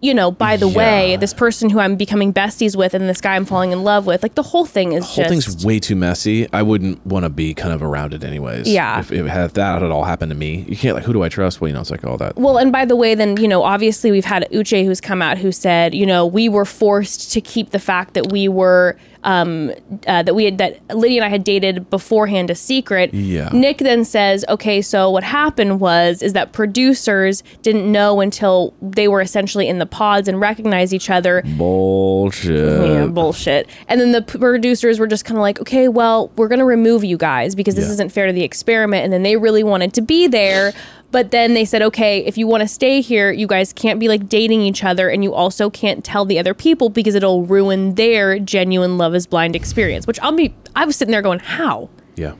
[0.00, 3.36] you know, by the way, this person who I'm becoming besties with and this guy
[3.36, 5.96] I'm falling in love with, like the whole thing is whole just thing's way too
[5.96, 6.46] messy.
[6.52, 8.68] I wouldn't want to be kind of around it anyways.
[8.68, 9.00] Yeah.
[9.00, 11.30] If, if had that had all happened to me, you can't like who do I
[11.30, 11.60] trust?
[11.60, 12.36] Well, you know, it's like all that.
[12.36, 15.38] Well, and by the way, then, you know, obviously we've had Uche who's come out
[15.38, 19.72] who said, you know, we were forced to keep the fact that we were, um,
[20.06, 23.12] uh, that we had, that Lydia and I had dated beforehand a secret.
[23.12, 23.48] Yeah.
[23.52, 29.08] Nick then says, okay, so what happened was, is that producers didn't know until they
[29.08, 32.88] were essentially in the pods and recognized each other Bullshit.
[32.90, 33.68] yeah, bullshit.
[33.88, 36.64] And then the p- producers were just kind of like, okay, well, we're going to
[36.64, 37.92] remove you guys because this Yeah.
[37.92, 39.04] isn't fair to the experiment.
[39.04, 40.72] And then they really wanted to be there.
[41.14, 44.08] But then they said, okay, if you want to stay here, you guys can't be
[44.08, 45.08] like dating each other.
[45.08, 49.24] And you also can't tell the other people because it'll ruin their genuine love is
[49.24, 50.08] blind experience.
[50.08, 51.88] Which I'll be, I was sitting there going, how?
[52.16, 52.34] Yeah.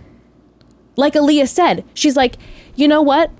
[0.97, 2.35] like Aaliyah said, she's like,
[2.75, 3.31] you know what?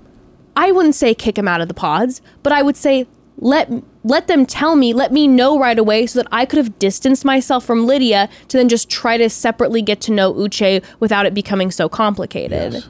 [0.55, 3.05] I wouldn't say kick him out of the pods, but I would say
[3.37, 3.69] let
[4.05, 7.25] let them tell me, let me know right away so that I could have distanced
[7.25, 11.33] myself from Lydia to then just try to separately get to know Uche without it
[11.33, 12.71] becoming so complicated.
[12.73, 12.89] Yes.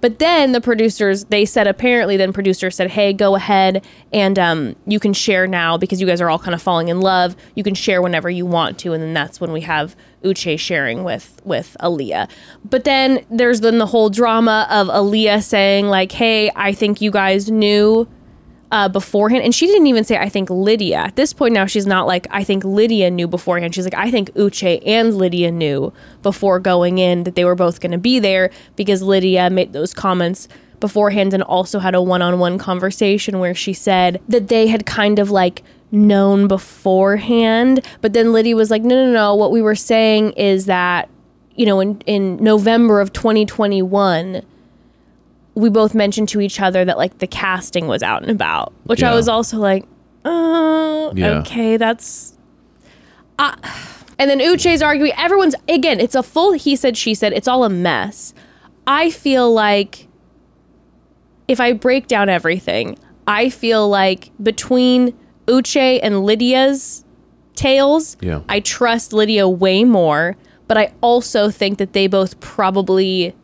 [0.00, 4.76] But then the producers, they said apparently, then producers said, "Hey, go ahead and um,
[4.86, 7.36] you can share now because you guys are all kind of falling in love.
[7.54, 11.04] You can share whenever you want to." And then that's when we have Uche sharing
[11.04, 12.30] with with Aaliyah.
[12.64, 17.10] But then there's then the whole drama of Aaliyah saying like, "Hey, I think you
[17.10, 18.08] guys knew."
[18.72, 19.44] Uh, beforehand.
[19.44, 20.98] And she didn't even say, I think Lydia.
[20.98, 23.74] At this point now, she's not like, I think Lydia knew beforehand.
[23.74, 25.92] She's like, I think Uche and Lydia knew
[26.22, 29.92] before going in that they were both going to be there because Lydia made those
[29.92, 30.48] comments
[30.78, 34.86] beforehand and also had a one on one conversation where she said that they had
[34.86, 37.84] kind of like known beforehand.
[38.00, 39.34] But then Lydia was like, no, no, no.
[39.34, 41.08] What we were saying is that,
[41.54, 44.42] you know, in, in November of 2021,
[45.54, 49.02] we both mentioned to each other that like the casting was out and about, which
[49.02, 49.84] I was also like,
[50.24, 51.40] oh, Yeah.
[51.40, 52.36] okay, that's.
[53.38, 53.56] Uh,
[54.18, 55.12] and then Uche's arguing.
[55.16, 55.98] Everyone's again.
[56.00, 57.32] It's a full he said she said.
[57.32, 58.34] It's all a mess.
[58.86, 60.06] I feel like
[61.48, 65.16] if I break down everything, I feel like between
[65.46, 67.04] Uche and Lydia's
[67.56, 68.42] tales, Yeah.
[68.48, 70.36] I trust Lydia way more.
[70.68, 73.34] But I also think that they both probably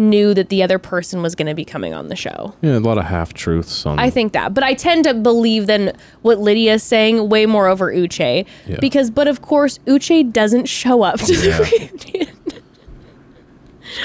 [0.00, 2.54] knew that the other person was going to be coming on the show.
[2.62, 3.98] Yeah, a lot of half truths on.
[4.00, 4.54] I think that.
[4.54, 8.46] But I tend to believe then what Lydia is saying way more over Uche.
[8.66, 8.78] Yeah.
[8.80, 11.58] Because, but of course, Uche doesn't show up to Yeah.
[11.58, 11.62] the
[12.14, 12.34] reunion.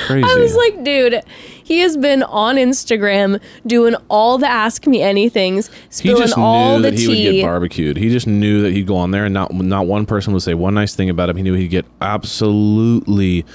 [0.07, 0.27] crazy.
[0.30, 1.22] I was like, dude,
[1.63, 6.77] he has been on Instagram doing all the ask me anythings, he spilling just all
[6.77, 7.97] knew the that he would get barbecued.
[7.97, 10.53] He just knew that he'd go on there and not not one person would say
[10.53, 11.38] one nice thing about him.
[11.38, 13.45] He knew he'd get absolutely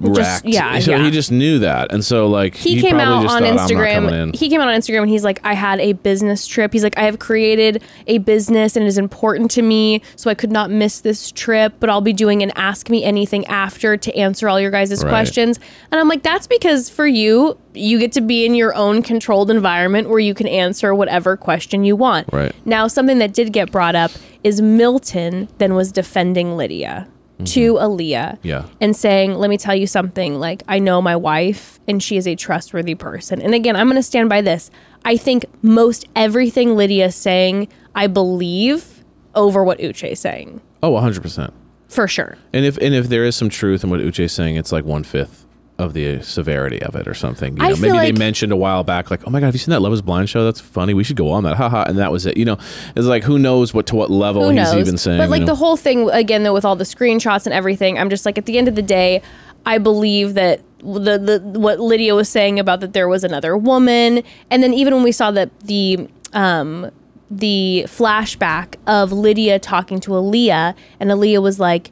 [0.00, 1.04] yeah, so yeah.
[1.04, 3.56] he just knew that, and so like he, he, came out just on thought, "I'm
[3.56, 4.36] not coming in." Instagram.
[4.36, 6.72] He came out on Instagram and he's like, I had a business trip.
[6.72, 10.34] He's like, I have created a business and it is important to me, so I
[10.34, 11.74] could not miss this trip.
[11.80, 15.08] But I'll be doing an Ask Me Anything after to answer all your guys' Right.
[15.10, 15.58] questions.
[15.90, 19.50] And I'm like, that's because for you, you get to be in your own controlled
[19.50, 22.32] environment where you can answer whatever question you want.
[22.32, 22.54] Right.
[22.64, 24.12] Now, something that did get brought up
[24.44, 27.08] is Milton then was defending Lydia
[27.44, 28.46] to Aaliyah Mm-hmm.
[28.46, 28.64] Yeah.
[28.80, 30.34] and saying, Let me tell you something.
[30.38, 33.42] Like, I know my wife and she is a trustworthy person.
[33.42, 34.70] And again, I'm going to stand by this.
[35.04, 39.04] I think most everything Lydia is saying, I believe
[39.34, 40.60] over what Uche is saying.
[40.82, 41.52] oh, 100 percent.
[41.88, 42.36] For sure.
[42.52, 45.04] And if and if there is some truth in what Uche's saying, it's like one
[45.04, 45.43] fifth
[45.78, 47.56] of the severity of it or something.
[47.56, 49.54] You I know, feel maybe they mentioned a while back, like, "Oh my god, have
[49.54, 50.44] you seen that Love Is Blind show?
[50.44, 50.94] That's funny.
[50.94, 51.84] We should go on that." Haha.
[51.84, 52.36] And that was it.
[52.36, 52.58] You know,
[52.94, 55.18] it's like who knows what to what level he's even saying.
[55.18, 55.52] but like you know?
[55.52, 58.46] the whole thing, again, though, with all the screenshots and everything, I'm just like, at
[58.46, 59.20] the end of the day,
[59.66, 64.22] I believe that the, the what Lydia was saying about that there was another woman,
[64.50, 66.90] and then even when we saw that the um
[67.30, 71.90] the flashback of Lydia talking to Aaliyah, and Aaliyah was like,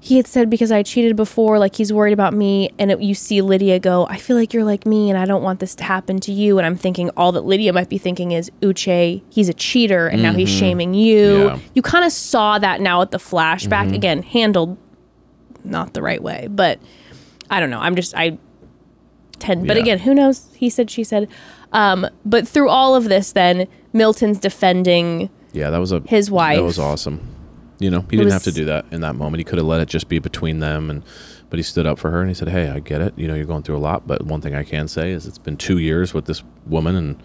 [0.00, 3.14] he had said because I cheated before, like he's worried about me, and it, you
[3.14, 5.84] see Lydia go, I feel like you're like me, and I don't want this to
[5.84, 6.56] happen to you.
[6.58, 10.22] And I'm thinking all that Lydia might be thinking is Uche, he's a cheater, and
[10.22, 11.46] now he's shaming you.
[11.46, 11.58] Yeah.
[11.74, 14.76] You kind of saw that now at the flashback again, handled
[15.64, 16.78] not the right way, but
[17.50, 17.80] I don't know.
[17.80, 18.38] I'm just I
[19.40, 20.48] tend, but again, who knows?
[20.54, 21.28] He said, she said.
[21.72, 25.28] Um, but through all of this, then Milton's defending.
[25.52, 26.56] yeah, that was a his wife.
[26.56, 27.20] That was awesome.
[27.78, 29.38] You know, he didn't was- have to do that in that moment.
[29.38, 31.02] He could have let it just be between them, and
[31.50, 33.14] but he stood up for her and he said, "Hey, I get it.
[33.16, 35.38] You know, you're going through a lot, but one thing I can say is it's
[35.38, 37.16] been two years with this woman, and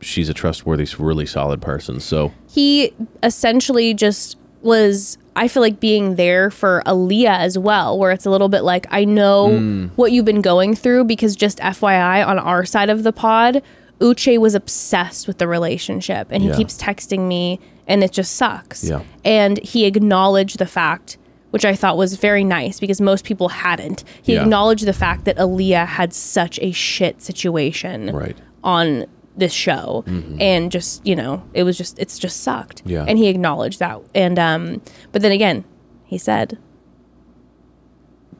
[0.00, 2.00] she's a trustworthy, really solid person.
[2.00, 2.92] So he
[3.22, 8.30] essentially just was I feel like being there for Aaliyah as well, where it's a
[8.30, 9.86] little bit like I know hmm.
[9.94, 13.62] what you've been going through because just FYI on our side of the pod,
[14.00, 16.56] Uche was obsessed with the relationship and he Yeah.
[16.56, 18.84] keeps texting me and it just sucks.
[18.84, 19.02] Yeah.
[19.24, 21.18] And he acknowledged the fact
[21.50, 24.04] which I thought was very nice because most people hadn't.
[24.20, 24.42] He Yeah.
[24.42, 28.36] acknowledged the fact that Aaliyah had such a shit situation Right.
[28.62, 30.04] on this show
[30.40, 33.04] and just you know it was just it's just sucked Yeah.
[33.08, 34.80] and he acknowledged that and um
[35.12, 35.64] but then again
[36.04, 36.58] he said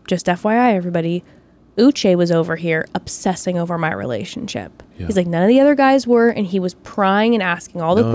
[0.09, 1.23] just fyi everybody
[1.77, 5.07] uche was over here obsessing over my relationship Yeah.
[5.07, 7.95] he's like none of the other guys were and he was prying and asking all
[7.95, 8.12] the Oh, yeah.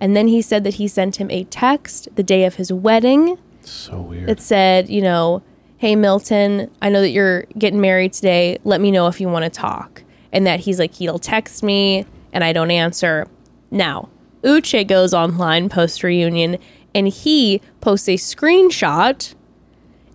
[0.00, 3.38] And then he said that he sent him a text the day of his wedding
[3.62, 4.28] so weird.
[4.28, 5.42] that said, you know,
[5.78, 8.58] hey Milton, I know that you're getting married today.
[8.64, 10.02] Let me know if you want to talk.
[10.32, 13.26] And that he's like, he'll text me and I don't answer.
[13.70, 14.08] Now,
[14.42, 16.58] Uche goes online post reunion
[16.94, 19.34] and he posts a screenshot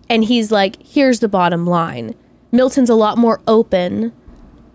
[0.08, 2.14] and he's like, here's the bottom line.
[2.52, 4.12] Milton's a lot more open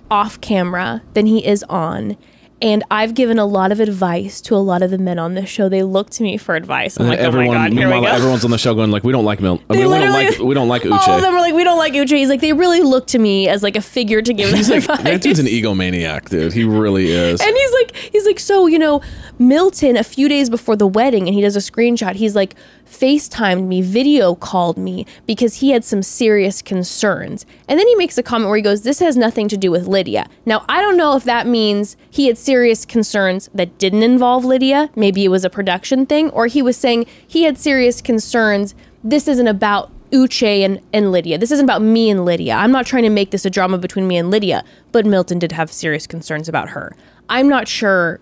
[0.09, 2.15] off camera than he is on.
[2.61, 5.49] And I've given a lot of advice to a lot of the men on this
[5.49, 5.67] show.
[5.67, 6.95] They look to me for advice.
[6.97, 8.17] I'm And like, everyone, oh my god, here we meanwhile, go.
[8.17, 9.61] everyone's on the show going like, "We don't like Milt.
[9.69, 10.91] I mean, we don't like we don't like Uche.
[11.07, 12.15] All of them are like, we don't like Uche.
[12.15, 14.69] He's like, they really look to me as like a figure to give them He's
[14.69, 15.03] like, advice.
[15.03, 16.53] that dude's an egomaniac, dude.
[16.53, 17.41] He really is.
[17.41, 19.01] and he's like, he's like, so you know,
[19.37, 22.15] Milton a few days before the wedding, and he does a screenshot.
[22.15, 22.55] He's like,
[22.85, 27.45] FaceTimed me, video called me because he had some serious concerns.
[27.67, 29.87] And then he makes a comment where he goes, "This has nothing to do with
[29.87, 34.45] Lydia." Now I don't know if that means he had serious concerns that didn't involve
[34.45, 34.89] Lydia.
[34.95, 38.75] Maybe it was a production thing, or he was saying he had serious concerns.
[39.03, 41.37] This isn't about Uche and, and Lydia.
[41.37, 42.53] This isn't about me and Lydia.
[42.53, 45.51] I'm not trying to make this a drama between me and Lydia, but Milton did
[45.51, 46.95] have serious concerns about her.
[47.27, 48.19] I'm not sure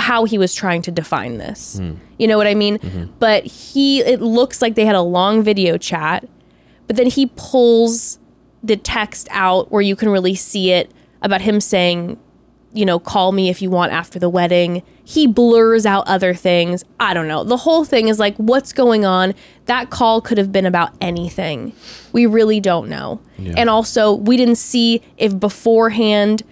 [0.00, 1.78] how he was trying to define this.
[1.78, 1.94] Hmm.
[2.18, 2.78] You know what I mean?
[2.78, 3.12] Mm-hmm.
[3.18, 6.28] But he, it looks like they had a long video chat,
[6.86, 8.18] but then he pulls
[8.62, 10.90] the text out where you can really see it
[11.22, 12.18] about him saying,
[12.72, 14.82] you know, call me if you want after the wedding.
[15.04, 16.84] He blurs out other things.
[17.00, 17.42] I don't know.
[17.44, 19.34] The whole thing is like, what's going on?
[19.66, 21.72] That call could have been about anything.
[22.12, 23.20] We really don't know.
[23.56, 26.42] And also, we didn't see if beforehand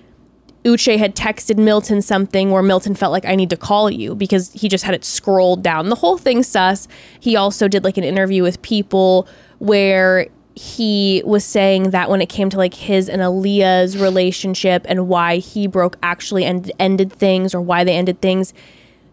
[0.66, 4.52] Uche had texted Milton something where Milton felt like I need to call you because
[4.52, 5.88] he just had it scrolled down.
[5.88, 6.88] The whole thing sus.
[7.20, 9.28] He also did like an interview with people
[9.58, 10.26] where
[10.56, 15.36] he was saying that when it came to like his and Aaliyah's relationship and why
[15.36, 18.52] he broke actually end- ended things or why they ended things,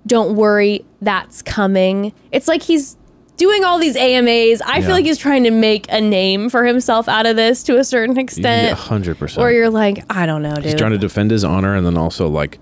[0.08, 2.14] don't worry, that's coming.
[2.32, 2.98] It's like he's
[3.38, 4.62] doing all these AMAs.
[4.62, 4.82] I Yeah.
[4.86, 7.84] feel like he's trying to make a name for himself out of this to a
[7.84, 8.78] certain extent.
[8.78, 9.44] hundred percent.
[9.44, 10.66] Or you're like, I don't know, dude.
[10.66, 12.60] He's trying to defend his honor and then also like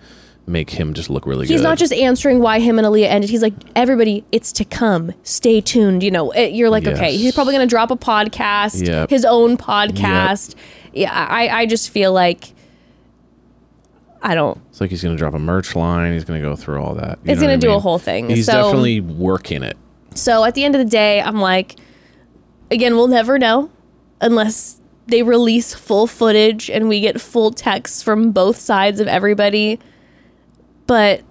[0.47, 1.53] make him just look really He's good.
[1.55, 3.29] He's not just answering why him and Aaliyah ended.
[3.29, 5.13] He's like, everybody, it's to come.
[5.23, 6.01] Stay tuned.
[6.03, 9.09] You know, it, you're like, okay, he's probably going to drop a podcast, Yep.
[9.11, 10.55] his own podcast.
[10.93, 12.53] Yeah, I, I just feel like,
[14.23, 14.59] I don't.
[14.69, 16.13] It's like he's gonna drop a merch line.
[16.13, 17.17] He's gonna go through all that.
[17.23, 18.29] You It's gonna what I do a whole thing.
[18.29, 19.77] He's So- definitely working it.
[20.15, 21.77] So at the end of the day, I'm like,
[22.69, 23.69] again, we'll never know
[24.19, 29.79] unless they release full footage and we get full texts from both sides of everybody.
[30.87, 31.21] But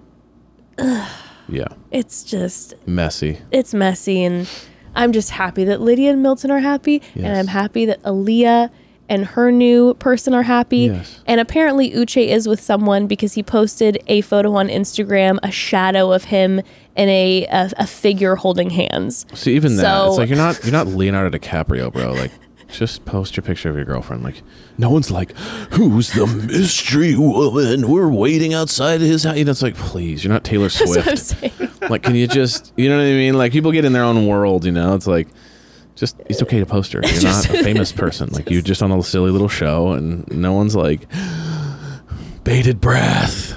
[1.47, 3.39] Yeah, it's just messy.
[3.51, 4.49] it's messy and
[4.95, 8.69] I'm just happy that Lydia and Milton are happy and I'm happy that Aaliyah
[9.11, 10.85] and her new person are happy.
[10.85, 11.19] Yes.
[11.27, 16.13] And apparently Uche is with someone because he posted a photo on Instagram, a shadow
[16.13, 16.61] of him
[16.95, 19.25] and a a, a figure holding hands.
[19.33, 22.13] See, even that, it's like you're not you're not Leonardo DiCaprio, bro.
[22.13, 22.31] Like,
[22.69, 24.23] just post your picture of your girlfriend.
[24.23, 24.43] Like,
[24.77, 25.35] no one's like,
[25.73, 27.89] who's the mystery woman?
[27.89, 29.35] We're waiting outside his house.
[29.35, 31.89] You know, it's like, please, you're not Taylor That's what I'm Swift.
[31.89, 33.33] like, can you just, you know what I mean?
[33.33, 34.63] Like, people get in their own world.
[34.63, 35.27] You know, it's like.
[36.01, 36.99] Just it's okay to post her.
[37.03, 38.27] You're Just- not a famous person.
[38.31, 41.01] Like you're just on a silly little show, and no one's like
[42.43, 43.55] bated breath.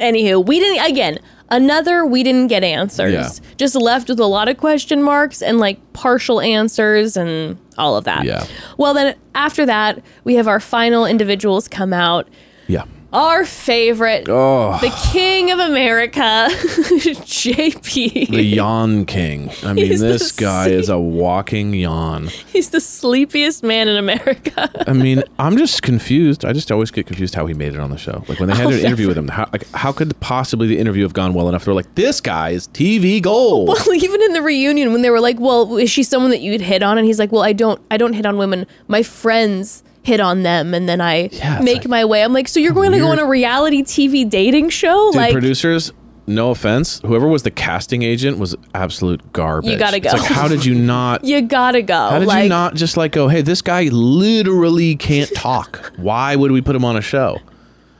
[0.00, 1.18] Anywho, we didn't again.
[1.50, 3.12] Another we didn't get answers.
[3.12, 3.28] Yeah.
[3.58, 8.04] Just left with a lot of question marks and like partial answers and all of
[8.04, 8.24] that.
[8.24, 8.46] Yeah.
[8.78, 12.26] Well then after that, we have our final individuals come out.
[12.66, 12.84] Yeah.
[13.14, 18.28] Our favorite, Oh, the king of America, JP.
[18.28, 19.50] the yawn king.
[19.62, 22.26] I mean, He's this guy is a walking yawn.
[22.52, 24.68] He's the sleepiest man in America.
[24.88, 26.44] I mean, I'm just confused.
[26.44, 28.24] I just always get confused how he made it on the show.
[28.28, 30.78] Like when they had I'll an interview with him, how, like, how could possibly the
[30.78, 31.64] interview have gone well enough?
[31.64, 33.68] They're like, this guy is TV gold.
[33.68, 36.60] Well, even in the reunion when they were like, "Well, is she someone that you'd
[36.60, 38.66] hit on?" and he's like, "Well, I don't I don't hit on women.
[38.88, 42.46] My friends hit on them and then I Yeah, make like- my way." I'm like,
[42.48, 45.92] "So you're going to go on a reality TV dating show?" Dude, like producers,
[46.26, 49.70] no offense, whoever was the casting agent was absolute garbage.
[49.70, 50.18] You gotta It's go.
[50.18, 51.22] like, how did you not?
[51.30, 51.94] you got to go.
[52.08, 55.92] How did like you not just like go, hey, this guy literally can't talk.
[55.96, 57.40] Why would we put him on a show?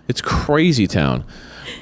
[0.09, 1.25] It's crazy town.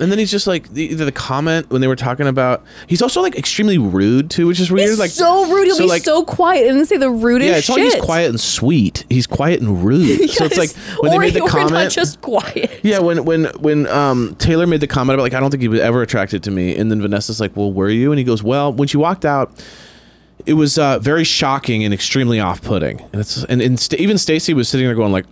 [0.00, 2.64] And then he's just like the, the comment when they were talking about.
[2.86, 4.88] He's also like extremely rude too, which is weird.
[4.88, 5.66] He's like so rude.
[5.66, 8.02] He'll so, be like, so quiet and say the rudest Yeah, it's not like he's
[8.02, 9.04] quiet and sweet.
[9.08, 10.30] He's quiet and rude.
[10.32, 10.98] So it's like Yes.
[11.00, 11.72] when they made the comment.
[11.72, 12.80] not just quiet.
[12.82, 15.68] yeah, when when when um, Taylor made the comment about like I don't think he
[15.68, 18.42] was ever attracted to me, and then Vanessa's like, "Well, were you?" And he goes,
[18.42, 19.62] "Well, when she walked out,
[20.46, 24.54] it was uh, very shocking and extremely off-putting." And it's and, and St- even Stacy
[24.54, 25.26] was sitting there going like,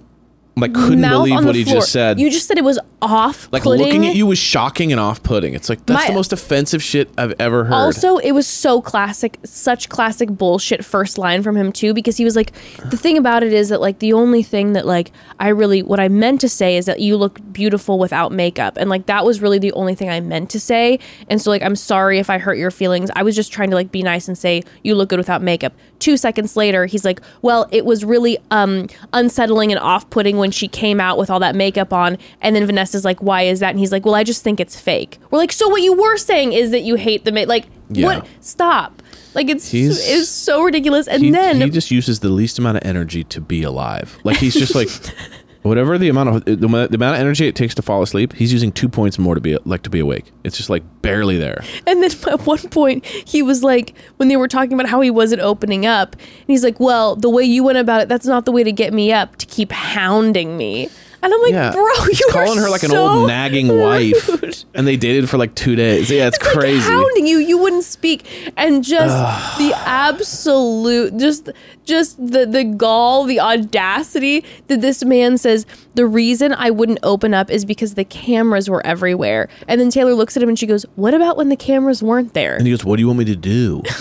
[0.60, 1.76] like couldn't Mouth believe what he floor.
[1.76, 2.20] just said.
[2.20, 3.48] You just said it was off.
[3.52, 5.54] like looking at you was shocking and off-putting.
[5.54, 7.72] It's like that's My- the most offensive shit I've ever heard.
[7.74, 12.24] Also, it was so classic, such classic bullshit first line from him too, because he
[12.24, 12.52] was like,
[12.90, 15.98] the thing about it is that like the only thing that like I really what
[16.00, 19.40] I meant to say is that you look beautiful without makeup, and like that was
[19.40, 20.98] really the only thing I meant to say.
[21.28, 23.10] And so like I'm sorry if I hurt your feelings.
[23.16, 25.72] I was just trying to like be nice and say you look good without makeup.
[26.00, 30.66] Two seconds later, he's like, well, it was really um unsettling and off-putting when she
[30.66, 33.70] came out with all that makeup on, and then Vanessa's like, why is that?
[33.70, 35.18] And he's like, well, I just think it's fake.
[35.30, 38.06] We're like, so what you were saying is that you hate the make like Yeah.
[38.06, 38.26] what?
[38.40, 39.02] Stop!
[39.32, 41.06] Like it's He's- it's so ridiculous.
[41.06, 44.18] And he, then he just uses the least amount of energy to be alive.
[44.24, 44.88] Like he's just like
[45.62, 48.72] whatever the amount of the, amount- of energy it takes to fall asleep, he's using
[48.72, 50.32] two points more to be like to be awake.
[50.44, 51.62] It's just like barely there.
[51.86, 55.10] and then at one point he was like, when they were talking about how he
[55.10, 58.44] wasn't opening up, and he's like, "Well, the way you went about it, that's not
[58.44, 59.36] the way to get me up.
[59.36, 60.88] To keep hounding me."
[61.22, 61.72] And I'm like, Yeah.
[61.72, 64.64] bro, you He's calling her like an old nagging wife, rude.
[64.74, 66.10] and they dated for like two days.
[66.10, 66.80] Yeah, it's, Like crazy.
[66.80, 69.14] hounding you, you wouldn't speak, and just
[69.58, 71.50] the absolute, just
[71.84, 75.66] just the the gall, the audacity that this man says.
[75.94, 79.48] The reason I wouldn't open up is because the cameras were everywhere.
[79.68, 82.32] And then Taylor looks at him and she goes, "What about when the cameras weren't
[82.32, 83.82] there?" and he goes, "What do you want me to do?"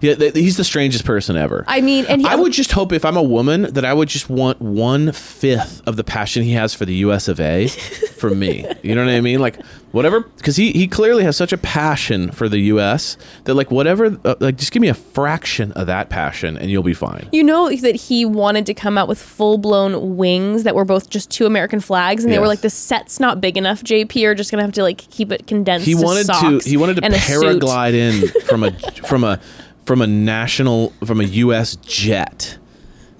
[0.00, 1.64] yeah, th- he's the strangest person ever.
[1.66, 4.08] I mean, and he, I would just hope if I'm a woman that I would
[4.08, 7.28] just want one fifth of the passion he has for the U.S.
[7.28, 7.68] of A.
[7.68, 8.66] for me.
[8.82, 9.40] You know what I mean?
[9.40, 9.60] Like
[9.92, 13.16] whatever, because he he clearly has such a passion for the U.S.
[13.44, 16.82] that like whatever, uh, like just give me a fraction of that passion and you'll
[16.82, 17.28] be fine.
[17.32, 21.10] You know that he wanted to come out with full blown wings that were both
[21.10, 24.14] just two American flags, and they were like, "The set's not big enough, JP.
[24.16, 26.96] You're just gonna have to like keep it condensed." He wanted to socks he wanted
[26.96, 28.72] to and a suit." paraglide in from a
[29.06, 29.40] from a
[29.86, 31.76] from a national from a U.S.
[31.76, 32.58] jet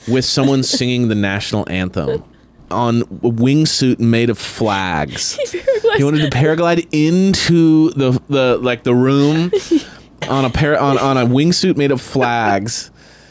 [0.09, 2.23] with someone singing the national anthem
[2.71, 5.39] on a wingsuit made of flags.
[5.97, 9.51] He wanted to paraglide into the the like the room
[10.29, 12.91] on a par- on on a wingsuit made of flags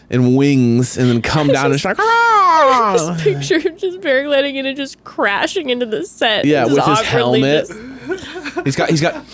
[0.10, 4.66] and wings, and then come down and just like "Ah!" Picture him just paragliding in
[4.66, 6.46] and just crashing into the set.
[6.46, 7.68] yeah, Just with his helmet.
[7.68, 7.80] just-
[8.64, 9.26] He's got he's got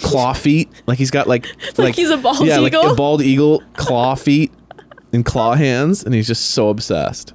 [0.00, 1.46] claw feet, like he's got like
[1.78, 2.92] like, he's a bald yeah, like eagle?
[2.92, 4.52] a bald eagle claw feet
[5.12, 7.32] and claw hands, and he's just so obsessed.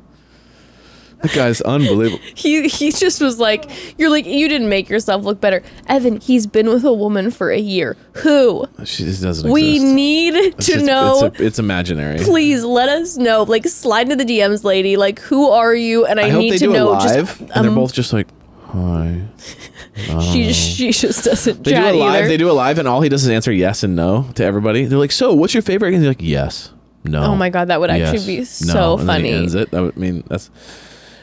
[1.21, 2.19] That guy's unbelievable.
[2.35, 3.69] he he just was like,
[3.99, 6.19] "You're like you didn't make yourself look better, Evan.
[6.19, 7.95] He's been with a woman for a year.
[8.23, 8.65] Who?
[8.85, 9.93] She just doesn't We exist.
[9.93, 12.17] need It's to just- know." It's, a, it's imaginary.
[12.19, 13.43] Please let us know.
[13.43, 14.97] Like, slide into the DMs, lady.
[14.97, 16.05] Like, who are you?
[16.07, 16.89] And I, I hope need they to do know.
[16.89, 18.27] live, just, and they're um, both just like,
[18.69, 19.21] "Hi."
[19.95, 20.51] She oh.
[20.51, 22.15] she just doesn't They do it live.
[22.15, 22.27] either.
[22.27, 24.85] They do it live, and all he does is answer yes and no to everybody.
[24.85, 26.71] They're like, "So, what's your favorite?" And they're like, "Yes,
[27.03, 29.31] no." Oh my God, that would actually be so he funny.
[29.31, 29.71] ends it.
[29.71, 30.49] Would mean that's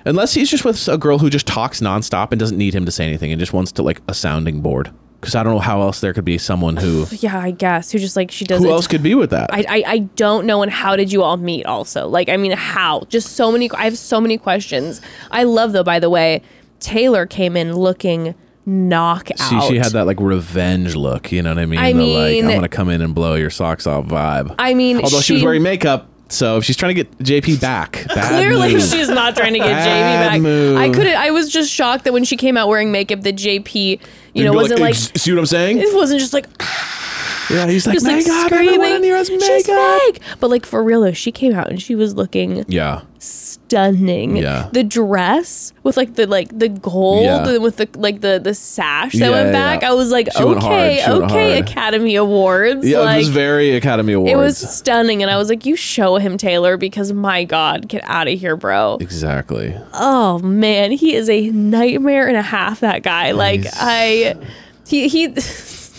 [0.04, 2.92] unless he's just with a girl who just talks nonstop and doesn't need him to
[2.92, 4.90] say anything and just wants to like a sounding board.
[5.20, 7.98] Because I don't know how else there could be someone who yeah, I guess who
[7.98, 8.62] just like she does.
[8.62, 9.52] who else could be with that.
[9.52, 10.62] I, I I don't know.
[10.62, 11.64] And how did you all meet?
[11.64, 13.04] Also, like, I mean, how?
[13.08, 13.70] Just so many.
[13.72, 15.00] I have so many questions.
[15.30, 15.82] I love though.
[15.82, 16.42] By the way,
[16.80, 18.34] Taylor came in looking
[18.68, 19.38] knockout.
[19.38, 21.32] See, she had that like revenge look.
[21.32, 21.78] You know what I mean?
[21.80, 24.54] I the mean- like I'm gonna come in and blow your socks off vibe.
[24.58, 27.92] I mean, although she, was wearing makeup, so if she's trying to get JP back,
[28.08, 28.82] Clearly, move.
[28.82, 30.40] she's not trying to get JP back.
[30.42, 30.76] move.
[30.76, 31.16] I couldn't.
[31.16, 33.98] I was just shocked that when she came out wearing makeup, that JP, you
[34.34, 34.90] You'd know, wasn't like.
[34.94, 35.78] "Ex- see what I'm saying?
[35.78, 36.46] it wasn't just like
[37.50, 39.02] Yeah, he's like, just like makeup, everyone in screaming.
[39.04, 40.00] here has She's makeup.
[40.02, 40.20] fake.
[40.38, 43.00] But like for real though, she came out and she was looking Yeah,
[43.68, 44.36] stunning.
[44.36, 44.68] Yeah.
[44.72, 47.58] The dress with like the like the gold Yeah.
[47.58, 49.82] with the like the the sash that Yeah, went back.
[49.82, 51.58] I was like, She okay, okay.
[51.58, 52.86] Academy Awards.
[52.86, 54.32] yeah, like, it was very Academy Awards.
[54.32, 58.02] it was stunning, and I was like, "You show him Taylor because my God, get
[58.04, 59.76] out of here, bro." exactly.
[59.94, 62.80] Oh man, he is a nightmare and a half.
[62.80, 64.34] That guy, like I,
[64.86, 65.34] he he.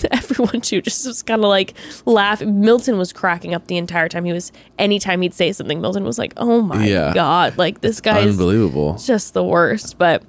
[0.11, 1.73] Everyone too just was kind of like
[2.05, 2.41] laugh.
[2.41, 4.25] Milton was cracking up the entire time.
[4.25, 7.13] He was anytime he'd say something, Milton was like, "Oh my Yeah.
[7.13, 8.97] god!" Like this guy Unbelievable.
[9.03, 9.97] just the worst.
[9.97, 10.23] But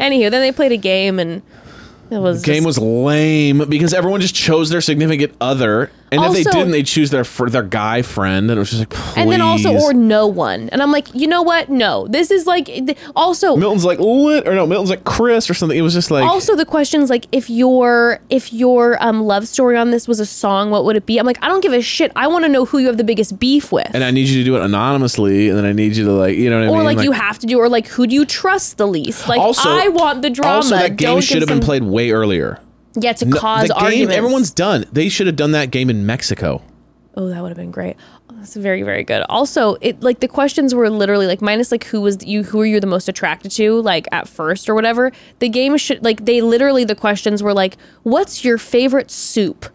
[0.00, 1.42] anywho, then they played a game and
[2.10, 6.32] it was Game just- was lame because everyone just chose their significant other, and if
[6.32, 9.16] they didn't, they choose their fr- their guy friend, and it was just like, please.
[9.16, 10.68] and then also or no one.
[10.70, 11.68] And I'm like, you know what?
[11.68, 12.70] No, this is like
[13.16, 15.76] also Milton's like lit, or no, Milton's like Chris or something.
[15.76, 19.76] It was just like also the questions like if your if your um love story
[19.76, 21.18] on this was a song, what would it be?
[21.18, 22.12] I'm like, I don't give a shit.
[22.16, 23.90] I want to know who you have the biggest beef with.
[23.94, 26.36] and I need you to do it anonymously, and then I need you to like,
[26.36, 26.80] you know what I or mean?
[26.80, 29.28] Or like, you have to do, or like who do you trust the least?
[29.28, 30.56] Like Also- I want the drama.
[30.56, 32.58] Also, that game Don't should have been played way earlier.
[32.94, 34.16] Yeah, to No, cause the game, arguments.
[34.16, 34.84] everyone's done.
[34.92, 36.62] They should have done that game in Mexico.
[37.14, 37.96] Oh, that would have been great.
[38.30, 39.22] Oh, that's very, very good.
[39.28, 42.66] Also, it like the questions were literally like minus like who was you who are
[42.66, 45.12] you the most attracted to like at first or whatever.
[45.38, 49.66] The game should like they literally the questions were like, "What's your favorite soup?"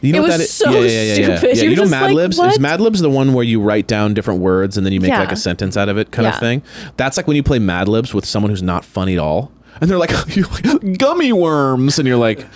[0.00, 0.52] You know It was that is?
[0.52, 1.56] so yeah, yeah, yeah, stupid.
[1.58, 2.38] Yeah, you know Mad like, Libs?
[2.38, 5.10] Is Mad Libs the one where you write down different words and then you make
[5.10, 6.62] like a sentence out of it kind of thing?
[6.96, 9.52] That's like when you play Mad Libs with someone who's not funny at all.
[9.80, 11.98] And they're like, gummy worms.
[11.98, 12.46] And you're like,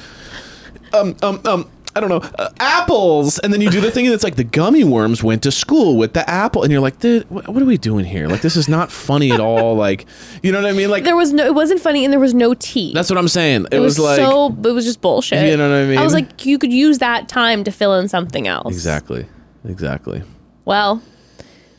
[0.92, 3.40] um, um, um, I don't know, uh, apples.
[3.40, 6.12] And then you do the thing that's like the gummy worms went to school with
[6.12, 6.62] the apple.
[6.62, 8.28] And you're like, dude, what, what are we doing here?
[8.28, 9.60] Like, this is not funny at all.
[9.80, 10.06] Like,
[10.42, 10.90] you know what I mean?
[10.90, 12.92] Like, There was no it wasn't funny and there was no tea.
[12.92, 13.66] that's what I'm saying.
[13.66, 15.48] It, it was, was, like, so it was just bullshit.
[15.48, 15.98] You know what I mean?
[15.98, 18.72] I was like, you could use that time to fill in something else.
[18.72, 19.26] exactly,
[19.64, 20.22] exactly.
[20.64, 21.02] Well,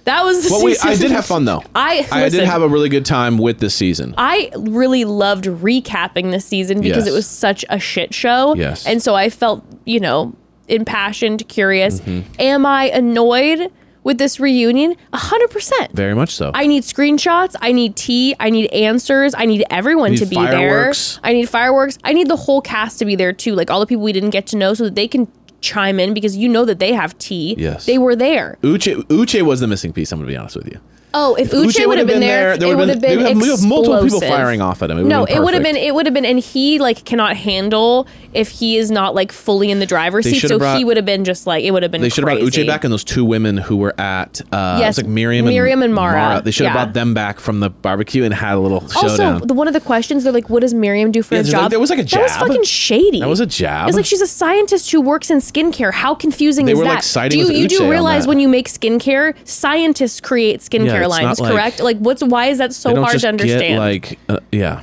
[0.06, 1.64] that was the Well, we, I did have fun though.
[1.76, 4.14] I I did have a really good time with this season.
[4.18, 7.08] I really loved recapping this season because Yes.
[7.08, 8.56] it was such a shit show.
[8.56, 8.86] Yes.
[8.88, 10.34] And so I felt, you know,
[10.68, 12.00] impassioned, curious.
[12.00, 12.30] Mm-hmm.
[12.40, 13.72] Am I annoyed
[14.04, 14.96] with this reunion?
[15.14, 15.92] A hundred percent.
[15.94, 16.50] Very much so.
[16.56, 17.56] I need screenshots.
[17.62, 18.36] I need tea.
[18.40, 19.36] I need answers.
[19.38, 21.16] I need everyone You to be fireworks.
[21.22, 21.30] there.
[21.30, 21.98] I need fireworks.
[22.04, 23.54] I need the whole cast to be there too.
[23.54, 25.28] Like all the people we didn't get to know so that they can
[25.62, 27.56] chime in because you know that they have tea.
[27.58, 27.86] Yes.
[27.86, 28.58] They were there.
[28.62, 30.12] Uche Uche was the missing piece.
[30.12, 30.80] I'm gonna be honest with you.
[31.14, 33.50] Oh, if Uche, would have been, there, there it would have been, we have, we
[33.50, 35.00] have multiple people firing off at him.
[35.00, 38.08] It No, it would have been it would have been and he like cannot handle
[38.34, 40.48] if he is not like fully in the driver's They seat.
[40.48, 42.38] So brought- he would have been just like it would have been They should have
[42.40, 42.50] brought.
[42.50, 45.84] Uche back and those two women who were at uh Yes, like Miriam and Miriam
[45.84, 46.42] and Mara.
[46.44, 46.84] They should have Yeah.
[46.86, 49.46] brought them back from the barbecue and had a little Also, showdown.
[49.48, 51.62] the, one of the questions they're like, "What does Miriam do for Yeah, a job?"
[51.64, 53.20] like- there was like a That was fucking shady.
[53.20, 53.90] That was a jab.
[53.90, 55.92] It's like she's a scientist who works in skincare.
[55.92, 56.90] How confusing They is were, that?
[56.96, 61.10] like, siding do you, you do realize when you make skincare, scientists create skincare it's
[61.10, 61.80] lines, like- correct?
[61.80, 63.62] Like, what's why is that they so don't hard just to understand?
[63.62, 64.82] get like uh, yeah.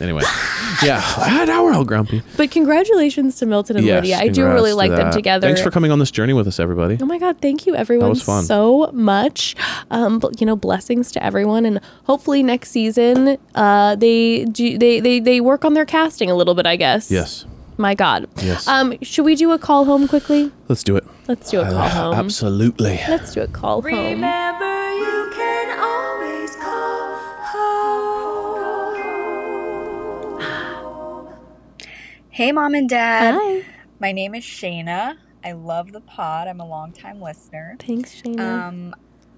[0.00, 0.22] Anyway,
[0.82, 1.00] yeah.
[1.46, 2.22] Now we're all grumpy.
[2.36, 4.18] but congratulations to Milton and Yes, Lydia.
[4.18, 5.46] I do really to like them together.
[5.46, 6.98] Thanks for coming on this journey with us, everybody.
[7.00, 7.38] Oh my God!
[7.40, 8.42] Thank you, everyone, was fun.
[8.44, 9.54] so much.
[9.92, 14.98] Um, but, you know, blessings to everyone, and hopefully next season, uh, they do they
[14.98, 16.66] they they work on their casting a little bit.
[16.66, 17.08] I guess.
[17.10, 17.44] Yes,
[17.76, 18.26] My God.
[18.42, 18.66] Yes.
[18.66, 20.50] Um, should we do a call home quickly?
[20.68, 21.04] let's do it.
[21.28, 22.14] Let's do a call home.
[22.14, 22.98] Absolutely.
[23.08, 23.92] Let's do a call home.
[23.94, 24.81] Remember, you
[32.34, 33.34] Hey, mom and dad.
[33.38, 33.62] Hi.
[34.00, 35.16] My name is Shayna.
[35.44, 36.48] I love the pod.
[36.48, 37.76] I'm a longtime listener.
[37.78, 38.40] Thanks, Shayna.
[38.40, 38.94] Um,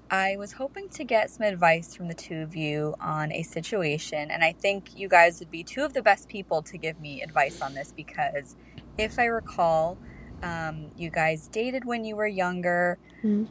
[0.09, 4.31] I was hoping to get some advice from the two of you on a situation,
[4.31, 7.21] and I think you guys would be two of the best people to give me
[7.21, 8.55] advice on this because
[8.97, 9.99] if I recall,
[10.41, 13.49] um, you guys dated when you were younger, Mhm.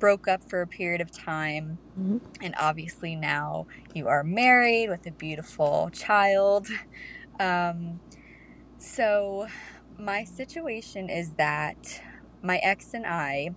[0.00, 2.22] broke up for a period of time, Mhm.
[2.40, 6.68] and obviously now you are married with a beautiful child.
[7.38, 8.00] Um,
[8.78, 9.46] so,
[9.98, 12.02] my situation is that
[12.42, 13.50] my ex and I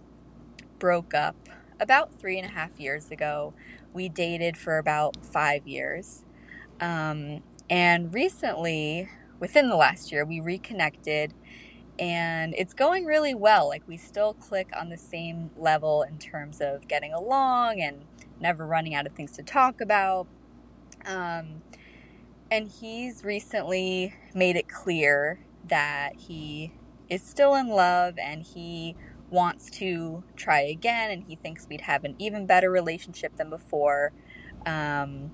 [0.80, 1.36] broke up
[1.80, 3.54] about three and a half years ago.
[3.94, 6.24] We dated for about five years.
[6.80, 9.10] Um, and recently,
[9.40, 11.34] within the last year, we reconnected
[12.00, 13.68] and it's going really well.
[13.68, 18.06] Like, we still click on the same level in terms of getting along and
[18.40, 20.26] never running out of things to talk about.
[21.06, 21.62] Um,
[22.52, 26.74] and he's recently made it clear that he
[27.10, 28.96] is still in love and he
[29.30, 34.12] wants to try again and he thinks we'd have an even better relationship than before.
[34.66, 35.32] Um,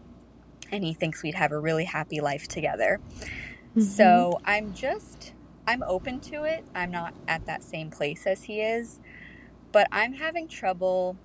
[0.71, 2.99] and he thinks we'd have a really happy life together.
[3.77, 5.33] So i'm just
[5.67, 6.65] i'm open to it.
[6.75, 8.99] I'm not at that same place as he is.
[9.71, 11.17] But i'm having trouble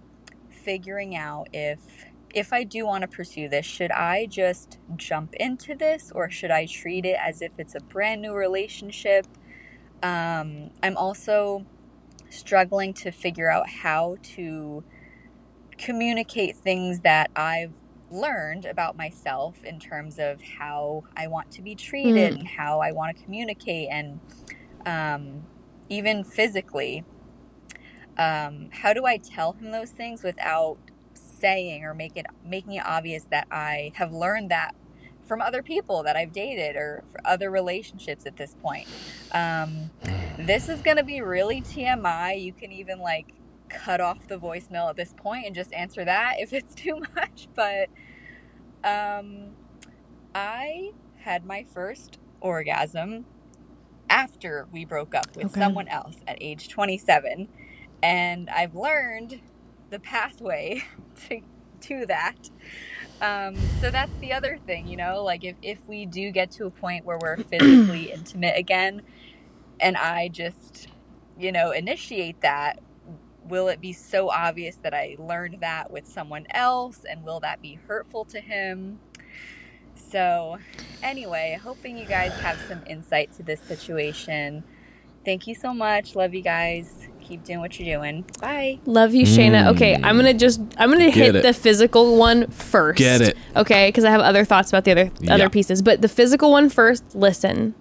[0.51, 5.75] figuring out if if i do want to pursue this should i just jump into
[5.75, 9.27] this or should i treat it as if it's a brand new relationship
[10.03, 11.67] um, i'm also
[12.31, 14.85] struggling to figure out how to
[15.79, 17.75] communicate things that I've
[18.11, 22.93] learned about myself in terms of how I want to be treated and how I
[22.93, 24.21] want to communicate and
[24.87, 25.45] um,
[25.89, 27.05] even physically.
[28.19, 30.79] Um, how do I tell him those things without
[31.41, 34.73] saying or make it making it obvious that I have learned that
[35.27, 38.89] from other people that I've dated or for other relationships at this point.
[39.33, 39.93] Um,
[40.39, 42.43] this is going to be really TMI.
[42.43, 43.35] You can even like
[43.71, 47.49] cut off the voicemail at this point and just answer that if it's too much.
[47.57, 47.91] But
[48.85, 49.57] um,
[50.35, 50.93] I
[51.25, 53.27] had my first orgasm
[54.11, 55.51] after we broke up with Okay.
[55.51, 57.49] someone else at age 27.
[58.03, 59.41] And I've learned
[59.91, 60.83] the pathway
[61.29, 61.41] to,
[61.83, 62.51] to that.
[63.21, 66.67] Um, so that's the other thing, you know, like if, if we do get to
[66.67, 69.03] a point where we're physically intimate again
[69.79, 70.89] and I just,
[71.39, 72.81] you know, initiate that,
[73.45, 77.61] will it be so obvious that I learned that with someone else and will that
[77.61, 79.01] be hurtful to him?
[79.95, 80.59] So,
[81.03, 84.65] anyway, hoping you guys have some insight to this situation.
[85.25, 86.15] Thank you so much.
[86.17, 87.10] Love you guys.
[87.31, 88.25] Keep doing what you're doing.
[88.41, 88.81] Bye.
[88.87, 89.69] Love you, Shayna.
[89.73, 91.39] Okay, I'm gonna just I'm gonna hit Mm.
[91.39, 91.43] it.
[91.43, 92.99] the physical one first.
[92.99, 93.37] Get it.
[93.55, 95.81] Okay, because I have other thoughts about the other other pieces.
[95.81, 97.05] But the physical one first.
[97.15, 97.75] Listen,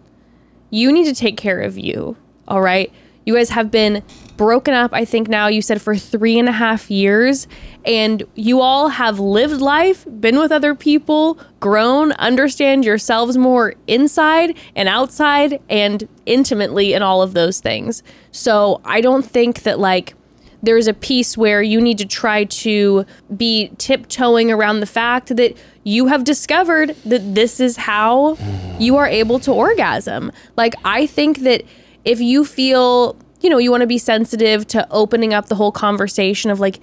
[0.69, 2.15] you need to take care of you.
[2.47, 2.91] All right.
[3.29, 4.01] You guys have been
[4.37, 4.91] broken up.
[4.91, 7.47] I think now you said for three and a half years,
[7.85, 14.57] and you all have lived life, been with other people, grown, understand yourselves more inside
[14.75, 18.01] and outside, and intimately, and all of those things.
[18.31, 20.15] So I don't think that like
[20.63, 23.05] there's a piece where you need to try to
[23.37, 28.37] be tiptoeing around the fact that you have discovered that this is how
[28.79, 30.31] you are able to orgasm.
[30.57, 31.63] Like, I think that
[32.09, 35.71] if you feel, you know, you want to be sensitive to opening up the whole
[35.71, 36.79] conversation of like,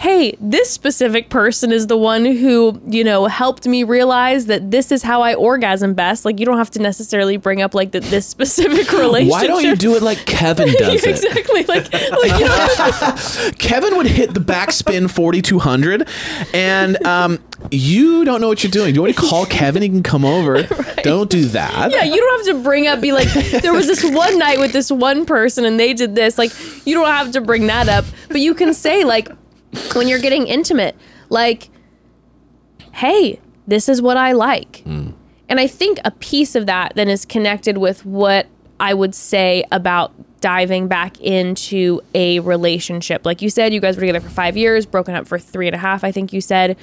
[0.00, 4.90] hey, this specific person is the one who, you know, helped me realize that this
[4.90, 6.24] is how I orgasm best.
[6.24, 9.30] Like, you don't have to necessarily bring up like the, this specific relationship.
[9.30, 11.06] Why don't you do it like Kevin does it?
[11.06, 11.64] exactly.
[11.64, 16.08] Like, like you know, Kevin would hit the backspin 4200
[16.54, 17.38] and um,
[17.70, 18.94] you don't know what you're doing.
[18.94, 19.82] Do you want to call Kevin?
[19.82, 20.62] He can come over.
[21.02, 21.90] Don't do that.
[21.90, 23.28] yeah, you don't have to bring up, be like,
[23.60, 26.38] there was this one night with this one person and they did this.
[26.38, 26.52] Like,
[26.86, 29.28] you don't have to bring that up, but you can say, like,
[29.94, 30.96] when you're getting intimate,
[31.28, 31.70] like,
[32.92, 34.82] hey, this is what I like.
[34.82, 35.10] Hmm.
[35.48, 38.46] And I think a piece of that then is connected with what
[38.78, 43.26] I would say about diving back into a relationship.
[43.26, 45.74] Like you said, you guys were together for five years, broken up for three and
[45.74, 46.76] a half, I think you said.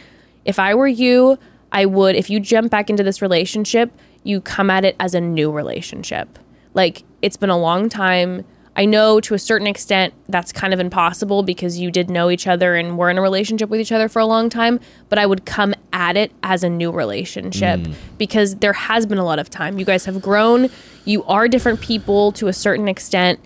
[0.46, 1.40] If I were you,
[1.72, 3.92] I would, if you jump back into this relationship,
[4.24, 6.38] you come at it as a new relationship.
[6.74, 8.46] Like it's been a long time.
[8.78, 12.46] I know to a certain extent that's kind of impossible because you did know each
[12.46, 14.80] other and were in a relationship with each other for a long time,
[15.10, 17.80] but I would come at it as a new relationship
[18.20, 19.80] because there has been a lot of time.
[19.80, 20.70] You guys have grown,
[21.06, 23.40] you are different people to a certain extent,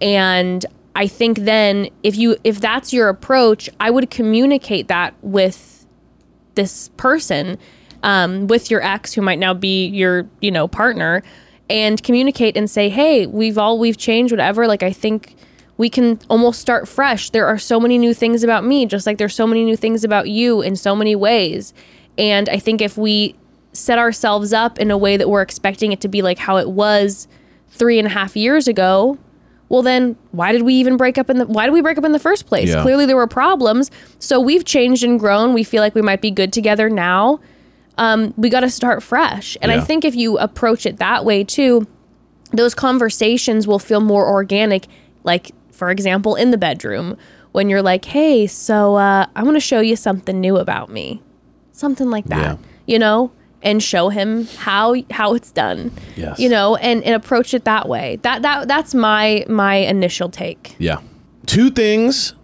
[0.00, 0.64] and
[0.96, 5.86] I think then if you if that's your approach, I would communicate that with
[6.54, 7.58] this person
[8.02, 11.22] um, with your ex who might now be your you know partner
[11.70, 14.66] and communicate and say hey we've all we've changed whatever.
[14.66, 15.34] Like i think
[15.76, 17.30] we can almost start fresh.
[17.30, 20.02] There are so many new things about me just like there's so many new things
[20.02, 21.72] about you in so many ways.
[22.16, 23.36] And i think if we
[23.72, 26.70] set ourselves up in a way that we're expecting it to be like how it
[26.70, 27.28] was
[27.68, 29.18] three and a half years ago
[29.68, 32.04] well then why did we even break up in the why did we break up
[32.04, 32.70] in the first place?
[32.70, 32.82] Yeah.
[32.82, 33.90] clearly there were problems.
[34.18, 35.54] So we've changed and grown.
[35.54, 37.40] We feel like we might be good together now
[37.98, 41.44] um, we got to start fresh and i think if you approach it that way
[41.44, 41.86] too
[42.52, 44.86] those conversations will feel more organic
[45.24, 47.16] like for example in the bedroom
[47.52, 51.20] when you're like hey so uh, i want to show you something new about me
[51.72, 52.66] something like that Yeah.
[52.86, 56.38] you know and show him how how it's done Yes.
[56.38, 60.74] you know and, and approach it that way that that that's my my initial take
[60.78, 61.00] Yeah.
[61.46, 62.34] Two things.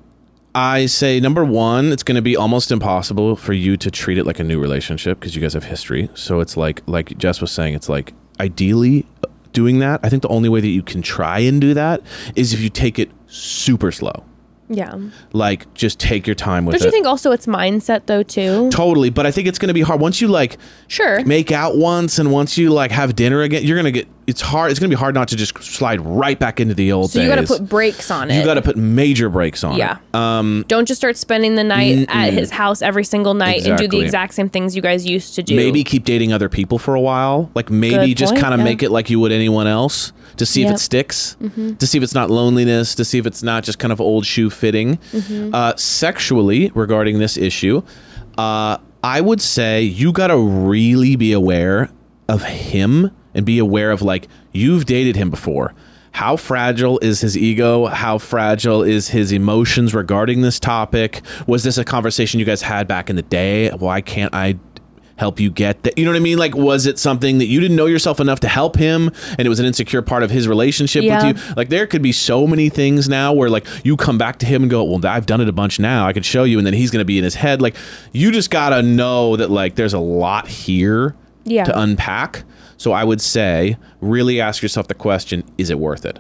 [0.55, 4.25] I say number one, it's going to be almost impossible for you to treat it
[4.25, 6.09] like a new relationship because you guys have history.
[6.15, 10.01] So it's like, like Jess was saying, it's like ideally uh, doing that.
[10.03, 12.03] I think the only way that you can try and do that
[12.37, 14.25] is if you take it super slow.
[14.69, 14.97] yeah
[15.33, 16.87] Like just take your time with don't it.
[16.87, 19.83] you think also it's mindset though too totally, but I think it's going to be
[19.83, 20.57] hard once you like
[20.89, 23.65] sure make out once and once you like have dinner again.
[23.65, 24.71] You're going to get it's hard.
[24.71, 27.21] It's going to be hard not to just slide right back into the old so
[27.21, 29.77] you got to put brakes on it you got to put major brakes on.
[29.77, 29.99] Yeah.
[29.99, 30.15] It.
[30.15, 33.89] Um, don't just start spending the night at his house every single night and do
[33.89, 36.95] the exact same things you guys used to do maybe keep dating other people for
[36.95, 37.51] a while.
[37.55, 38.65] Like maybe Good just kind of yeah.
[38.65, 40.71] make it like you would anyone else to see if Yep.
[40.71, 40.75] Mm-hmm.
[40.75, 41.37] it sticks,
[41.79, 44.27] to see if it's not loneliness, to see if it's not just kind of old
[44.27, 44.97] shoe fitting.
[45.13, 45.55] Mm-hmm.
[45.55, 47.83] Uh, sexually, regarding this issue,
[48.39, 51.91] uh, I would say you got to really be aware
[52.29, 55.75] of him and be aware of like you've dated him before.
[56.13, 57.87] How fragile is his ego?
[57.87, 61.21] How fragile is his emotions regarding this topic?
[61.49, 63.71] Was this a conversation you guys had back in the day?
[63.71, 64.57] Why can't I
[65.17, 65.99] help you get that?
[65.99, 66.39] You know what I mean?
[66.39, 69.49] Like, was it something that you didn't know yourself enough to help him and it
[69.49, 71.27] was an insecure part of his relationship Yeah.
[71.27, 71.55] with you?
[71.57, 74.63] Like, there could be so many things now where, like, you come back to him
[74.63, 76.07] and go, Well, I've done it a bunch now.
[76.07, 76.59] I could show you.
[76.59, 77.61] And then he's going to be in his head.
[77.61, 77.75] Like,
[78.13, 81.65] you just got to know that, like, there's a lot here Yeah.
[81.65, 82.45] to unpack.
[82.85, 86.19] So I would say, really ask yourself the question is it worth it?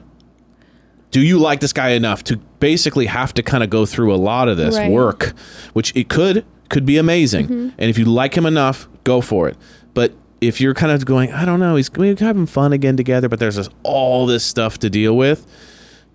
[1.10, 4.16] Do you like this guy enough to basically have to kind of go through a
[4.16, 4.90] lot of this Right.
[4.90, 5.34] work,
[5.74, 7.44] which it could could be amazing.
[7.48, 7.68] Mm-hmm.
[7.76, 9.58] And if you like him enough, go for it.
[9.92, 13.28] But if you're kind of going, I don't know, he's we're having fun again together,
[13.28, 15.46] but there's this, all this stuff to deal with.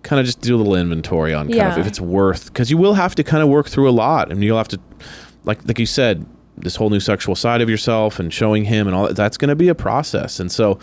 [0.02, 2.76] Kind of just do a little inventory on kind of if it's worth because you
[2.76, 4.80] will have to kind of work through a lot, and you'll have to,
[5.44, 8.94] like like you said, this whole new sexual side of yourself and showing him and
[8.94, 9.16] all that.
[9.16, 10.78] That's going to be a process, and so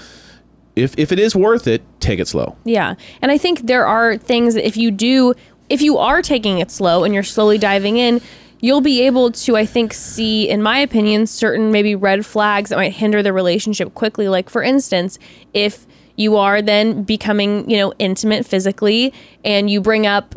[0.78, 2.56] if if it is worth it, take it slow.
[2.64, 2.96] Yeah.
[3.22, 5.34] And I think there are things that if you do,
[5.70, 8.22] if you are taking it slow and you're slowly diving in,
[8.62, 12.78] you'll be able to, I think, see, in my opinion, certain maybe red flags that
[12.78, 14.28] might hinder the relationship quickly.
[14.30, 15.18] Like, for instance,
[15.54, 19.14] if you are then becoming, you know, intimate physically
[19.44, 20.36] and you bring up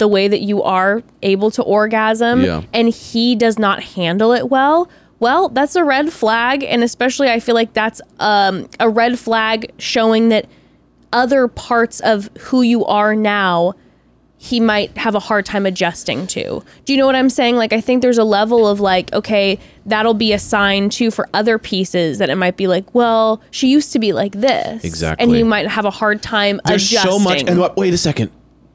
[0.00, 2.62] the way that you are able to orgasm Yeah.
[2.72, 4.88] and he does not handle it well
[5.20, 9.70] well that's a red flag and especially i feel like that's um, a red flag
[9.78, 10.46] showing that
[11.12, 13.74] other parts of who you are now
[14.42, 16.62] he might have a hard time adjusting to.
[16.86, 17.56] Do you know what I'm saying?
[17.56, 21.28] Like I think there's a level of like okay, that'll be a sign too for
[21.34, 24.82] other pieces that it might be like, well, she used to be like this.
[24.82, 25.22] Exactly.
[25.22, 27.10] And you might have a hard time There's adjusting.
[27.12, 27.42] so much.
[27.46, 28.30] And what, wait a second.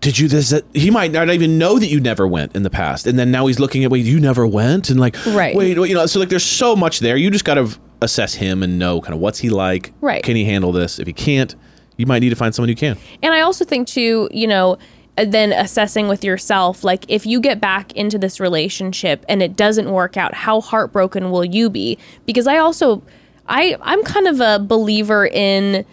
[0.06, 0.52] Did you this?
[0.52, 3.32] That, he might not even know that you never went in the past, and then
[3.32, 5.56] now he's looking at wait, you never went, and like, Right.
[5.56, 7.18] Wait, you know, so like, there's so much there.
[7.18, 9.94] You just got to assess him and know kind of what's he like.
[10.02, 10.22] Right.
[10.22, 10.99] Can he handle this?
[10.99, 11.56] If he can't,
[11.98, 12.99] you might need to find someone who can.
[13.23, 14.77] And I also think too, you know,
[15.18, 19.56] uh, then assessing with yourself, like if you get back into this relationship and it
[19.56, 21.98] doesn't work out, how heartbroken will you be?
[22.27, 23.02] Because I also,
[23.48, 25.84] I I'm kind of a believer in,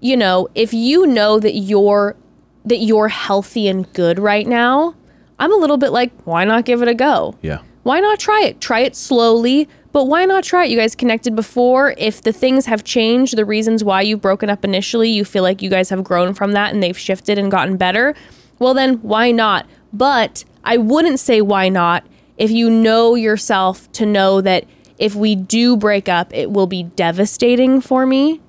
[0.00, 2.16] you know, if you know that you're
[2.64, 4.94] that you're healthy and good right now,
[5.38, 7.36] I'm a little bit like, why not give it a go?
[7.42, 7.60] Yeah.
[7.82, 8.60] why not try it?
[8.60, 10.70] Try it slowly, but why not try it?
[10.70, 11.94] You guys connected before.
[11.96, 15.62] If the things have changed, the reasons why you've broken up initially, you feel like
[15.62, 18.14] you guys have grown from that and they've shifted and gotten better,
[18.58, 19.66] well, then why not?
[19.92, 22.04] But I wouldn't say why not
[22.36, 24.64] if you know yourself to know that
[24.98, 28.40] if we do break up, it will be devastating for me,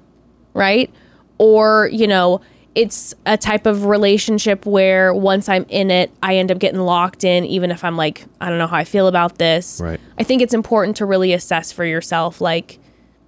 [0.53, 0.89] right?
[1.38, 2.41] Or, you know,
[2.73, 7.23] it's a type of relationship where once I'm in it, I end up getting locked
[7.23, 9.81] in, even if I'm like, I don't know how I feel about this.
[9.81, 9.99] Right.
[10.18, 12.80] I think it's important to really assess for yourself, like,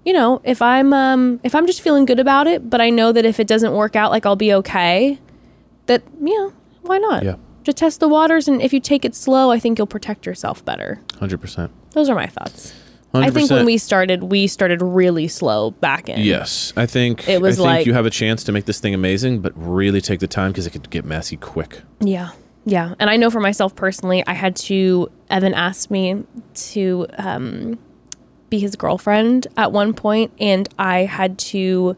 [0.06, 3.11] you know, if I'm um if I'm just feeling good about it, but I know
[3.11, 5.20] that if it doesn't work out, like I'll be okay,
[5.88, 7.24] that you know, why not?
[7.24, 7.36] Yeah.
[7.64, 10.64] Just test the waters and if you take it slow, I think you'll protect yourself
[10.64, 11.02] better.
[11.20, 11.72] Hundred percent.
[11.91, 12.74] Those are my thoughts.
[13.14, 16.19] I think when we started, we started really slow back in.
[16.19, 18.80] Yes, I think It was I think like- you have a chance to make this
[18.80, 21.81] thing amazing, but really take the time because it could get messy quick.
[21.99, 22.30] Yeah.
[22.65, 22.95] Yeah.
[22.99, 26.23] And I know for myself personally, I had to, Evan asked me
[26.72, 27.77] to um,
[28.49, 31.95] be his girlfriend at one point, and I had to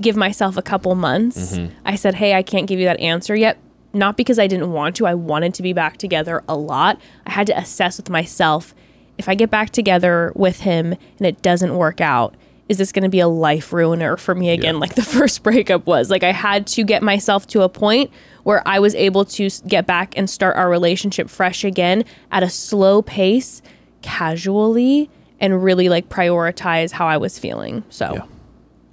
[0.00, 1.58] give myself a couple months.
[1.84, 3.58] I said, Hey, I can't give you that answer yet.
[3.92, 7.00] Not because I didn't want to, I wanted to be back together a lot.
[7.26, 8.74] I had to assess with myself
[9.18, 12.34] if I get back together with him and it doesn't work out,
[12.68, 14.80] is this going to be a life ruiner for me again, Yeah.
[14.80, 16.10] like the first breakup was?
[16.10, 18.10] Like, I had to get myself to a point
[18.42, 22.48] where I was able to get back and start our relationship fresh again at a
[22.50, 23.62] slow pace,
[24.02, 25.10] casually,
[25.40, 27.84] and really like prioritize how I was feeling.
[27.90, 28.14] So,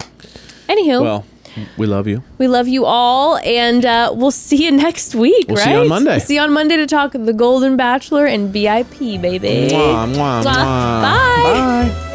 [0.00, 0.06] Yeah.
[0.68, 1.24] anywho, Well,
[1.76, 2.22] we love you.
[2.38, 5.64] we love you all, and uh, we'll see you next week, We'll right?
[5.64, 6.18] see you on Monday.
[6.18, 9.68] See you on Monday to talk The Golden Bachelor and BIP, baby.
[9.70, 10.42] Mwah, mwah, Mwah.
[10.42, 11.02] mwah.
[11.02, 11.88] Bye.
[11.92, 12.13] Bye.